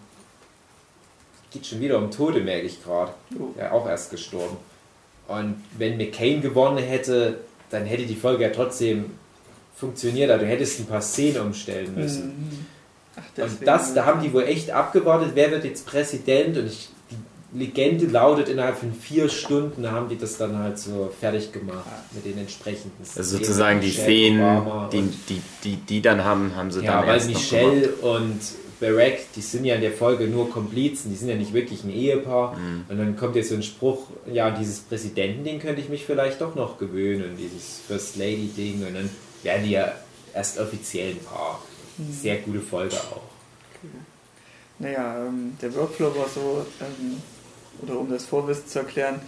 [1.51, 3.11] geht schon wieder um Tode, merke ich gerade.
[3.37, 3.49] Oh.
[3.57, 4.57] Der auch erst gestorben.
[5.27, 7.39] Und wenn McCain gewonnen hätte,
[7.69, 9.11] dann hätte die Folge ja trotzdem
[9.75, 12.23] funktioniert, aber du hättest ein paar Szenen umstellen müssen.
[12.23, 12.65] Hm.
[13.15, 16.89] Ach, Und das, da haben die wohl echt abgewartet, wer wird jetzt Präsident und ich,
[17.09, 21.85] die Legende lautet, innerhalb von vier Stunden haben die das dann halt so fertig gemacht
[22.11, 26.55] mit den entsprechenden Also sozusagen die Michelle Szenen, Obama die, die, die, die dann haben,
[26.55, 28.39] haben sie ja, dann weil erst noch Michelle und
[28.81, 31.93] Barack, die sind ja in der Folge nur Komplizen, die sind ja nicht wirklich ein
[31.93, 32.57] Ehepaar.
[32.57, 32.85] Mhm.
[32.89, 36.41] Und dann kommt jetzt so ein Spruch, ja, dieses Präsidenten, den könnte ich mich vielleicht
[36.41, 38.85] doch noch gewöhnen, dieses First Lady-Ding.
[38.85, 39.09] Und dann
[39.43, 39.93] werden die ja
[40.33, 41.61] erst offiziell ein Paar.
[42.11, 43.21] Sehr gute Folge auch.
[44.79, 47.21] Naja, ähm, der Workflow war so, ähm,
[47.83, 49.21] oder um das Vorwissen zu erklären,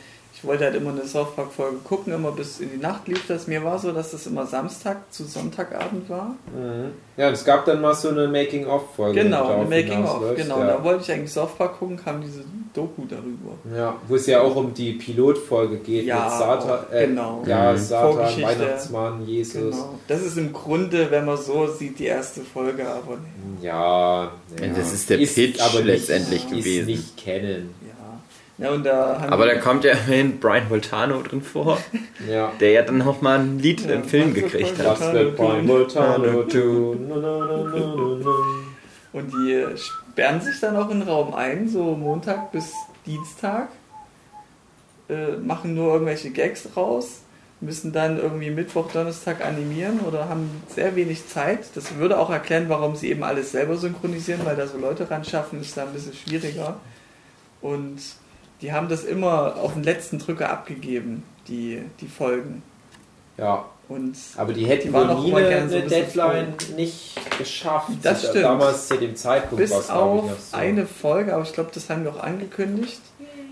[0.44, 3.26] ich wollte halt immer eine South Park Folge gucken, immer bis in die Nacht lief
[3.28, 3.48] das.
[3.48, 6.36] Mir war so, dass das immer Samstag zu Sonntagabend war.
[7.16, 9.24] Ja, und es gab dann mal so eine Making-of-Folge.
[9.24, 10.60] Genau, die eine darauf Making of, genau.
[10.60, 10.68] Ja.
[10.68, 13.54] Da wollte ich eigentlich South Park gucken, kam diese Doku darüber.
[13.74, 17.44] ja, wo es ja auch um die Pilotfolge geht Ja, mit Satan, auch, äh, genau.
[17.46, 17.78] ja, Mhm.
[17.78, 18.41] Satan.
[18.41, 19.76] Weihnachtsmann, Jesus.
[19.76, 20.00] Genau.
[20.10, 23.66] Das ist im Grunde, wenn man so sieht, die erste Folge, aber nee.
[23.68, 26.86] Ja, ja, Das ist der Pitch letztendlich ist gewesen.
[26.88, 27.74] nicht kennen.
[28.64, 28.72] Ja.
[28.72, 31.77] Und da Aber da kommt ja immerhin Brian Voltano drin vor,
[32.30, 32.52] Ja.
[32.60, 35.02] der ja dann noch mal ein Lied Ja, im Film gekriegt hat.
[35.02, 37.11] Was wird Brian Voltano tun?
[39.14, 42.72] Und die sperren sich dann auch in den Raum ein, so Montag bis
[43.06, 43.68] Dienstag,
[45.10, 47.19] äh, machen nur irgendwelche Gags raus,
[47.61, 51.60] müssen dann irgendwie Mittwoch, Donnerstag animieren oder haben sehr wenig Zeit.
[51.76, 55.23] Das würde auch erklären, warum sie eben alles selber synchronisieren, weil da so Leute ran
[55.23, 56.77] schaffen, ist da ein bisschen schwieriger.
[57.61, 57.99] Und
[58.64, 62.64] die haben das immer auf den letzten Drücker abgegeben, die, die Folgen.
[63.38, 65.81] Ja, Und aber die hätten Die waren wohl auch nie immer eine, gern so ein
[65.81, 67.90] eine bisschen Deadline nicht geschafft.
[68.02, 68.45] Das Zu- stimmt.
[68.45, 70.57] Damals zu dem Zeitpunkt war bis ich, auf noch so.
[70.57, 73.02] eine Folge, aber ich glaube, das haben wir auch angekündigt,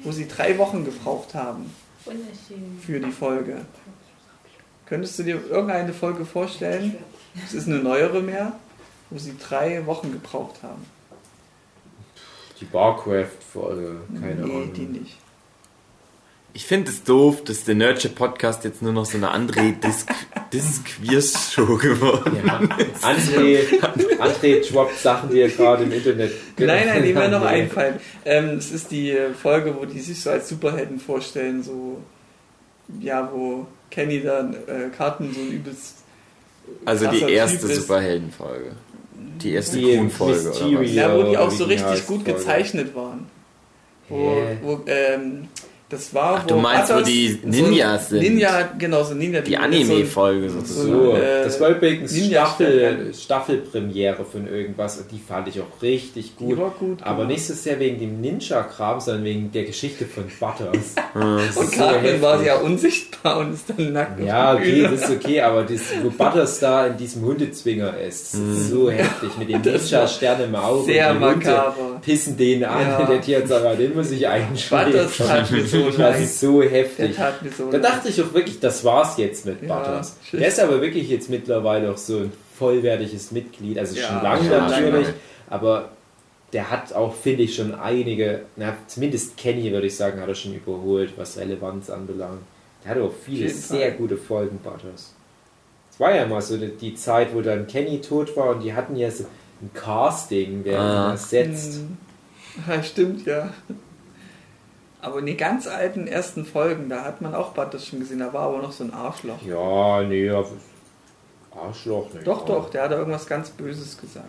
[0.04, 1.72] wo sie drei Wochen gebraucht haben
[2.06, 2.80] Wunderschön.
[2.84, 3.58] für die Folge.
[4.86, 6.96] Könntest du dir irgendeine Folge vorstellen?
[7.46, 8.54] Es ist eine neuere mehr,
[9.10, 10.86] wo sie drei Wochen gebraucht haben.
[12.62, 14.74] Die Barcraft-Folge, keine nee, Ahnung.
[14.74, 15.18] die nicht.
[16.54, 20.10] Ich finde es doof, dass der Nerdship Podcast jetzt nur noch so eine andere Disc
[20.54, 22.60] Disc-Quiz-Show geworden Ja.
[23.02, 23.60] André,
[24.20, 27.48] André droppt Sachen, die er gerade im Internet Nein, nein, die mir noch Nee.
[27.48, 28.00] einfallen.
[28.26, 32.02] Ähm, es ist die äh, Folge, wo die sich so als Superhelden vorstellen, so,
[33.00, 36.00] ja, wo Kenny dann äh, Karten so ein übelst.
[36.84, 37.82] Also die erste ist.
[37.84, 38.74] Superheldenfolge.
[39.42, 40.80] Die erste Die Kuhn-Folge, oder Mysterio.
[40.82, 40.94] was?
[40.94, 43.28] Ja, wo die auch so richtig gut gezeichnet waren.
[44.10, 45.48] Wo, wo, ähm,
[45.92, 48.24] das war, Ach, du meinst, wo die Ninjas so, sind?
[48.24, 49.42] Ninja, genau, so Ninja.
[49.42, 50.90] Die Anime-Folge so- sozusagen.
[50.92, 55.82] So, äh, das war übrigens Ninja Staffel, Staffelpremiere von irgendwas und die fand ich auch
[55.82, 56.58] richtig Die gut.
[56.58, 57.00] war gut.
[57.04, 57.30] Aber gemacht.
[57.30, 60.96] nicht so sehr wegen dem Ninja-Kram, sondern wegen der Geschichte von Butters.
[61.14, 64.24] Das Und ist so Carmen war ja unsichtbar und ist dann nackt.
[64.24, 68.40] Ja, okay, das ist okay, aber das, wo Butters da in diesem Hundezwinger ist, das
[68.40, 70.86] ist so heftig mit dem Ninja-Stern im Auge.
[70.86, 72.02] Sehr und die Hunde makaber.
[72.02, 73.06] Pissen den an, Ja.
[73.10, 74.94] der Tierzauber, den muss ich einschreiben.
[74.94, 76.22] Butters tat mir so Das leid.
[76.22, 77.16] ist so Der heftig.
[77.16, 80.18] tat mir so Da dachte ich auch wirklich, das war's jetzt mit Ja, Butters.
[80.24, 80.40] schön.
[80.40, 84.50] Der ist aber wirklich jetzt mittlerweile auch so ein vollwertiges Mitglied, also Ja, schon lange
[84.50, 85.14] natürlich, lange.
[85.50, 85.90] aber
[86.54, 90.36] der hat auch, finde ich, schon einige, na, zumindest Kenny würde ich sagen, hat er
[90.36, 92.42] schon überholt, was Relevanz anbelangt.
[92.84, 93.92] Der hatte auch viele sehr Fall.
[93.98, 95.14] gute Folgen, Butters.
[95.92, 98.74] Es war ja mal so die, die Zeit, wo dann Kenny tot war und die
[98.74, 99.26] hatten ja so
[99.62, 101.12] ein Casting, ihn Ah.
[101.12, 101.76] ersetzt.
[101.76, 101.98] Hm.
[102.68, 103.54] Ja, stimmt, ja.
[105.02, 108.32] Aber in den ganz alten ersten Folgen, da hat man auch Butters schon gesehen, da
[108.34, 109.42] war aber noch so ein Arschloch.
[109.42, 110.44] Ja, nee, ja,
[111.52, 112.22] Arschloch, ne.
[112.24, 114.28] Doch, doch, der hat da irgendwas ganz Böses gesagt.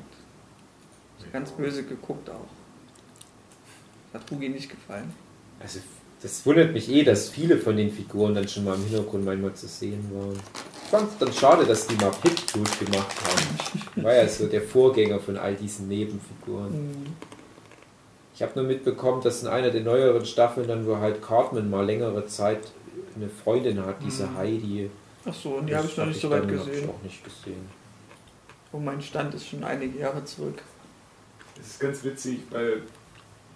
[1.32, 2.48] Ganz böse geguckt auch.
[4.12, 5.12] Hat Hugi nicht gefallen.
[5.60, 5.80] Also,
[6.22, 9.54] das wundert mich eh, dass viele von den Figuren dann schon mal im Hintergrund manchmal
[9.54, 10.38] zu sehen waren.
[10.84, 14.02] Ich fand es dann schade, dass die mal Pip gut gemacht haben.
[14.04, 16.72] War ja so der Vorgänger von all diesen Nebenfiguren.
[16.72, 17.16] Hm.
[18.42, 21.86] Ich habe nur mitbekommen, dass in einer der neueren Staffeln dann, wo halt Cartman mal
[21.86, 22.58] längere Zeit
[23.14, 24.36] eine Freundin hat, diese Mhm.
[24.36, 24.90] Heidi.
[25.24, 26.82] Ach so, und die habe ich noch nicht so weit dann- hab gesehen.
[26.82, 27.68] Ich auch nicht gesehen.
[28.72, 30.60] Und mein Stand ist schon einige Jahre zurück.
[31.56, 32.82] Das ist ganz witzig, weil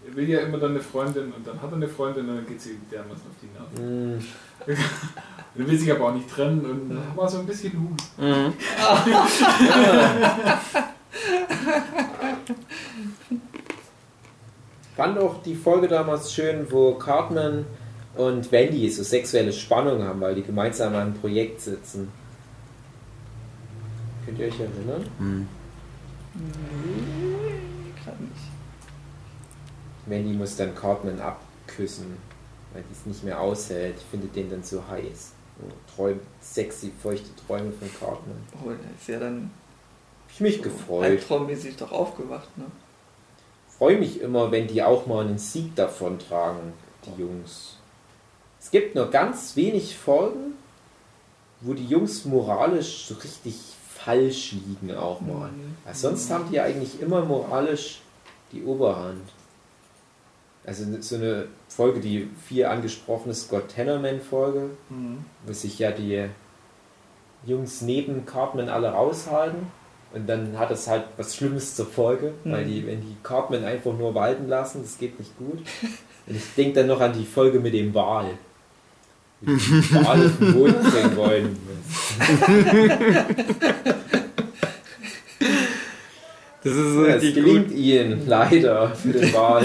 [0.07, 2.47] er will ja immer dann eine Freundin und dann hat er eine Freundin und dann
[2.47, 3.77] geht sie dermaßen auf die Nerven.
[3.77, 4.25] Hm,
[4.69, 4.79] Und
[5.63, 7.97] er will sich aber auch nicht trennen und dann war so ein bisschen Huhn.
[13.29, 13.56] Mhm.
[14.97, 17.67] Fand auch die Folge damals schön, wo Cartman
[18.17, 22.11] und Wendy so sexuelle Spannung haben, weil die gemeinsam an einem Projekt sitzen.
[24.25, 25.07] Könnt ihr euch erinnern?
[25.19, 25.49] Mhm.
[26.35, 28.41] Nee, gerade nicht.
[30.07, 32.17] Wendy muss dann Cartman abküssen,
[32.73, 33.97] weil die es nicht mehr aushält.
[33.99, 35.33] Ich finde den dann so heiß.
[35.61, 38.37] So Träum, sexy, feuchte Träume von Cartman.
[38.63, 39.51] Oh, der ist ja dann
[40.29, 41.05] ich mich gefreut.
[41.05, 42.65] albtraummäßig doch aufgewacht, ne?
[43.79, 46.73] Freue mich immer, wenn die auch mal einen Sieg davon tragen,
[47.05, 47.77] die Jungs.
[48.61, 50.55] Es gibt nur ganz wenig Folgen,
[51.61, 53.55] wo die Jungs moralisch so richtig
[53.95, 55.51] falsch liegen auch mal.
[55.85, 58.01] Weil sonst haben die eigentlich immer moralisch
[58.53, 59.29] die Oberhand.
[60.65, 65.25] Also so eine Folge, die viel angesprochene Scott Tenorman-Folge, Mhm.
[65.45, 66.29] wo sich ja die
[67.45, 69.69] Jungs neben Cartman alle raushalten.
[70.13, 72.69] Und dann hat es halt was Schlimmes zur Folge, weil Mhm.
[72.69, 75.59] die, wenn die Cartman einfach nur walten lassen, das geht nicht gut.
[76.27, 78.31] Und ich denke dann noch an die Folge mit dem Wal.
[79.43, 81.57] Wie die den Wal auf den Boden bringen wollen.
[86.63, 87.77] Das ist so Ja, es richtig gelingt gut.
[87.77, 89.65] ihnen leider für den Wal.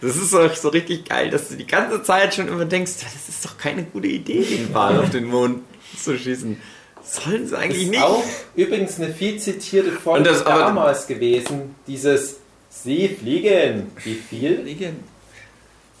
[0.00, 3.06] Das ist auch so richtig geil, dass du die ganze Zeit schon immer denkst, "Ja,
[3.12, 5.60] das ist doch keine gute Idee, den Wal auf den Mond
[5.96, 6.56] zu schießen.
[7.04, 8.02] Sollen sie eigentlich ist nicht?
[8.02, 8.22] auch
[8.56, 11.74] übrigens eine viel zitierte Folge Und das- damals gewesen.
[11.86, 12.36] Dieses
[12.70, 13.92] Sie fliegen.
[14.02, 14.62] Wie viel?
[14.62, 15.04] Fliegen.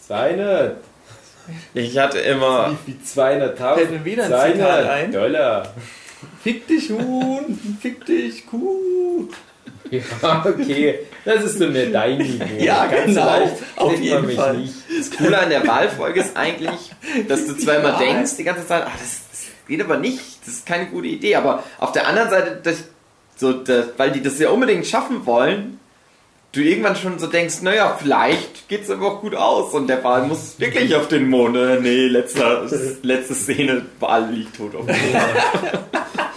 [0.06, 0.76] 200.
[1.74, 3.74] Ich hatte immer, Wie viel 200.000?
[3.76, 5.12] Fällt mir wieder ein Zitat ein.
[5.12, 5.74] Dollar.
[6.42, 7.78] Fick dich, Huhn!
[7.82, 9.28] Fick dich, Kuh!
[9.90, 11.00] Ja, okay.
[11.24, 12.44] Das ist so mehr dein Niveau.
[12.58, 13.26] Ja, Ganz genau.
[13.26, 14.56] leicht Auf jeden mich Fall.
[14.56, 14.74] nicht.
[14.98, 16.90] das Coole an der Wahlfolge ist eigentlich,
[17.28, 17.98] dass du Ja.
[17.98, 19.23] denkst, die ganze Zeit, ah, das, das
[19.68, 22.84] geht aber nicht, das ist keine gute Idee, aber auf der anderen Seite, das,
[23.36, 25.78] so, das, weil die das ja unbedingt schaffen wollen,
[26.52, 30.22] du irgendwann schon so denkst, naja, vielleicht geht's aber auch gut aus und der Wal
[30.26, 31.56] muss wirklich auf den Mond.
[31.56, 32.66] Äh, Nee, letzter,
[33.02, 35.24] letzte Szene, Wal liegt tot auf dem Mond.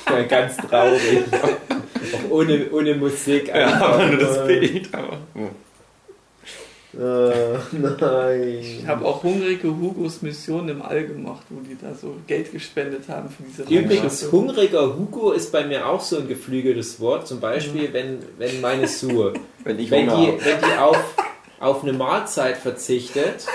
[0.10, 1.24] Ja, ganz traurig.
[1.32, 3.50] Auch ohne, ohne Musik.
[3.50, 4.90] Ja, aber nur das nur- Bild.
[4.94, 5.50] Aber, oh.
[6.98, 7.58] Äh,
[8.02, 8.58] nein.
[8.60, 13.04] Ich habe auch hungrige Hugos Mission im All gemacht, wo die da so Geld gespendet
[13.08, 14.32] haben für diese Übrigens, Raumfahrt.
[14.32, 17.28] hungriger Hugo ist bei mir auch so ein geflügeltes Wort.
[17.28, 17.42] Zum Mhm.
[17.42, 19.34] Beispiel, wenn, wenn meine Sue,
[19.64, 20.40] Wenn ich wenn die, habe.
[20.44, 20.98] wenn die auf,
[21.60, 23.46] auf eine Mahlzeit verzichtet.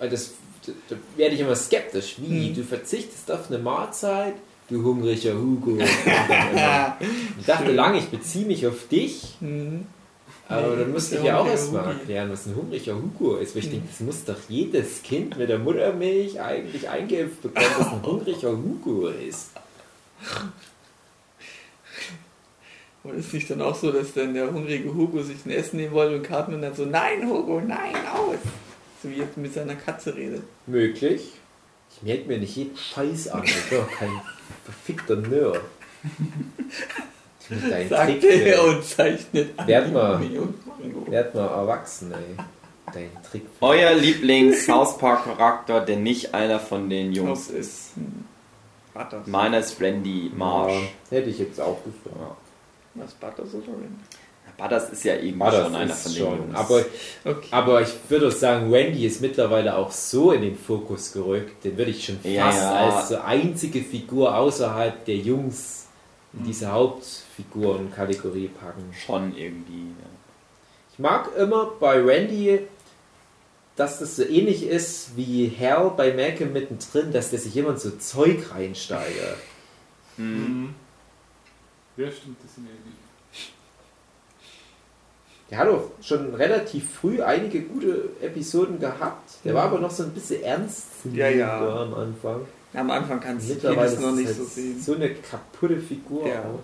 [0.00, 0.32] Und das,
[0.66, 2.16] da, da werde ich immer skeptisch.
[2.18, 2.48] Wie?
[2.48, 2.54] Hm.
[2.54, 4.34] Du verzichtest auf eine Mahlzeit?
[4.70, 5.76] Du hungriger Hugo.
[7.38, 9.36] Ich dachte lange, ich beziehe mich auf dich.
[9.40, 9.86] Mhm.
[10.48, 13.54] Aber dann musste ich ja auch erstmal erklären, was ein hungriger Hugo ist.
[13.54, 13.72] Weil ich Hm.
[13.72, 18.50] denke, das muss doch jedes Kind mit der Muttermilch eigentlich eingeimpft bekommen, dass ein hungriger
[18.50, 19.50] Hugo ist.
[23.04, 25.92] Und ist nicht dann auch so, dass dann der hungrige Hugo sich ein Essen nehmen
[25.92, 28.36] wollte und Cartman dann so, nein Hugo, nein, aus.
[29.02, 30.42] So wie jetzt mit seiner Katze redet.
[30.68, 31.32] Möglich.
[31.96, 33.42] Ich melde mir nicht jeden Scheiß an.
[33.42, 34.20] Ich bin doch kein
[34.64, 35.60] verfickter Nerd.
[37.60, 39.66] Mit deinen Sagt Trick, er und zeichnet.
[39.66, 40.20] Werd mal.
[41.06, 42.44] Werd mal erwachsen, ey.
[42.92, 43.42] Dein Trick.
[43.60, 47.90] Euer Lieblings-South Park-Charakter, der nicht einer von den Jungs Ob ist.
[48.92, 49.26] Butters.
[49.26, 50.72] Meiner ist Randy Marsh.
[51.10, 52.36] Ja, hätte ich jetzt auch gefragt.
[52.94, 53.88] Was Butters oder Randy?
[54.68, 56.36] Das ist ja eben War schon einer von den schon.
[56.38, 56.54] Jungs.
[56.56, 56.84] Aber,
[57.24, 57.48] Okay.
[57.50, 61.64] aber ich würde auch sagen, Wendy ist mittlerweile auch so in den Fokus gerückt.
[61.64, 62.74] Den würde ich schon fast Ja, ja.
[62.96, 65.86] als so einzige Figur außerhalb der Jungs
[66.34, 66.70] in diese
[67.38, 68.92] Hauptfigurenkategorie packen.
[68.92, 69.88] schon irgendwie.
[69.88, 70.06] Ja.
[70.92, 72.60] Ich mag immer bei Randy,
[73.76, 77.78] dass das so ähnlich ist wie Hal bei Malcolm mittendrin, dass der sich immer in
[77.78, 79.38] so Zeug reinsteigert.
[80.16, 80.74] Mhm.
[81.96, 83.52] Ja, stimmt, das sind ähnlich.
[85.50, 89.32] Der hat auch schon relativ früh einige gute Episoden gehabt.
[89.44, 91.82] Der war aber noch so ein bisschen ernst Ja, ja.
[91.82, 92.46] am Anfang.
[92.72, 94.80] Am Anfang kannst du ist noch es nicht halt so sehen.
[94.80, 96.26] so eine kaputte Figur.
[96.26, 96.40] Ja.
[96.40, 96.60] auch.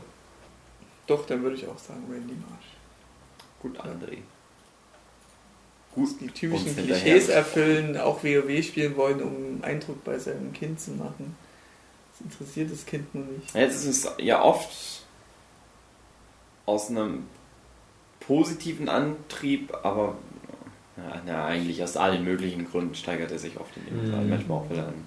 [1.09, 2.67] Doch, dann würde ich auch sagen Randy Marsh.
[3.61, 4.19] Gut, André.
[5.95, 6.77] Gut, die typischen.
[6.77, 11.35] Klischees erfüllen, auch WoW spielen wollen, um Eindruck bei seinem Kind zu machen.
[12.13, 13.53] Das interessiert das Kind nur nicht.
[13.55, 15.03] Jetzt ist es ja oft
[16.67, 17.25] aus einem
[18.21, 20.17] positiven Antrieb, aber
[20.97, 24.13] ja, na, eigentlich aus allen möglichen Gründen steigert er sich oft in dem Mhm.
[24.13, 24.25] Fall.
[24.27, 25.07] Manchmal auch, weil er ein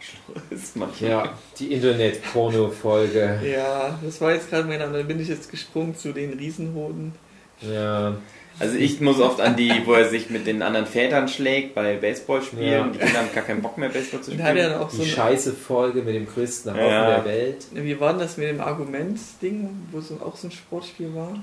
[0.00, 0.76] Arschloch ist.
[0.76, 1.10] Manchmal.
[1.10, 3.40] Ja, die Internet-Porno-Folge.
[3.44, 4.98] Ja, das war jetzt gerade mein Name.
[4.98, 7.12] Dann bin ich jetzt gesprungen zu den Riesenhoden.
[7.60, 8.16] Ja.
[8.58, 11.96] Also ich muss oft an die, wo er sich mit den anderen Vätern schlägt bei
[11.96, 12.64] Baseballspielen.
[12.70, 12.86] Ja.
[12.88, 14.46] Die Kinder haben gar keinen Bock mehr Baseball zu spielen.
[14.46, 17.16] hat er dann auch Die so ein, scheiße Folge mit dem größten Haufen Ja.
[17.20, 17.66] der Welt.
[17.72, 21.42] Wie war denn das mit dem Argumentsding, wo so auch so ein Sportspiel war?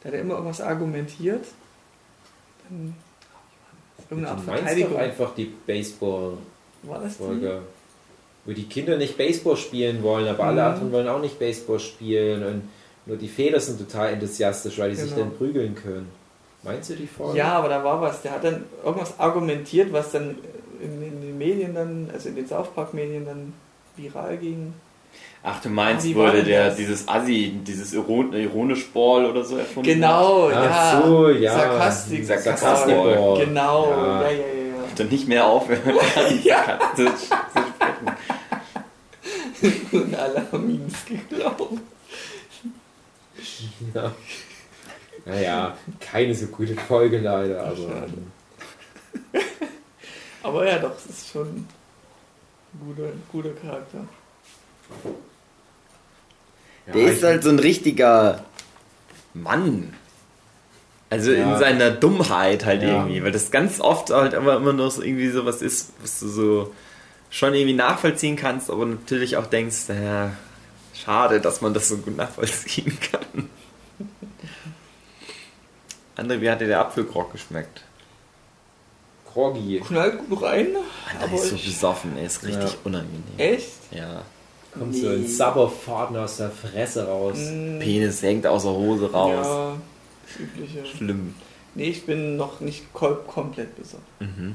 [0.00, 1.44] Da hat er immer irgendwas argumentiert.
[2.68, 2.94] Dann
[4.10, 4.96] irgendeine Art Du meinst doch Verteidigung.
[4.98, 6.38] einfach die Baseball-Folge.
[6.84, 7.22] War das die?
[8.44, 10.68] Wo die Kinder nicht Baseball spielen wollen, aber alle Mhm.
[10.68, 12.44] anderen wollen auch nicht Baseball spielen.
[12.44, 12.62] Und
[13.06, 15.26] nur die Väter sind total enthusiastisch, weil die sich Genau.
[15.28, 16.08] dann prügeln können.
[16.64, 17.38] Meinst du die Folge?
[17.38, 18.22] Ja, aber da war was.
[18.22, 20.36] Der hat dann irgendwas argumentiert, was dann
[20.80, 23.52] in, in den Medien dann, also in den South Park Medien dann
[23.96, 24.72] viral ging.
[25.44, 26.76] Ach, du meinst, Wie wurde der das?
[26.76, 29.88] dieses Assi, dieses Iron ironisch Ball oder so erfunden?
[29.88, 31.02] Genau, Ach ja.
[31.04, 31.52] so, ja.
[31.52, 32.24] Sarkastik.
[32.24, 33.44] Sarkastikball.
[33.44, 34.22] Genau, Ja.
[34.22, 34.44] ja, ja,
[34.96, 35.80] Dann nicht mehr aufhören.
[36.44, 36.78] Ja.
[36.96, 38.16] zu, zu sprechen.
[39.92, 41.80] Und alle haben ihm es geglaubt.
[43.94, 44.12] ja.
[45.24, 47.76] Naja, keine so gute Folge leider, aber.
[47.76, 48.12] Schade.
[50.42, 51.68] Aber ja, doch, es ist schon ein
[52.84, 54.04] guter, guter Charakter.
[56.86, 58.44] Ja, Der ist halt so ein richtiger
[59.34, 59.94] Mann.
[61.12, 61.52] Also Ja.
[61.52, 62.88] in seiner Dummheit halt Ja.
[62.88, 66.28] irgendwie, weil das ganz oft halt aber immer noch so irgendwie sowas ist, was du
[66.28, 66.72] so
[67.28, 70.30] schon irgendwie nachvollziehen kannst, aber natürlich auch denkst, naja,
[70.94, 73.50] schade, dass man das so gut nachvollziehen kann.
[76.16, 77.82] André, wie hat dir der Apfelgrog geschmeckt?
[79.32, 79.80] Groggy.
[79.86, 82.78] Knallt gut rein, André aber ist so besoffen, er ist richtig Ja.
[82.84, 83.22] unangenehm.
[83.38, 83.70] echt?
[83.90, 84.22] Ja.
[84.78, 87.36] Kommt so ein Sabberfaden aus der Fresse raus.
[87.38, 89.46] Mm, Penis hängt aus der Hose raus.
[89.46, 89.76] Ja,
[90.38, 90.84] übliche.
[90.86, 91.34] Schlimm.
[91.74, 94.04] Nee, ich bin noch nicht komplett besoffen.
[94.20, 94.54] Mhm.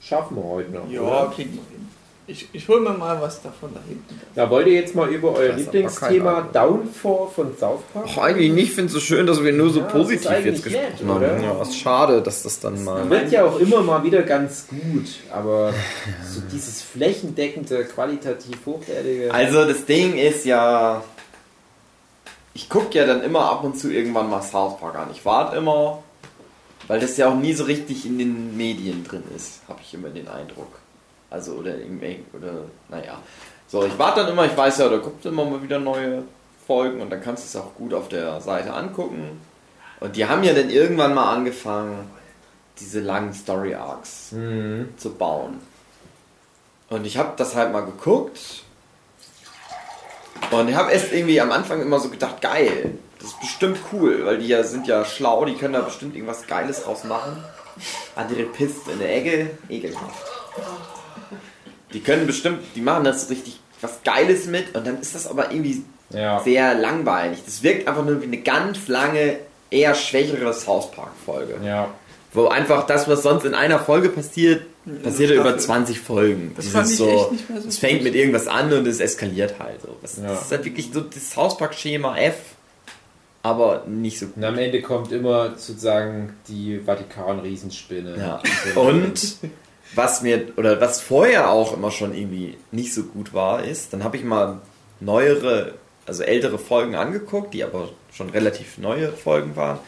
[0.00, 0.90] Schaffen wir heute noch.
[0.90, 1.32] Ja, oder?
[1.34, 1.88] kriegen wir hin.
[2.28, 4.20] Ich, ich hol mir mal was davon da hinten.
[4.36, 8.06] Na, wollt ihr jetzt mal über euer Das Lieblingsthema Downfall von South Park?
[8.08, 8.68] Ach, eigentlich nicht.
[8.68, 11.08] Ich finde es so schön, dass wir nur so Ja, das positiv jetzt gesprochen nett,
[11.08, 11.42] haben.
[11.42, 13.10] Ja, was schade, dass das dann mal.
[13.10, 15.74] Wird ja auch immer mal wieder ganz gut, aber
[16.32, 19.34] so dieses flächendeckende, qualitativ hochwertige.
[19.34, 21.02] Also, das Ding ist ja.
[22.54, 25.08] Ich gucke ja dann immer ab und zu irgendwann mal South Park an.
[25.12, 26.02] Ich warte immer,
[26.86, 30.08] weil das ja auch nie so richtig in den Medien drin ist, habe ich immer
[30.10, 30.78] den Eindruck.
[31.30, 33.18] Also, oder irgendwie, oder, naja.
[33.68, 36.24] So, ich warte dann immer, ich weiß ja, da kommt immer mal wieder neue
[36.66, 39.40] Folgen und dann kannst du es auch gut auf der Seite angucken.
[40.00, 42.10] Und die haben ja dann irgendwann mal angefangen,
[42.78, 44.88] diese langen Story Arcs Mhm.
[44.98, 45.60] zu bauen.
[46.90, 48.61] Und ich habe das halt mal geguckt.
[50.50, 54.24] Und ich habe erst irgendwie am Anfang immer so gedacht, geil, Das ist bestimmt cool,
[54.26, 57.42] weil die ja sind ja schlau, die können da bestimmt irgendwas Geiles draus machen.
[58.16, 60.26] Andere pisst in der Ecke, ekelhaft.
[61.92, 65.50] Die können bestimmt, die machen das richtig was Geiles mit und dann ist das aber
[65.50, 66.40] irgendwie Ja.
[66.40, 67.40] sehr langweilig.
[67.44, 69.38] Das wirkt einfach nur wie eine ganz lange,
[69.70, 71.56] eher schwächere South Park-Folge.
[71.64, 71.88] Ja.
[72.32, 74.62] Wo einfach das, was sonst in einer Folge passiert,
[75.02, 75.60] passiert ja über Staffel.
[75.66, 76.52] 20 Folgen.
[76.56, 79.00] Das fand ich so, echt nicht mehr so Es fängt mit irgendwas an und es
[79.00, 79.96] eskaliert halt so.
[80.02, 80.24] Das, Ja.
[80.28, 82.36] das ist halt wirklich so das South Park-Schema F,
[83.42, 84.36] aber nicht so gut.
[84.36, 88.16] Und am Ende kommt immer sozusagen die Vatikan-Riesenspinne.
[88.18, 88.42] Ja.
[88.80, 89.36] Und
[89.94, 94.04] was mir, oder was vorher auch immer schon irgendwie nicht so gut war, ist, dann
[94.04, 94.60] habe ich mal
[95.00, 95.74] neuere,
[96.06, 99.78] also ältere Folgen angeguckt, die aber schon relativ neue Folgen waren.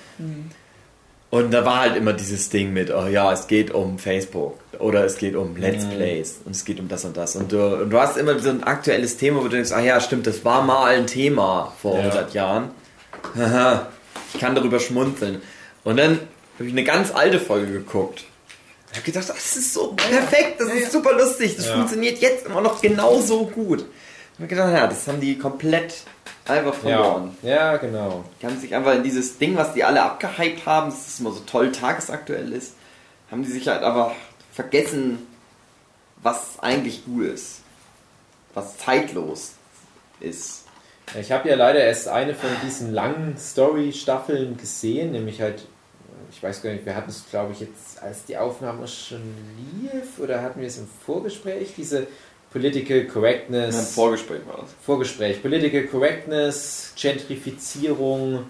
[1.34, 5.04] Und da war halt immer dieses Ding mit, oh ja, es geht um Facebook oder
[5.04, 7.34] es geht um Let's Plays und es geht um das und das.
[7.34, 10.00] Und du, und du hast immer so ein aktuelles Thema, wo du denkst, ah ja,
[10.00, 12.02] stimmt, das war mal ein Thema vor Ja.
[12.02, 12.70] 100 Jahren.
[14.32, 15.42] Ich kann darüber schmunzeln.
[15.82, 16.20] Und dann
[16.54, 18.22] habe ich eine ganz alte Folge geguckt.
[18.92, 21.74] Ich habe gedacht, das ist so perfekt, das ist super lustig, das Ja.
[21.74, 23.80] funktioniert jetzt immer noch genauso gut.
[24.34, 25.94] Ich habe gedacht, ja, das haben die komplett
[26.46, 27.02] einfach Ja.
[27.02, 27.36] verloren.
[27.42, 28.24] ja, genau.
[28.40, 31.32] Die haben sich einfach in dieses Ding, was die alle abgehypt haben, dass es immer
[31.32, 32.74] so toll tagesaktuell ist,
[33.30, 34.12] haben die sich halt einfach
[34.52, 35.26] vergessen,
[36.22, 37.60] was eigentlich gut ist.
[38.54, 39.52] Was zeitlos
[40.20, 40.64] ist.
[41.20, 45.66] Ich habe ja leider erst eine von diesen langen Story-Staffeln gesehen, nämlich halt,
[46.30, 49.22] ich weiß gar nicht, wir hatten es, glaube ich, jetzt, als die Aufnahme schon
[49.82, 52.06] lief, oder hatten wir es im Vorgespräch, diese
[52.54, 53.94] Political Correctness.
[53.94, 54.70] Vorgespräch war das.
[54.86, 55.42] Vorgespräch.
[55.42, 58.46] Political Correctness, Gentrifizierung,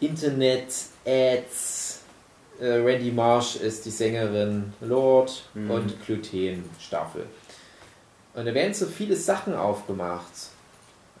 [0.00, 0.66] Internet,
[1.06, 2.00] Ads.
[2.60, 5.70] Äh, Randy Marsh ist die Sängerin Lord Mhm.
[5.70, 7.24] und Gluten Staffel.
[8.34, 10.30] Und da werden so viele Sachen aufgemacht.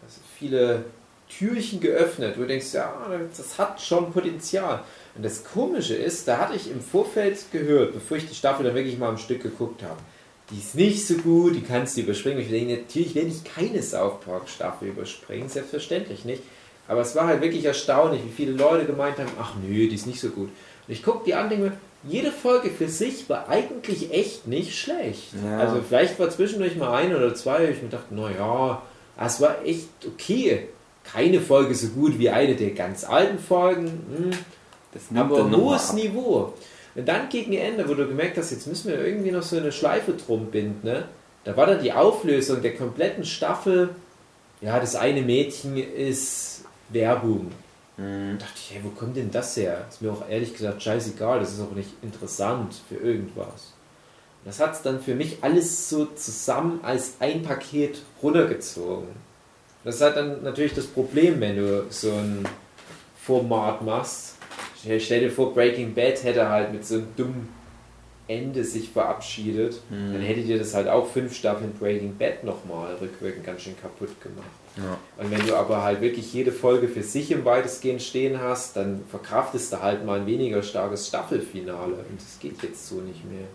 [0.04, 0.84] Also viele
[1.30, 2.92] Türchen geöffnet, wo du denkst, ja,
[3.36, 4.82] das hat schon Potenzial.
[5.14, 8.74] Und das Komische ist, da hatte ich im Vorfeld gehört, bevor ich die Staffel dann
[8.74, 9.98] wirklich mal am Stück geguckt habe,
[10.50, 12.40] die ist nicht so gut, die kannst du überspringen.
[12.40, 16.42] Ich denke, natürlich werde ich keine South Park Staffel überspringen, selbstverständlich nicht.
[16.86, 20.06] Aber es war halt wirklich erstaunlich, wie viele Leute gemeint haben, ach nö, die ist
[20.06, 20.48] nicht so gut.
[20.48, 21.72] Und ich gucke die an, denke mir,
[22.04, 25.34] jede Folge für sich war eigentlich echt nicht schlecht.
[25.44, 25.58] Ja.
[25.58, 28.82] Also vielleicht war zwischendurch mal ein oder zwei, ich mir dachte, naja,
[29.20, 30.68] es war echt okay.
[31.04, 33.86] Keine Folge so gut wie eine der ganz alten Folgen.
[33.86, 34.30] Hm.
[34.92, 35.92] Das nimmt Aber hohes.
[35.94, 36.52] Niveau.
[36.94, 39.72] Und dann gegen Ende, wo du gemerkt hast, jetzt müssen wir irgendwie noch so eine
[39.72, 41.04] Schleife drum binden, ne?
[41.44, 43.90] da war dann die Auflösung der kompletten Staffel,
[44.60, 47.52] ja, das eine Mädchen ist Werbung.
[47.96, 48.38] Mhm.
[48.38, 49.86] Da dachte ich, hey, wo kommt denn das her?
[49.88, 53.72] Ist mir auch ehrlich gesagt scheißegal, das ist auch nicht interessant für irgendwas.
[54.44, 59.08] Das hat es dann für mich alles so zusammen als ein Paket runtergezogen.
[59.84, 62.46] Das ist halt dann natürlich das Problem, wenn du so ein
[63.22, 64.37] Format machst.
[64.80, 67.48] Stell dir vor, Breaking Bad hätte halt mit so einem dummen
[68.28, 69.80] Ende sich verabschiedet.
[69.88, 70.12] Mhm.
[70.12, 74.20] Dann hätte dir das halt auch fünf Staffeln Breaking Bad nochmal rückwirkend ganz schön kaputt
[74.20, 74.46] gemacht.
[74.76, 74.98] Ja.
[75.16, 79.02] Und wenn du aber halt wirklich jede Folge für sich im weitestgehend stehen hast, dann
[79.10, 81.94] verkraftest du halt mal ein weniger starkes Staffelfinale.
[81.94, 83.46] Und das geht jetzt so nicht mehr.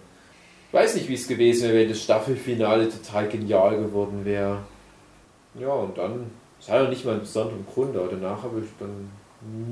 [0.67, 4.57] Ich weiß nicht, wie es gewesen wäre, wenn das Staffelfinale total genial geworden wäre.
[5.59, 8.69] Ja, und dann, es hat ja nicht mal einen besonderen Grund, aber danach habe ich
[8.79, 9.11] dann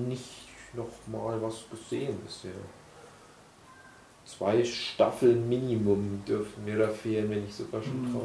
[0.07, 0.40] nicht
[0.73, 2.51] noch mal was gesehen bisher.
[4.25, 8.19] Zwei Staffeln Minimum dürften mir da fehlen, wenn nicht sogar schon Mhm.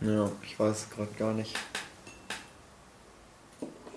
[0.00, 0.08] drei.
[0.12, 1.54] Ja, ich weiß gerade gar nicht.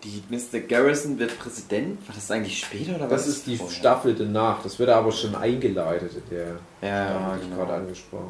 [0.03, 0.59] Die Mr.
[0.59, 2.07] Garrison wird Präsident?
[2.07, 3.75] War das eigentlich später oder war Das ist die vorher?
[3.75, 4.61] Staffel danach.
[4.61, 6.85] Das wird aber schon eingeleitet in der, Ja, die
[7.23, 7.55] ja ich genau.
[7.57, 8.25] gerade angesprochen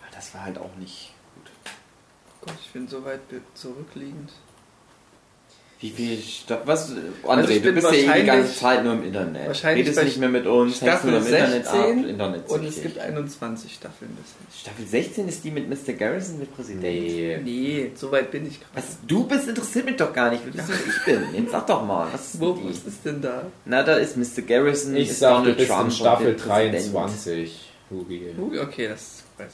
[0.00, 0.10] habe.
[0.12, 1.50] Das war halt auch nicht gut.
[2.40, 3.20] Gott, ich bin so weit
[3.54, 4.32] zurückliegend.
[5.80, 6.66] Wie viel Staffel?
[6.66, 6.90] Was?
[6.90, 9.46] André, Also ich du bist ja eh die ganze Zeit nur im Internet.
[9.46, 12.64] wahrscheinlich Redest nicht mehr mit uns, hängst Staffel nur im Internet 16 ab, Internet Und
[12.64, 14.60] es gibt 21 Staffeln bisher.
[14.60, 15.92] Staffel 16 ist die mit Mr.
[15.92, 16.82] Garrison mit Präsident.
[16.82, 17.38] Nee.
[17.44, 18.72] Nee, so weit bin ich gerade.
[18.74, 18.96] Was?
[19.06, 20.44] Du bist interessiert mich doch gar nicht.
[20.46, 21.34] Wissen, wer ich bin.
[21.44, 22.08] Jetzt sag doch mal.
[22.12, 22.70] Was ist Wo die?
[22.70, 23.42] ist denn da?
[23.64, 24.42] Na, da ist Mr.
[24.42, 26.92] Garrison, Ich ist sag, du Donald bist Trump in Staffel wird Präsident.
[26.94, 28.22] 23, Hugi.
[28.36, 29.52] Uh, okay, das weiß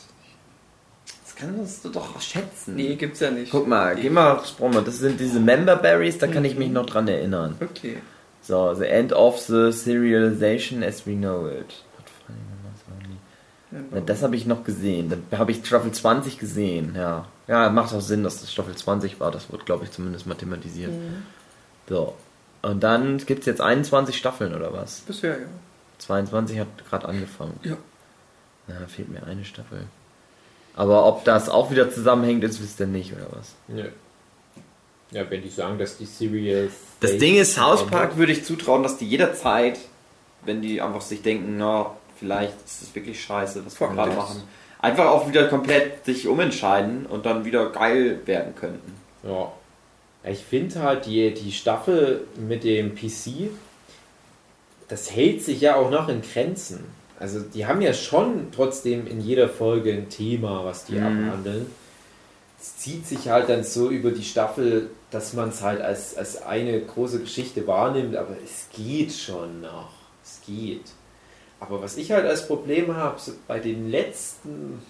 [1.47, 2.77] Das kannst du doch schätzen.
[2.77, 3.51] Nee, gibt's ja nicht.
[3.53, 4.73] Guck mal, Die- geh mal Sprung.
[4.85, 7.57] Das sind diese Member Berries, da kann ich mich noch dran erinnern.
[7.61, 7.99] Okay.
[8.43, 11.75] So, the end of the serialization as we know it.
[13.91, 15.13] Na, das habe ich noch gesehen.
[15.31, 17.27] Da habe ich Staffel 20 gesehen, ja.
[17.49, 19.31] Ja, macht auch Sinn, dass das Staffel 20 war.
[19.33, 20.93] Das wird, glaube ich, zumindest mal thematisiert.
[21.89, 22.15] So.
[22.63, 25.01] Und dann gibt es jetzt 21 Staffeln oder was?
[25.01, 25.47] Bisher, ja.
[25.99, 27.59] 22 hat gerade angefangen.
[27.63, 27.77] Ja.
[28.69, 29.83] Na, fehlt mir eine Staffel.
[30.77, 33.55] Aber ob das auch wieder zusammenhängt, ist, wisst ihr nicht, oder was?
[33.69, 33.89] Nö.
[35.11, 36.71] Ja, wenn die sagen, dass die Serie.
[37.01, 39.79] Das Ding ist, South Park würde ich zutrauen, dass die jederzeit,
[40.45, 44.43] wenn die einfach sich denken, na, vielleicht ist es wirklich scheiße, was wir gerade machen,
[44.81, 48.95] einfach auch wieder komplett sich umentscheiden und dann wieder geil werden könnten.
[49.23, 49.53] Ja.
[50.25, 53.51] Ich finde halt, die, die Staffel mit dem PC,
[54.89, 56.85] das hält sich ja auch noch in Grenzen.
[57.25, 61.29] Also die haben ja schon trotzdem in jeder Folge ein Thema, was die Mhm.
[61.31, 61.67] abhandeln.
[62.61, 66.43] Es zieht sich halt dann so über die Staffel, dass man es halt als, als
[66.43, 69.89] eine große Geschichte wahrnimmt, aber es geht schon noch.
[70.23, 70.83] Es geht.
[71.61, 74.83] Aber was ich halt als Problem habe, so bei den letzten,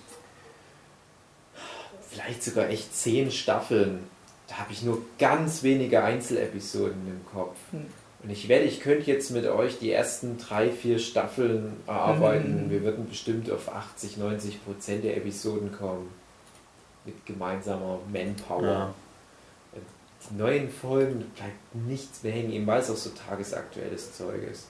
[2.11, 4.01] vielleicht sogar echt zehn Staffeln,
[4.49, 7.57] da habe ich nur ganz wenige Einzelepisoden im Kopf.
[7.71, 7.87] Hm.
[8.25, 12.65] Und ich wette, ich könnte jetzt mit euch die ersten drei, vier Staffeln erarbeiten.
[12.65, 12.71] Mhm.
[12.71, 16.09] Wir würden bestimmt auf 80, 90 Prozent der Episoden kommen.
[17.05, 18.63] Mit gemeinsamer Manpower.
[18.63, 18.95] Ja.
[20.31, 24.69] Die neuen Folgen bleibt nichts mehr hängen, eben weil es auch so tagesaktuelles Zeug ist.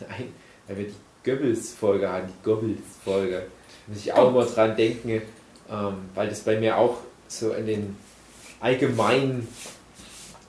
[0.00, 0.32] Nein,
[0.66, 0.94] weil wir die
[1.24, 3.46] Goebbels-Folge haben, die Goebbels-Folge.
[3.86, 5.20] Muss ich auch immer dran denken,
[5.70, 6.96] ähm, weil das bei mir auch
[7.26, 7.96] so in den
[8.60, 9.46] allgemeinen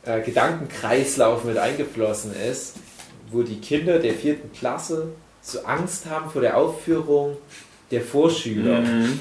[0.09, 2.75] äh, Gedankenkreislauf mit eingeflossen ist,
[3.31, 5.09] wo die Kinder der vierten Klasse
[5.41, 7.37] so Angst haben vor der Aufführung
[7.91, 8.81] der Vorschüler.
[8.81, 9.19] Mhm.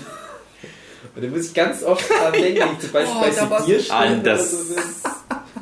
[1.15, 4.16] Und da muss ich ganz oft dran denken, ich zum Beispiel Oh, bei Ah, oder
[4.23, 4.74] das- so.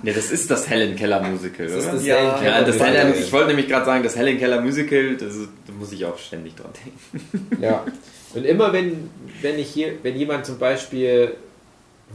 [0.03, 1.93] Ne, das ist das Helen Keller Musical, Das ist oder?
[1.95, 2.79] das Ja, Helen ja, Keller das.
[2.81, 5.35] Helen, ich wollte nämlich gerade sagen, das Helen Keller Musical, das,
[5.67, 7.63] da muss ich auch ständig dran denken.
[7.63, 7.85] Ja.
[8.35, 9.09] Und immer wenn,
[9.41, 11.35] wenn ich hier, wenn jemand zum Beispiel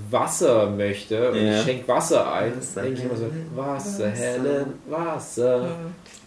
[0.10, 1.58] Wasser möchte und Ja.
[1.60, 4.10] ich schenke Wasser ein, Wasser, denke ich immer so, Wasser, Wasser.
[4.12, 5.76] Helen, Wasser.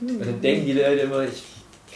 [0.00, 1.44] Und dann denken die Leute immer, ich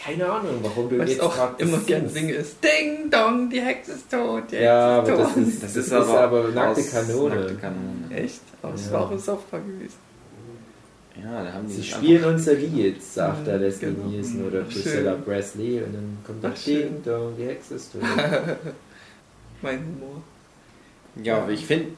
[0.01, 2.15] keine Ahnung, warum du Was jetzt auch gerade immer das gern singst.
[2.15, 5.43] singe ist Ding Dong, die Hexe ist tot, die Hexe Ja, ist aber das tot.
[5.43, 7.35] ist, das ist, aber, nackte aus Kanone.
[7.35, 8.15] Nackte Kanone.
[8.15, 8.41] Echt?
[8.61, 8.93] Aber es Ja.
[8.93, 9.97] war auch ein Software gewesen.
[11.21, 14.07] Ja, da haben die Sie spielen unser Lied, sagt Mhm, der Leslie genau.
[14.07, 14.61] Nielsen oder.
[14.61, 16.79] Priscilla Presley und dann kommt Ach, das schön.
[16.81, 18.01] Ding Dong, die Hexe ist tot.
[19.61, 20.21] Mein Humor.
[21.23, 21.91] Ja, aber ich finde,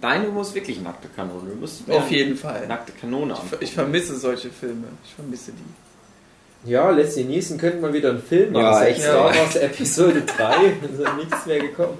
[0.00, 1.50] dein Humor ist wirklich nackte Kanone.
[1.50, 2.66] Du musst Auf jeden Fall.
[2.66, 3.64] nackte Kanone Ich, angucken.
[3.64, 4.88] ich vermisse solche Filme.
[5.04, 6.70] Ich vermisse die.
[6.70, 8.64] Ja, Leslie Nielsen könnte mal wieder einen Film machen.
[8.64, 9.24] Ja, echt, Star.
[9.34, 10.54] Wars Episode 3
[10.92, 11.98] ist ja nichts mehr gekommen.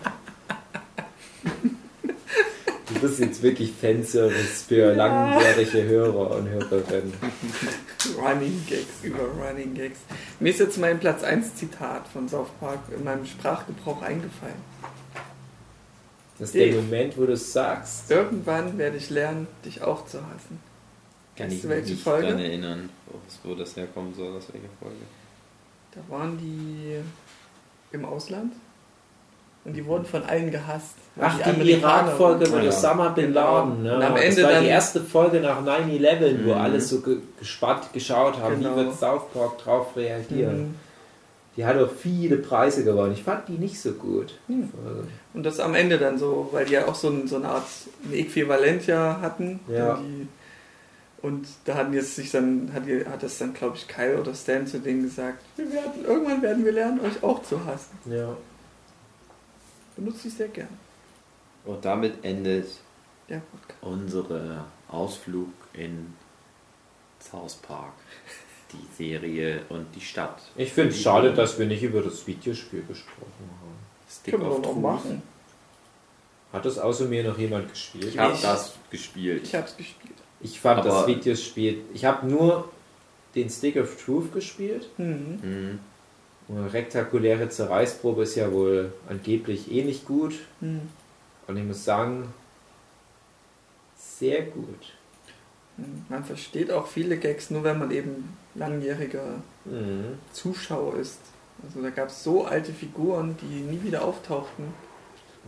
[3.00, 7.12] Das ist jetzt wirklich Fanservice für langjährige Hörer und Hörerinnen.
[8.20, 9.98] Running Gags über Running Gags.
[10.38, 14.54] Mir ist jetzt mein Platz 1 Zitat von South Park in meinem Sprachgebrauch eingefallen.
[16.42, 16.82] Das ist der Dave.
[16.82, 18.10] Moment, wo du es sagst.
[18.10, 20.58] Irgendwann werde ich lernen, dich auch zu hassen.
[21.36, 22.26] Kann Weißt ich mich Folge?
[22.28, 24.96] dran erinnern, wo- wo das herkommen soll, aus welcher Folge.
[25.94, 26.96] Da waren die
[27.92, 28.52] im Ausland
[29.64, 30.94] und die wurden von allen gehasst.
[31.20, 32.68] Ach, die Amerikaner- Irak-Folge mit Ja.
[32.70, 33.82] Osama Bin Laden.
[33.82, 33.96] Ne?
[33.96, 36.60] Und am das Ende war dann- die erste Folge nach 9-11, wo Mhm.
[36.60, 38.72] alle so ge gespannt geschaut haben, Genau.
[38.72, 40.58] wie wird South Park drauf reagieren.
[40.70, 40.74] Mhm.
[41.56, 43.12] Die hat auch viele Preise gewonnen.
[43.12, 44.38] Ich fand die nicht so gut.
[44.46, 44.70] Hm.
[45.34, 47.66] Und das am Ende dann so, weil die ja auch so, ein, so eine Art
[48.04, 49.60] ein Äquivalent ja hatten.
[49.68, 49.96] Ja.
[49.96, 50.28] Die,
[51.20, 54.34] und da hatten jetzt sich dann, hat, die- hat das dann, glaube ich, Kyle oder
[54.34, 57.96] Stan zu denen gesagt, wir werden, irgendwann werden wir lernen, euch auch zu hassen.
[58.06, 58.34] ja.
[59.94, 60.68] Benutze ich sehr gern.
[61.66, 62.66] Und damit endet
[63.28, 63.82] Podcast.
[63.82, 66.14] unsere Ausflug in
[67.20, 67.92] South Park.
[68.72, 70.40] Die Serie und die Stadt.
[70.56, 73.26] Ich finde es schade, dass wir nicht über das Videospiel gesprochen
[73.60, 73.76] haben.
[74.10, 74.80] Stick Können wir of Truth.
[74.80, 75.22] machen.
[76.52, 78.06] Hat das außer mir noch jemand gespielt?
[78.06, 79.42] Ich habe das gespielt.
[79.44, 80.14] Ich habe es gespielt.
[80.40, 81.82] Ich fand Aber- das Videospiel.
[81.94, 82.70] Ich habe nur
[83.34, 84.88] den Stick of Truth gespielt.
[84.98, 85.38] Mhm.
[85.42, 85.78] Mhm.
[86.48, 90.34] Eine rektakuläre Zerreißprobe ist ja wohl angeblich eh nicht gut.
[90.60, 90.82] Mhm.
[91.46, 92.32] Und ich muss sagen,
[93.96, 94.92] sehr gut.
[95.76, 96.04] Mhm.
[96.08, 100.18] Man versteht auch viele Gags nur, wenn man eben langjähriger Mhm.
[100.32, 101.18] Zuschauer ist.
[101.64, 104.66] Also da gab es so alte Figuren, die nie wieder auftauchten.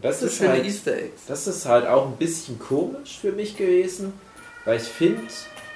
[0.01, 1.23] Das, So ist halt, Easter Eggs.
[1.27, 4.13] das ist halt auch ein bisschen komisch für mich gewesen,
[4.65, 5.23] weil ich finde,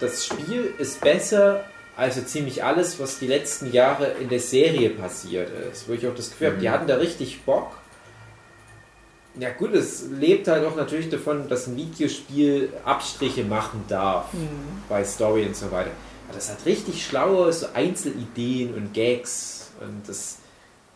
[0.00, 1.64] das Spiel ist besser
[1.96, 5.88] als so ziemlich alles, was die letzten Jahre in der Serie passiert ist.
[5.88, 6.72] Wo ich auch das Gefühl habe, die Mhm.
[6.72, 7.76] hatten da richtig Bock.
[9.38, 14.82] Ja gut, es lebt halt auch natürlich davon, dass ein Videospiel Abstriche machen darf Mhm.
[14.88, 15.90] bei Story und so weiter.
[16.32, 20.38] Das hat richtig schlaue so Einzelideen und Gags und das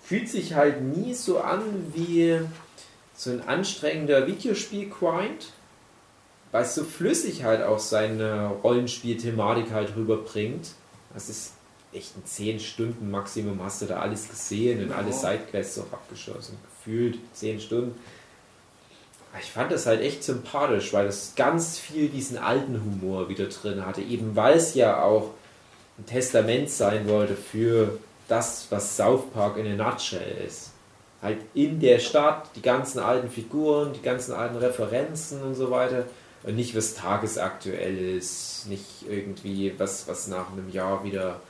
[0.02, 1.62] fühlt sich halt nie so an
[1.94, 2.40] wie
[3.14, 5.52] so ein anstrengender Videospiel-Grind,
[6.50, 10.72] weil es so flüssig halt auch seine Rollenspiel-Thematik halt rüberbringt.
[11.14, 11.52] Das ist
[11.92, 15.12] echt in 10 Stunden Maximum hast du da alles gesehen und alle.
[15.12, 16.58] Sidequests auch abgeschlossen.
[16.64, 17.98] Gefühlt 10 Stunden.
[19.40, 23.86] Ich fand das halt echt sympathisch, weil es ganz viel diesen alten Humor wieder drin
[23.86, 25.30] hatte, eben weil es ja auch
[25.98, 27.98] ein Testament sein wollte für
[28.28, 30.70] das, was South Park in a nutshell ist.
[31.22, 36.06] Halt in der Stadt, die ganzen alten Figuren, die ganzen alten Referenzen und so weiter.
[36.42, 41.40] Und nicht was tagesaktuell ist, nicht irgendwie was, was nach einem Jahr wieder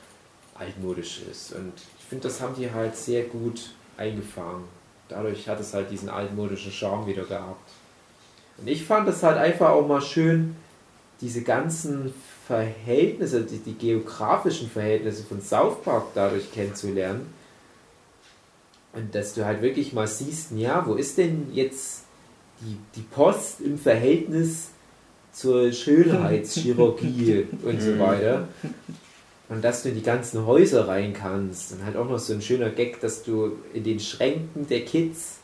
[0.54, 1.54] altmodisch ist.
[1.54, 4.64] Und ich finde, das haben die halt sehr gut eingefangen.
[5.12, 7.70] Dadurch hat es halt diesen altmodischen Charme wieder gehabt.
[8.58, 10.56] Und ich fand es halt einfach auch mal schön,
[11.20, 12.12] diese ganzen
[12.46, 17.32] Verhältnisse, die, die geografischen Verhältnisse von South Park dadurch kennenzulernen.
[18.92, 22.04] Und dass du halt wirklich mal siehst, ja, wo ist denn jetzt
[22.60, 24.70] die, die Post im Verhältnis
[25.32, 28.48] zur Schönheitschirurgie und so weiter.
[29.48, 31.72] Und dass du in die ganzen Häuser rein kannst.
[31.72, 35.36] Und halt auch noch so ein schöner Gag, dass du in den Schränken der Kids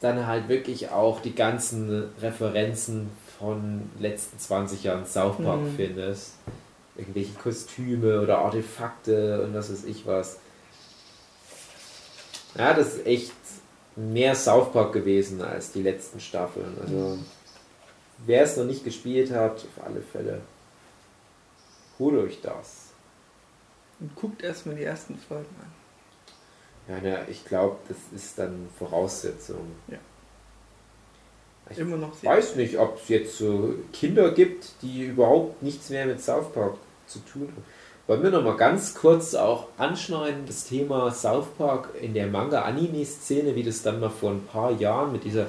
[0.00, 5.74] dann halt wirklich auch die ganzen Referenzen von letzten 20 Jahren South Park Mhm.
[5.76, 6.34] findest.
[6.96, 10.38] Irgendwelche Kostüme oder Artefakte und was weiß ich was.
[12.56, 13.32] Ja, das ist echt
[13.96, 16.76] mehr South Park gewesen als die letzten Staffeln.
[16.80, 17.18] Also,
[18.26, 20.40] wer es noch nicht gespielt hat, auf alle Fälle,
[21.98, 22.86] holt euch das.
[24.00, 25.72] Und guckt erstmal die ersten Folgen an.
[26.88, 29.72] Ja, na, ich glaube, das ist dann Voraussetzung.
[31.70, 32.30] Ich Immer noch sehr.
[32.30, 36.76] weiß nicht, ob es jetzt so Kinder gibt, die überhaupt nichts mehr mit South Park
[37.06, 37.64] zu tun haben.
[38.06, 43.54] Wollen wir noch mal ganz kurz auch anschneiden, das Thema South Park in der Manga-Anime-Szene,
[43.54, 45.46] wie das dann mal vor ein paar Jahren mit dieser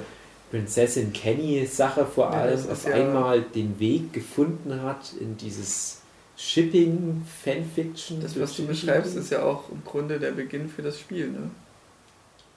[0.50, 5.99] Prinzessin Kenny-Sache vor Ja, allem ist auf ja- einmal den Weg gefunden hat in dieses
[6.40, 8.20] Shipping-Fanfiction.
[8.20, 11.50] Das, was du beschreibst, ist ja auch im Grunde der Beginn für das Spiel, ne?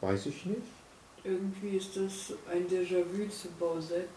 [0.02, 0.62] Weiß ich nicht.
[1.24, 4.08] Irgendwie ist das ein Déjà-vu zu Bowsette.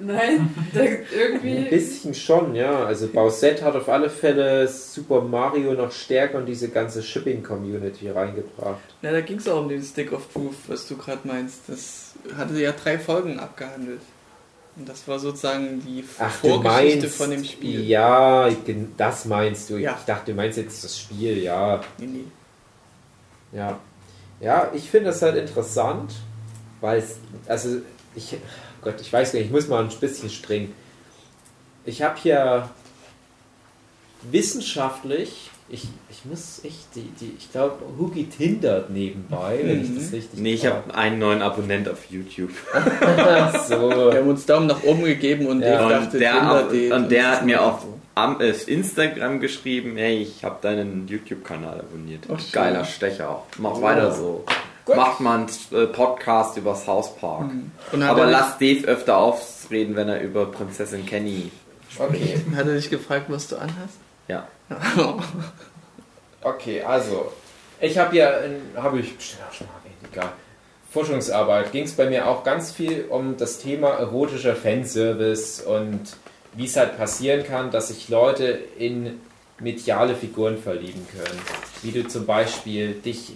[0.00, 1.64] Nein, da, Ein irgendwie.
[1.70, 2.84] bisschen schon, ja.
[2.84, 8.80] Also Bowsette hat auf alle Fälle Super Mario noch stärker in diese ganze Shipping-Community reingebracht.
[9.02, 11.62] Na, da ging es auch um den Stick of Truth, was du gerade meinst.
[11.66, 14.00] Das hatte ja drei Folgen abgehandelt.
[14.76, 17.84] Und das war sozusagen die Ach, Vorgeschichte meinst, von dem Spiel.
[17.84, 18.50] Ja,
[18.96, 19.76] das meinst du.
[19.76, 19.96] Ja.
[19.98, 21.80] Ich dachte, du meinst jetzt das Spiel, ja.
[21.98, 22.24] Nee, nee.
[23.52, 23.78] Ja,
[24.40, 26.12] ja ich finde das halt interessant,
[26.80, 27.80] weil es, also
[28.16, 28.36] ich,
[28.82, 30.74] Gott, ich weiß nicht, ich muss mal ein bisschen springen.
[31.84, 32.68] Ich habe hier
[34.22, 40.12] wissenschaftlich, ich, ich muss echt, die, die, ich glaube, Hugi tindert nebenbei, wenn ich das
[40.12, 42.50] richtig Nee, ich habe einen neuen Abonnent auf YouTube.
[43.66, 43.90] so.
[43.90, 46.92] Wir haben uns Daumen nach oben gegeben und Ja, Dave und dachte, der, ab, Date
[46.92, 52.24] und der hat mir ist auf, am, Instagram geschrieben, hey, ich habe deinen YouTube-Kanal abonniert.
[52.32, 52.40] Ach.
[52.52, 53.42] Geiler Stecher.
[53.58, 53.82] Mach Oh.
[53.82, 54.44] weiter so.
[54.84, 54.96] Gut.
[54.96, 57.50] Macht mal einen äh, Podcast über South Park.
[57.50, 57.70] Mhm.
[57.92, 61.50] Und Aber er lass Dave öfter aufreden, wenn er über Prinzessin Kenny.
[61.98, 62.18] Okay.
[62.18, 63.96] dich, hat er dich gefragt, was du anhast?
[64.28, 64.46] Ja.
[66.46, 67.32] Okay, also,
[67.80, 68.30] ich habe ja,
[68.76, 70.32] habe ich bestimmt auch schon mal erwähnt, egal.
[70.90, 76.00] Forschungsarbeit ging es bei mir auch ganz viel um das Thema erotischer Fanservice und
[76.52, 79.20] wie es halt passieren kann, dass sich Leute in
[79.58, 81.40] mediale Figuren verlieben können.
[81.82, 83.32] Wie du zum Beispiel dich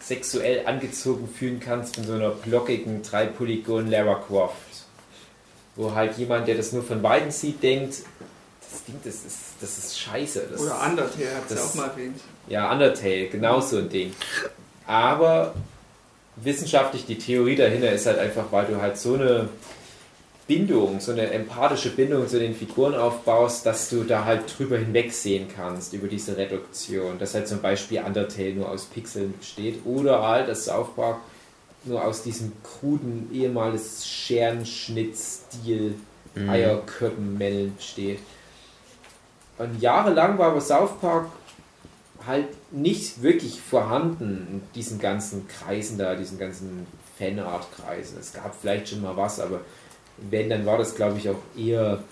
[0.00, 4.56] sexuell angezogen fühlen kannst von so einer blockigen, dreipolygon Lara Croft.
[5.76, 7.96] Wo halt jemand, der das nur von Weitem sieht, denkt,
[8.72, 10.48] das Ding, das ist, das ist scheiße.
[10.50, 12.20] Das Oder Undertale hat es ja auch mal erwähnt.
[12.48, 14.12] ja, Undertale, genau so ein Ding.
[14.86, 15.54] Aber
[16.36, 19.48] wissenschaftlich die Theorie dahinter ist halt einfach, weil du halt so eine
[20.46, 25.46] Bindung, so eine empathische Bindung zu den Figuren aufbaust, dass du da halt drüber hinwegsehen
[25.54, 27.18] kannst über diese Reduktion.
[27.18, 31.18] Dass halt zum Beispiel Undertale nur aus Pixeln besteht oder halt das South Park
[31.84, 35.94] nur aus diesem kruden ehemals Scherenschnitt-Stil
[36.36, 38.18] Eierköppenmänneln besteht.
[39.60, 41.26] Und jahrelang war aber South Park
[42.26, 46.86] halt nicht wirklich vorhanden in diesen ganzen Kreisen da, diesen ganzen
[47.18, 48.18] Fanart-Kreisen.
[48.18, 49.60] Es gab vielleicht schon mal was, aber
[50.16, 52.02] wenn, dann war das, glaube ich, auch eher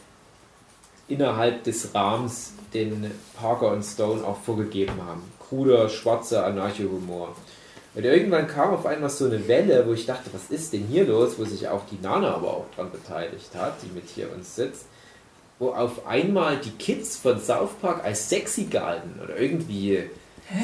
[1.09, 5.23] innerhalb des Rahmens, den Parker und Stone auch vorgegeben haben.
[5.49, 7.35] Kruder, schwarzer Anarcho-Humor.
[7.95, 11.07] Und irgendwann kam auf einmal so eine Welle, wo ich dachte, was ist denn hier
[11.07, 14.55] los, wo sich auch die Nana aber auch dran beteiligt hat, die mit hier uns
[14.55, 14.85] sitzt,
[15.59, 20.05] wo auf einmal die Kids von South Park als sexy galten oder irgendwie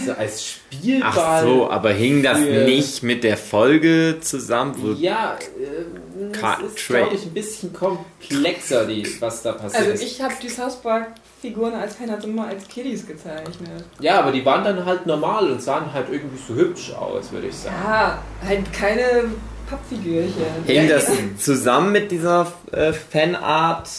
[0.05, 1.12] so als Spielball.
[1.15, 4.75] Ach so, aber hing das nicht mit der Folge zusammen?
[4.79, 10.03] Wo Ja, äh, es ist, glaube ich, ein bisschen komplexer, die, was da passiert Also
[10.03, 11.09] ich habe die South Park
[11.43, 13.85] Figuren als hat immer als Kiddies gezeichnet.
[14.01, 17.49] Ja, aber die waren dann halt normal und sahen halt irgendwie so hübsch aus, würde
[17.49, 17.77] ich sagen.
[17.85, 19.25] Ja, halt keine
[19.69, 20.33] Pappfigürchen.
[20.65, 23.91] Hing das zusammen mit dieser äh, Fanart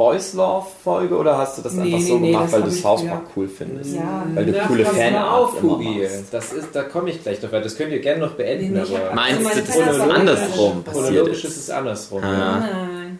[0.00, 2.70] Boys Love Folge oder hast du das Nee, einfach nee, so nee, gemacht, weil du
[2.70, 3.94] South Park cool findest?
[3.94, 6.32] Ja, Weil du coole Fanart auf, machst.
[6.32, 8.80] Das ist, da komme ich gleich noch, weil das könnt ihr gerne noch beenden, Nee,
[8.80, 12.22] aber Meinst Also du, das ist andersrum passiert chronologisch ist es andersrum.
[12.24, 12.60] Ah.
[12.60, 13.18] Nein.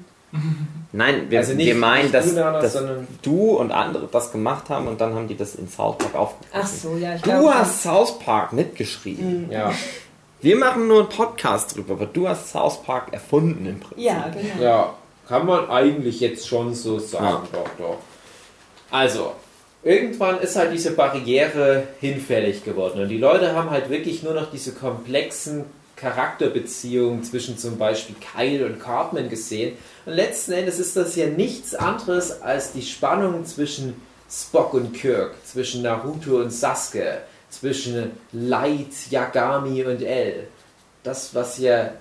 [0.93, 4.71] Nein, wir, Also nicht, wir meinen, nicht dass, dass sondern du und andere das gemacht
[4.71, 6.61] haben und dann haben die das in South Park aufgegriffen.
[6.63, 7.55] Ach so, ja, ich Du glaube.
[7.55, 9.51] hast South Park mitgeschrieben.
[9.51, 9.71] ja,
[10.41, 14.03] Wir machen nur einen Podcast drüber, aber du hast South Park erfunden im Prinzip.
[14.05, 14.65] Ja, genau.
[14.65, 14.95] ja,
[15.31, 17.99] kann man eigentlich jetzt schon so sagen, doch, doch.
[18.91, 19.33] Also,
[19.85, 24.51] irgendwann ist halt diese Barriere hinfällig geworden und die Leute haben halt wirklich nur noch
[24.51, 29.77] diese komplexen Charakterbeziehungen zwischen zum Beispiel Kyle und Cartman gesehen.
[30.05, 35.37] Und letzten Endes ist das ja nichts anderes als die Spannung zwischen Spock und Kirk,
[35.45, 37.19] zwischen Naruto und Sasuke,
[37.51, 40.49] zwischen Light, Yagami und L.
[41.05, 41.93] Das, was ja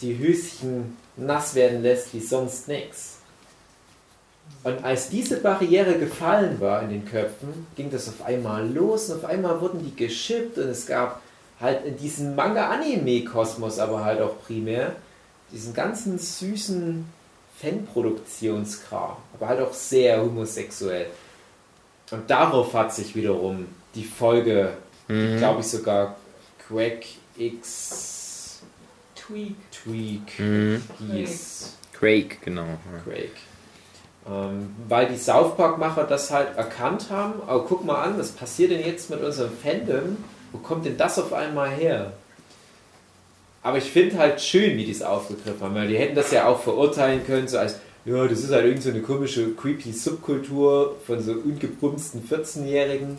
[0.00, 3.14] die Höschen nass werden lässt wie sonst nichts.
[4.62, 9.18] Und als diese Barriere gefallen war in den Köpfen, ging das auf einmal los und
[9.18, 11.20] auf einmal wurden die geschippt und es gab
[11.60, 14.94] halt in diesem Manga-Anime-Kosmos aber halt auch primär
[15.52, 17.06] diesen ganzen süßen
[17.60, 21.06] Fanproduktionskram, aber halt auch sehr homosexuell.
[22.10, 24.72] Und darauf hat sich wiederum die Folge,
[25.08, 25.38] Mhm.
[25.38, 26.16] glaube ich sogar
[26.66, 27.04] Quack
[27.36, 28.60] X
[29.14, 29.54] Tweak.
[29.86, 30.82] Tweak Mhm.
[30.98, 31.72] hieß.
[31.92, 32.66] Craig, genau.
[33.04, 33.30] Craig.
[34.28, 38.72] Ähm, weil die South Park-Macher das halt erkannt haben, aber guck mal an, was passiert
[38.72, 40.16] denn jetzt mit unserem Fandom?
[40.52, 42.12] Wo kommt denn das auf einmal her?
[43.62, 46.46] Aber ich finde halt schön, wie die es aufgegriffen haben, weil die hätten das ja
[46.46, 50.96] auch verurteilen können, so als, ja, das ist halt irgend so eine komische, creepy Subkultur
[51.06, 53.18] von so ungebumsten 14-Jährigen.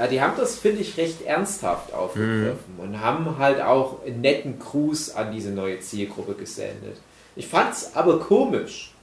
[0.00, 4.58] Ja, die haben das, finde ich, recht ernsthaft aufgegriffen und haben halt auch einen netten
[4.58, 6.96] Gruß an diese neue Zielgruppe gesendet.
[7.36, 8.94] Ich fand es aber komisch,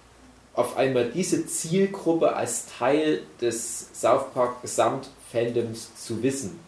[0.56, 6.60] auf einmal diese Zielgruppe als Teil des South Park Gesamtfandoms zu wissen.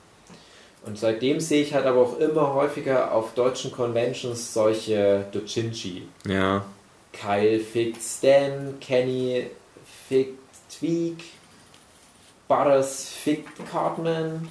[0.85, 6.03] Und seitdem sehe ich halt aber auch immer häufiger auf deutschen Conventions solche Dochinchi.
[6.27, 6.65] Ja.
[7.13, 9.47] Kyle fickt Stan, Kenny
[10.07, 10.37] fickt
[10.69, 11.23] Tweak,
[12.49, 14.49] Butters fickt Cartman.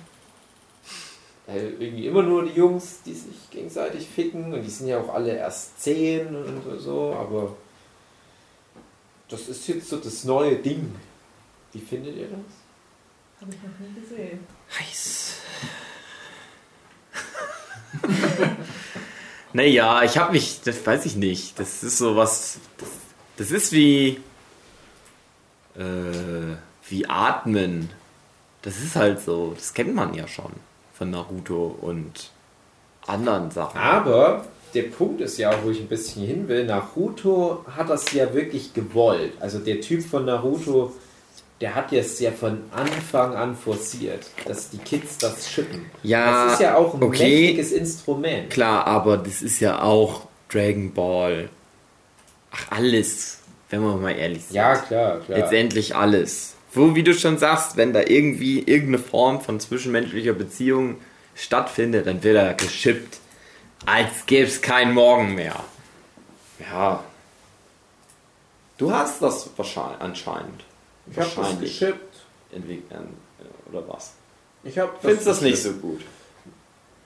[1.49, 5.13] Äh, irgendwie immer nur die Jungs, die sich gegenseitig ficken und die sind ja auch
[5.13, 7.57] alle erst 10 und so, aber
[9.29, 10.95] das ist jetzt so das neue Ding.
[11.73, 12.39] Wie findet ihr das?
[13.41, 14.47] Habe ich noch nie gesehen.
[14.79, 15.35] Heiß.
[19.53, 21.59] naja, ich habe mich, das weiß ich nicht.
[21.59, 22.59] Das ist so was.
[22.79, 22.89] Das,
[23.37, 24.21] das ist wie.
[25.77, 26.57] Äh,
[26.91, 27.91] wie Atmen.
[28.63, 29.53] Das ist halt so.
[29.55, 30.53] Das kennt man ja schon
[30.95, 32.31] von Naruto und
[33.07, 33.79] anderen Sachen.
[33.79, 34.45] Aber
[34.75, 38.75] der Punkt ist ja, wo ich ein bisschen hin will, Naruto hat das ja wirklich
[38.75, 39.33] gewollt.
[39.41, 40.93] Also der Typ von Naruto,
[41.61, 45.87] der hat jetzt ja von Anfang an forciert, dass die Kids das schippen.
[46.03, 47.23] Ja, das ist ja auch ein okay.
[47.23, 48.51] mächtiges Instrument.
[48.51, 51.49] Klar, aber das ist ja auch Dragon Ball.
[52.51, 53.39] Ach, alles.
[53.71, 54.57] Wenn wir mal ehrlich sind.
[54.57, 55.39] Ja, klar, klar.
[55.39, 56.55] Letztendlich alles.
[56.73, 60.97] Wo, wie du schon sagst, wenn da irgendwie irgendeine Form von zwischenmenschlicher Beziehung
[61.35, 63.19] stattfindet, dann wird er geschippt.
[63.87, 65.57] Als gäbe es keinen Morgen mehr.
[66.71, 67.03] Ja.
[68.77, 70.65] Du hast das wahrscheinlich anscheinend.
[71.11, 72.17] ich habe das wahrscheinlich geschippt.
[72.53, 73.09] entwickeln.
[73.71, 74.13] Oder was?
[74.65, 76.01] Ich hab Findest das nicht so gut?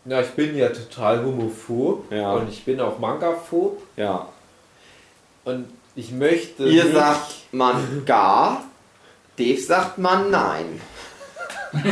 [0.05, 2.33] Na, ich bin ja total homophob Ja.
[2.35, 4.29] und ich bin auch Manga-phob Ja.
[5.45, 8.65] und ich möchte Ihr sagt man gar,
[9.39, 10.81] Dave sagt man nein.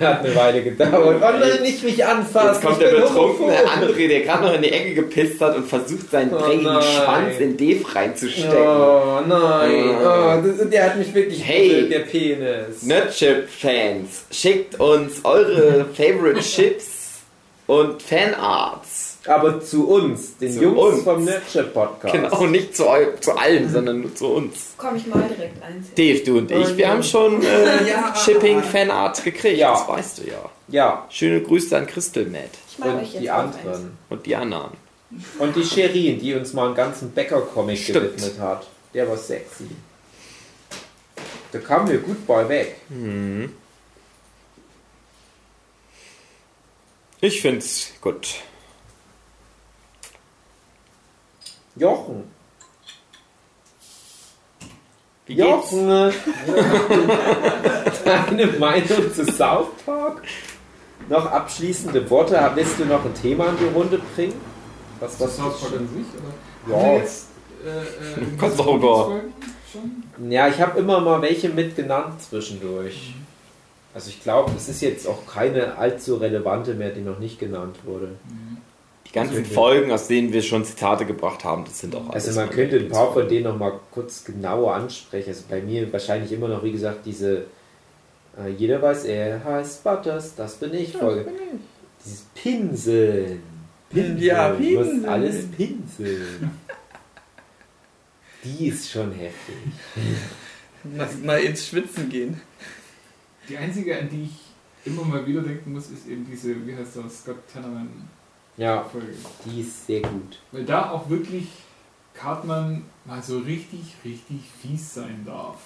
[0.00, 1.22] Hat eine Weile gedauert.
[1.22, 2.48] Oh nein, nicht mich anfassen.
[2.54, 3.52] Jetzt kommt ich der betrunkene.
[3.64, 6.82] André, der gerade noch in die Ecke gepisst hat und versucht seinen Oh dreckigen nein.
[6.82, 8.56] Schwanz in Dave reinzustecken.
[8.58, 11.68] Oh nein, oh, das, der hat mich wirklich Hey.
[11.68, 12.82] berührt, der Penis.
[12.82, 17.20] Nerdchip-Fans, schickt uns eure Favorite Chips
[17.66, 19.13] und Fanarts.
[19.26, 21.02] Aber zu uns, den Zu Jungs uns.
[21.04, 22.12] vom Nerdship Podcast.
[22.14, 22.84] Genau, nicht zu,
[23.20, 24.74] zu allen, sondern nur zu uns.
[24.76, 25.86] Komm ich mal direkt eins.
[25.94, 26.88] Dave, du und ich, Oh, wir ja.
[26.90, 28.14] haben schon äh, Ja.
[28.14, 29.72] Shipping-Fanarts gekriegt, Ja.
[29.72, 30.50] das weißt du ja.
[30.68, 33.98] Ja, Schöne Grüße an Crystal Matt Ich mag euch und jetzt die anderen.
[34.10, 34.70] und die anderen.
[35.38, 38.66] Und die Sherin, die uns mal einen ganzen Bäcker-Comic gewidmet hat.
[38.92, 39.68] Der war sexy.
[41.52, 42.76] Da kamen wir gut bei weg.
[42.90, 43.52] Mhm.
[47.20, 48.28] Ich find's gut.
[51.76, 52.24] Jochen.
[55.26, 55.34] Wie?
[55.34, 55.88] Jochen,
[58.04, 60.22] deine Meinung zu South Park?
[61.08, 62.38] Noch abschließende Worte?
[62.54, 64.34] Willst du noch ein Thema in die Runde bringen?
[65.00, 66.06] Was, Was South Park an sich?
[66.68, 66.76] Oder?
[66.76, 66.96] Ja.
[66.98, 67.28] Jetzt,
[67.64, 69.04] äh, äh, rüber.
[69.06, 69.32] Folgen
[69.74, 70.30] Schon?
[70.30, 73.14] Ja, ich habe immer mal welche mitgenannt zwischendurch.
[73.92, 77.76] Also ich glaube, es ist jetzt auch keine allzu relevante mehr, die noch nicht genannt
[77.84, 78.10] wurde.
[78.24, 78.43] Die
[79.14, 82.26] ganzen Folgen, aus denen wir schon Zitate gebracht haben, das sind auch alles.
[82.28, 85.30] Also man könnte ein paar von denen noch mal kurz genauer ansprechen.
[85.30, 87.46] Also bei mir wahrscheinlich immer noch, wie gesagt, diese
[88.36, 91.30] äh, jeder weiß, er heißt Butters, das bin ich Folge.
[92.04, 93.42] Dieses Pinseln.
[93.90, 94.18] Pinseln.
[94.20, 95.06] Ja, Du musst Pinseln.
[95.06, 96.50] alles pinseln.
[98.42, 99.54] Die ist schon heftig.
[100.82, 102.40] Mal, mal ins Schwitzen gehen.
[103.48, 104.40] Die einzige, an die ich
[104.84, 108.13] immer mal wieder denken muss, ist eben diese, wie heißt das, Scott Tenorman-Folge.
[108.56, 108.88] Ja,
[109.44, 110.40] die ist sehr gut.
[110.52, 111.48] Weil da auch wirklich
[112.14, 115.58] Cartman mal so richtig, richtig fies sein darf.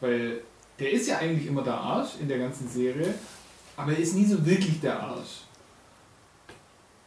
[0.00, 0.42] Weil
[0.78, 3.14] der ist ja eigentlich immer der Arsch in der ganzen Serie,
[3.76, 5.42] aber er ist nie so wirklich der Arsch.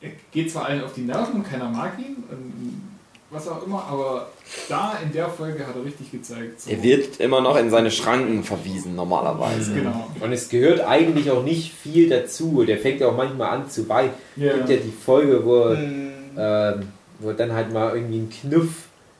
[0.01, 2.92] Er geht zwar allen auf die Nerven und keiner mag ihn und
[3.33, 4.29] was auch immer, aber
[4.69, 6.61] da in der Folge hat er richtig gezeigt.
[6.61, 9.73] So, Er wird immer noch in seine Schranken verwiesen, normalerweise.
[9.73, 10.07] Genau.
[10.21, 12.63] Und es gehört eigentlich auch nicht viel dazu.
[12.63, 14.11] Der fängt ja auch manchmal an zu weinen.
[14.37, 16.11] Es gibt ja die Folge, wo, Hm.
[16.37, 16.87] ähm,
[17.19, 18.69] wo er dann halt mal irgendwie einen Knuff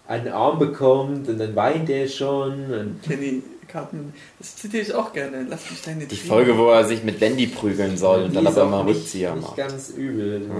[0.07, 2.51] an den Arm bekommt und dann weint er schon.
[2.73, 4.13] Und Kenny Cartman.
[4.37, 5.45] Das zitiere ich auch gerne.
[5.49, 8.57] Lass mich deine Die Folge, wo er sich mit Wendy prügeln soll und dann ist
[8.57, 9.57] aber nicht, Rückzieher nicht macht.
[9.57, 10.41] ganz übel.
[10.47, 10.53] Ja.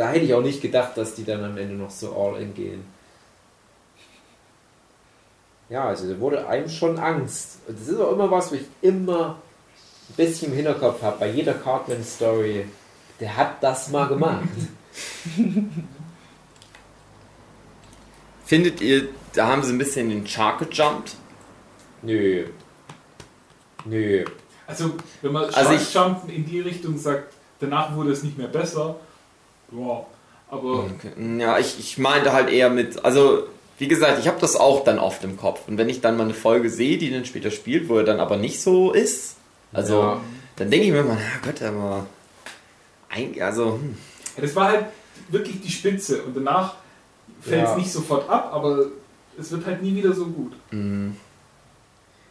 [0.00, 2.54] Da hätte ich auch nicht gedacht, dass die dann am Ende noch so all in
[2.54, 2.82] gehen.
[5.68, 7.58] Ja, also da wurde einem schon Angst.
[7.68, 9.36] Und das ist auch immer was, wo ich immer
[10.08, 11.18] ein bisschen im Hinterkopf habe.
[11.18, 12.64] Bei jeder Cartman-Story,
[13.20, 14.48] der hat das mal gemacht.
[18.46, 21.14] Findet ihr, da haben sie ein bisschen den Shark gejumpt?
[22.00, 22.46] Nö.
[23.84, 24.24] Nö.
[24.66, 28.48] Also, wenn man Also ich- Jumpen in die Richtung sagt, danach wurde es nicht mehr
[28.48, 28.96] besser,
[29.72, 30.04] ja,
[30.50, 31.12] aber Okay.
[31.38, 33.44] Ja, ich, ich meinte halt eher mit, also
[33.78, 35.66] wie gesagt, ich habe das auch dann oft im Kopf.
[35.66, 38.20] Und wenn ich dann mal eine Folge sehe, die dann später spielt, wo er dann
[38.20, 39.36] aber nicht so ist,
[39.72, 40.20] also Ja.
[40.56, 42.06] dann denke ich mir immer, na Gott, aber
[43.08, 43.96] eigentlich, also hm.
[44.36, 44.84] Ja, das war halt
[45.28, 46.74] wirklich die Spitze und danach
[47.40, 47.76] fällt es Ja.
[47.76, 48.86] nicht sofort ab, aber
[49.38, 50.52] es wird halt nie wieder so gut.
[50.70, 51.16] hm.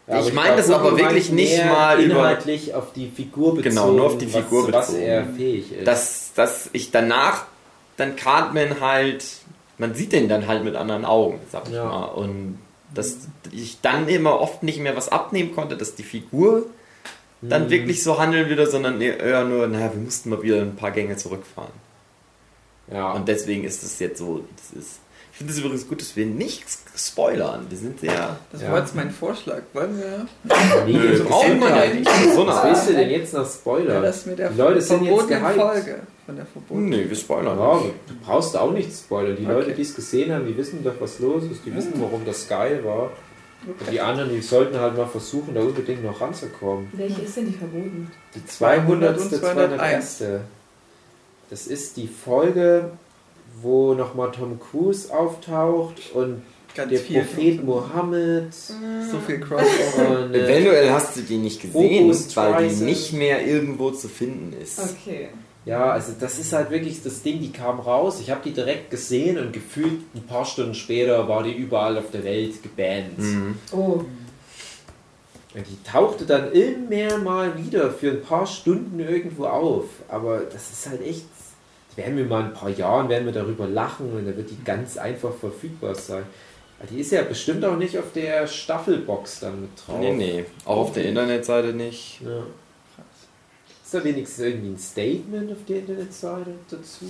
[0.10, 3.70] Ja, Ich meine das aber wirklich nicht mal über- inhaltlich auf die Figur bezogen.
[3.76, 5.04] Genau, nur auf die Figur was, was bezogen.
[5.06, 5.88] er fähig ist.
[5.88, 7.46] dass, dass ich danach
[7.98, 9.24] dann Cartman halt,
[9.78, 11.86] man sieht den dann halt mit anderen Augen, sag ich Ja.
[11.86, 12.06] mal.
[12.06, 12.58] Und
[12.94, 13.18] dass
[13.52, 16.66] ich dann immer oft nicht mehr was abnehmen konnte, dass die Figur
[17.42, 17.70] dann Mhm.
[17.70, 21.16] wirklich so handeln würde, sondern eher nur, naja, wir mussten mal wieder ein paar Gänge
[21.18, 21.72] zurückfahren.
[22.92, 23.12] ja.
[23.12, 25.00] Und deswegen ist es jetzt so, wie das ist.
[25.40, 27.66] Ich finde es übrigens gut, dass wir nichts spoilern.
[27.70, 28.36] Wir sind sehr.
[28.52, 28.74] Das Ja.
[28.74, 29.62] war jetzt mein Vorschlag.
[29.72, 30.26] Wollen wir.
[30.86, 32.10] nee, Nö, ist man ja nicht.
[32.36, 33.94] So Was willst du denn jetzt noch Spoiler?
[33.94, 35.56] Ja, das mit der Leute sind jetzt gehypt.
[35.56, 36.00] Folge.
[36.26, 36.90] Von der verbotenen.
[36.90, 37.94] Nee, wir spoilern Ja, nicht.
[38.10, 39.38] du brauchst auch nicht spoilern.
[39.40, 39.54] Die Okay.
[39.54, 41.62] Leute, die es gesehen haben, die wissen doch, was los ist.
[41.66, 43.12] Die wissen, warum das geil war.
[43.66, 46.90] Und die anderen, die sollten halt mal versuchen, da unbedingt noch ranzukommen.
[46.92, 48.12] Welche ist denn die verboten?
[48.36, 49.18] Die 200.
[49.18, 50.24] 200 und 201.
[51.50, 52.92] Das ist die Folge,
[53.62, 56.42] wo nochmal Tom Cruise auftaucht und
[56.76, 57.22] Ganz der viel.
[57.24, 60.26] Prophet Mohammed So viel Crossover.
[60.26, 64.54] und äh, Eventuell hast du die nicht gesehen, weil die nicht mehr irgendwo zu finden
[64.62, 64.80] ist.
[64.80, 65.30] Okay.
[65.66, 68.20] Ja, also das ist halt wirklich das Ding, die kam raus.
[68.22, 72.12] Ich habe die direkt gesehen und gefühlt ein paar Stunden später war die überall auf
[72.12, 73.20] der Welt gebannt.
[73.20, 73.56] Mhm.
[73.72, 74.02] Oh,
[75.54, 79.86] Und die tauchte dann immer mal wieder für ein paar Stunden irgendwo auf.
[80.08, 81.26] Aber das ist halt echt.
[82.00, 84.64] Werden wir mal in ein paar Jahren werden wir darüber lachen und dann wird die
[84.64, 86.24] ganz einfach verfügbar sein.
[86.80, 90.00] Aber Die ist ja bestimmt auch nicht auf der Staffelbox dann mit drauf.
[90.00, 90.46] Nee, nee.
[90.64, 92.22] Auch auf der Internetseite nicht.
[92.22, 92.46] Ja.
[93.84, 97.06] Ist da wenigstens irgendwie ein Statement auf der Internetseite dazu?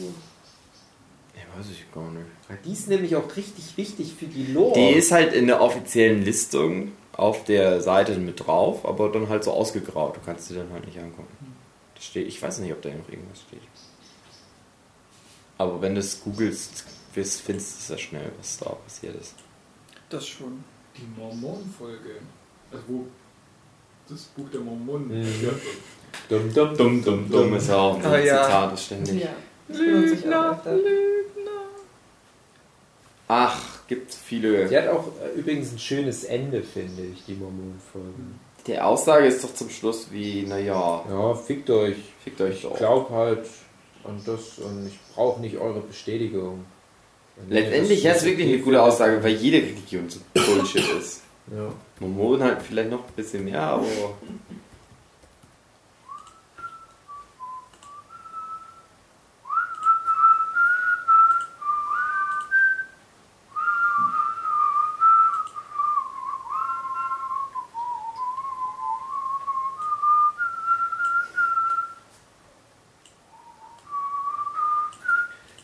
[1.36, 2.66] Ja, weiß ich gar nicht.
[2.66, 4.74] Die ist nämlich auch richtig wichtig für die Lore.
[4.74, 9.44] Die ist halt in der offiziellen Listung auf der Seite mit drauf, aber dann halt
[9.44, 10.16] so ausgegraut.
[10.16, 11.56] Du kannst sie dann halt nicht angucken.
[11.99, 13.60] Steht, ich weiß nicht, ob da noch irgendwas steht.
[15.60, 16.84] Aber wenn du es googelst,
[17.14, 19.36] findest du es ja schnell, was da passiert ist.
[20.10, 20.64] Das schon.
[20.98, 22.15] Die Mormonen-Folge,
[22.72, 23.06] also wo
[24.10, 25.41] das Buch der Mormonen Mhm.
[25.41, 25.61] wird.
[26.30, 28.44] Dumm, dumm, Dumm, dumm, dumm ist ja auch so Ah, ein ja.
[28.44, 29.22] Zitat ist ständig.
[29.23, 29.30] ja.
[29.69, 30.76] Ich auch öfter.
[33.27, 34.68] Ach, gibt viele.
[34.68, 38.07] Die hat auch äh, übrigens ein schönes Ende, finde ich, die Mormon-Folge.
[38.65, 41.98] Die Aussage ist doch zum Schluss wie, naja, Ja, fickt euch.
[42.23, 42.76] fickt euch Ich doch.
[42.77, 43.45] glaub halt
[44.03, 46.65] an das und ich brauche nicht eure Bestätigung.
[47.47, 51.21] Letztendlich, ja, ist wirklich eine gute Aussage, weil jede Religion so Bullshit ist.
[51.55, 51.71] Ja.
[51.99, 53.85] Mormonen halt vielleicht noch ein bisschen mehr, aber.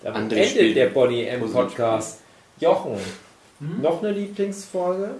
[0.05, 0.64] Damit Andere endet spielen.
[0.75, 1.49] Der Bonnie M.
[1.51, 2.19] Podcast.
[2.59, 2.97] Jochen,
[3.59, 3.81] Hm?
[3.81, 5.15] noch eine Lieblingsfolge?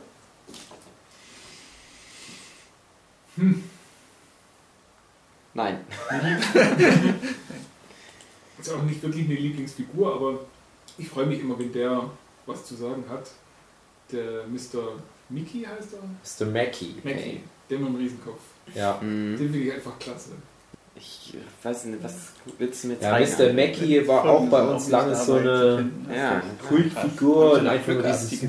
[5.54, 5.80] Nein.
[8.60, 10.40] Ist auch nicht wirklich eine Lieblingsfigur, aber
[10.98, 12.10] ich freue mich immer, wenn der
[12.46, 13.32] was zu sagen hat.
[14.12, 15.00] Der Mr.
[15.30, 16.46] Mickey heißt er?
[16.46, 16.52] Mr.
[16.52, 16.96] Mackie.
[17.04, 18.42] Mackie, der mit dem Riesenkopf.
[18.74, 19.00] Ja.
[19.02, 19.38] Mhm.
[19.38, 20.32] Den finde ich einfach klasse.
[20.98, 22.14] Ich weiß nicht, was
[22.58, 23.20] willst du mir Ja?
[23.20, 23.52] Mr.
[23.54, 26.42] Mackie war auch bei uns lange so eine Ja.
[26.68, 28.46] Kultfigur und Ja, einfach nur dieses die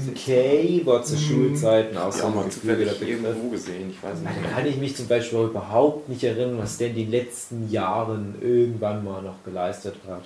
[0.80, 4.54] UK war zu Schulzeiten auch Ja, so ein zufällig irgendwo gesehen, ich weiß Da nicht.
[4.54, 9.02] kann ich mich zum Beispiel überhaupt nicht erinnern, was der in den letzten Jahren irgendwann
[9.04, 10.22] mal noch geleistet hat.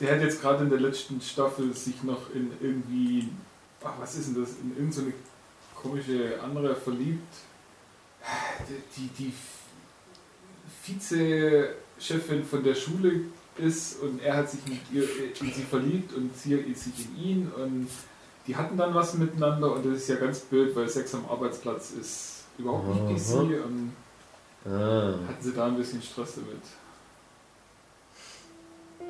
[0.00, 3.28] Der hat jetzt gerade in der letzten Staffel sich noch in irgendwie,
[3.84, 5.12] ach, was ist denn das, in irgendeine
[5.80, 7.34] komische andere verliebt.
[8.96, 9.32] Die, die
[10.82, 13.22] Vize-Chefin von der Schule
[13.58, 15.02] ist und er hat sich mit ihr,
[15.40, 17.88] in sie verliebt und sie sich in ihn und
[18.46, 21.92] die hatten dann was miteinander und das ist ja ganz blöd, weil Sex am Arbeitsplatz
[21.92, 23.92] ist überhaupt nicht PC und
[24.64, 25.14] Ah.
[25.26, 26.62] hatten sie da ein bisschen Stress damit.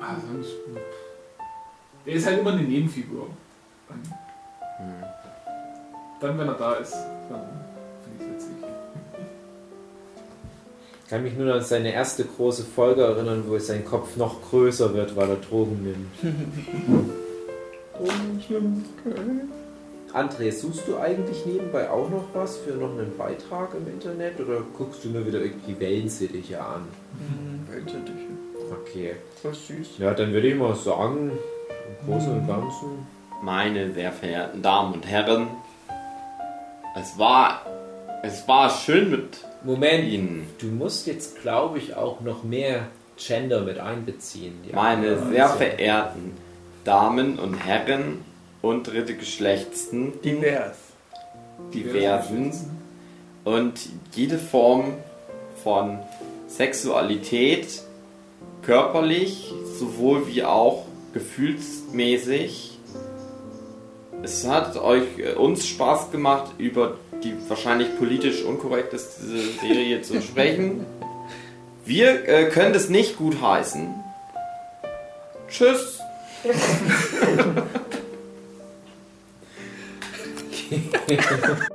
[0.01, 0.49] Ah, sonst,
[2.05, 3.27] der ist halt immer eine Nebenfigur.
[3.89, 5.03] Hm.
[6.19, 6.93] dann, wenn er da ist,
[7.29, 7.62] dann
[11.13, 15.15] kann mich nur an seine erste große Folge erinnern, wo sein Kopf noch größer wird,
[15.15, 16.09] weil er Drogen nimmt.
[20.11, 24.61] André, suchst du eigentlich nebenbei auch noch was für noch einen Beitrag im Internet oder
[24.75, 26.87] guckst du mir wieder irgendwie Wellensittiche an?
[27.69, 28.29] Weltsättiche.
[28.81, 29.15] Okay.
[29.43, 29.99] Was süß.
[29.99, 33.05] Ja, dann würde ich mal sagen, im Großen und Ganzen.
[33.43, 35.49] Meine sehr verehrten Damen und Herren,
[36.99, 37.67] es war,
[38.23, 40.47] es war schön mit Moment, Ihnen.
[40.59, 42.87] du musst jetzt, glaube ich, auch noch mehr
[43.17, 44.55] Gender mit einbeziehen.
[44.69, 46.33] Ja, Meine also- sehr verehrten
[46.83, 48.19] Damen und Herren
[48.61, 50.77] und dritte Geschlechtsten, Divers.
[51.73, 52.51] diversen
[53.45, 53.79] und
[54.13, 54.95] jede Form
[55.63, 55.99] von
[56.47, 57.81] Sexualität,
[58.63, 62.77] körperlich sowohl wie auch gefühlsmäßig.
[64.23, 69.21] Es hat euch äh, uns Spaß gemacht, über die wahrscheinlich politisch unkorrekteste
[69.61, 70.85] Serie zu sprechen.
[71.85, 73.93] Wir äh, können das nicht gut heißen.
[75.49, 75.99] Tschüss.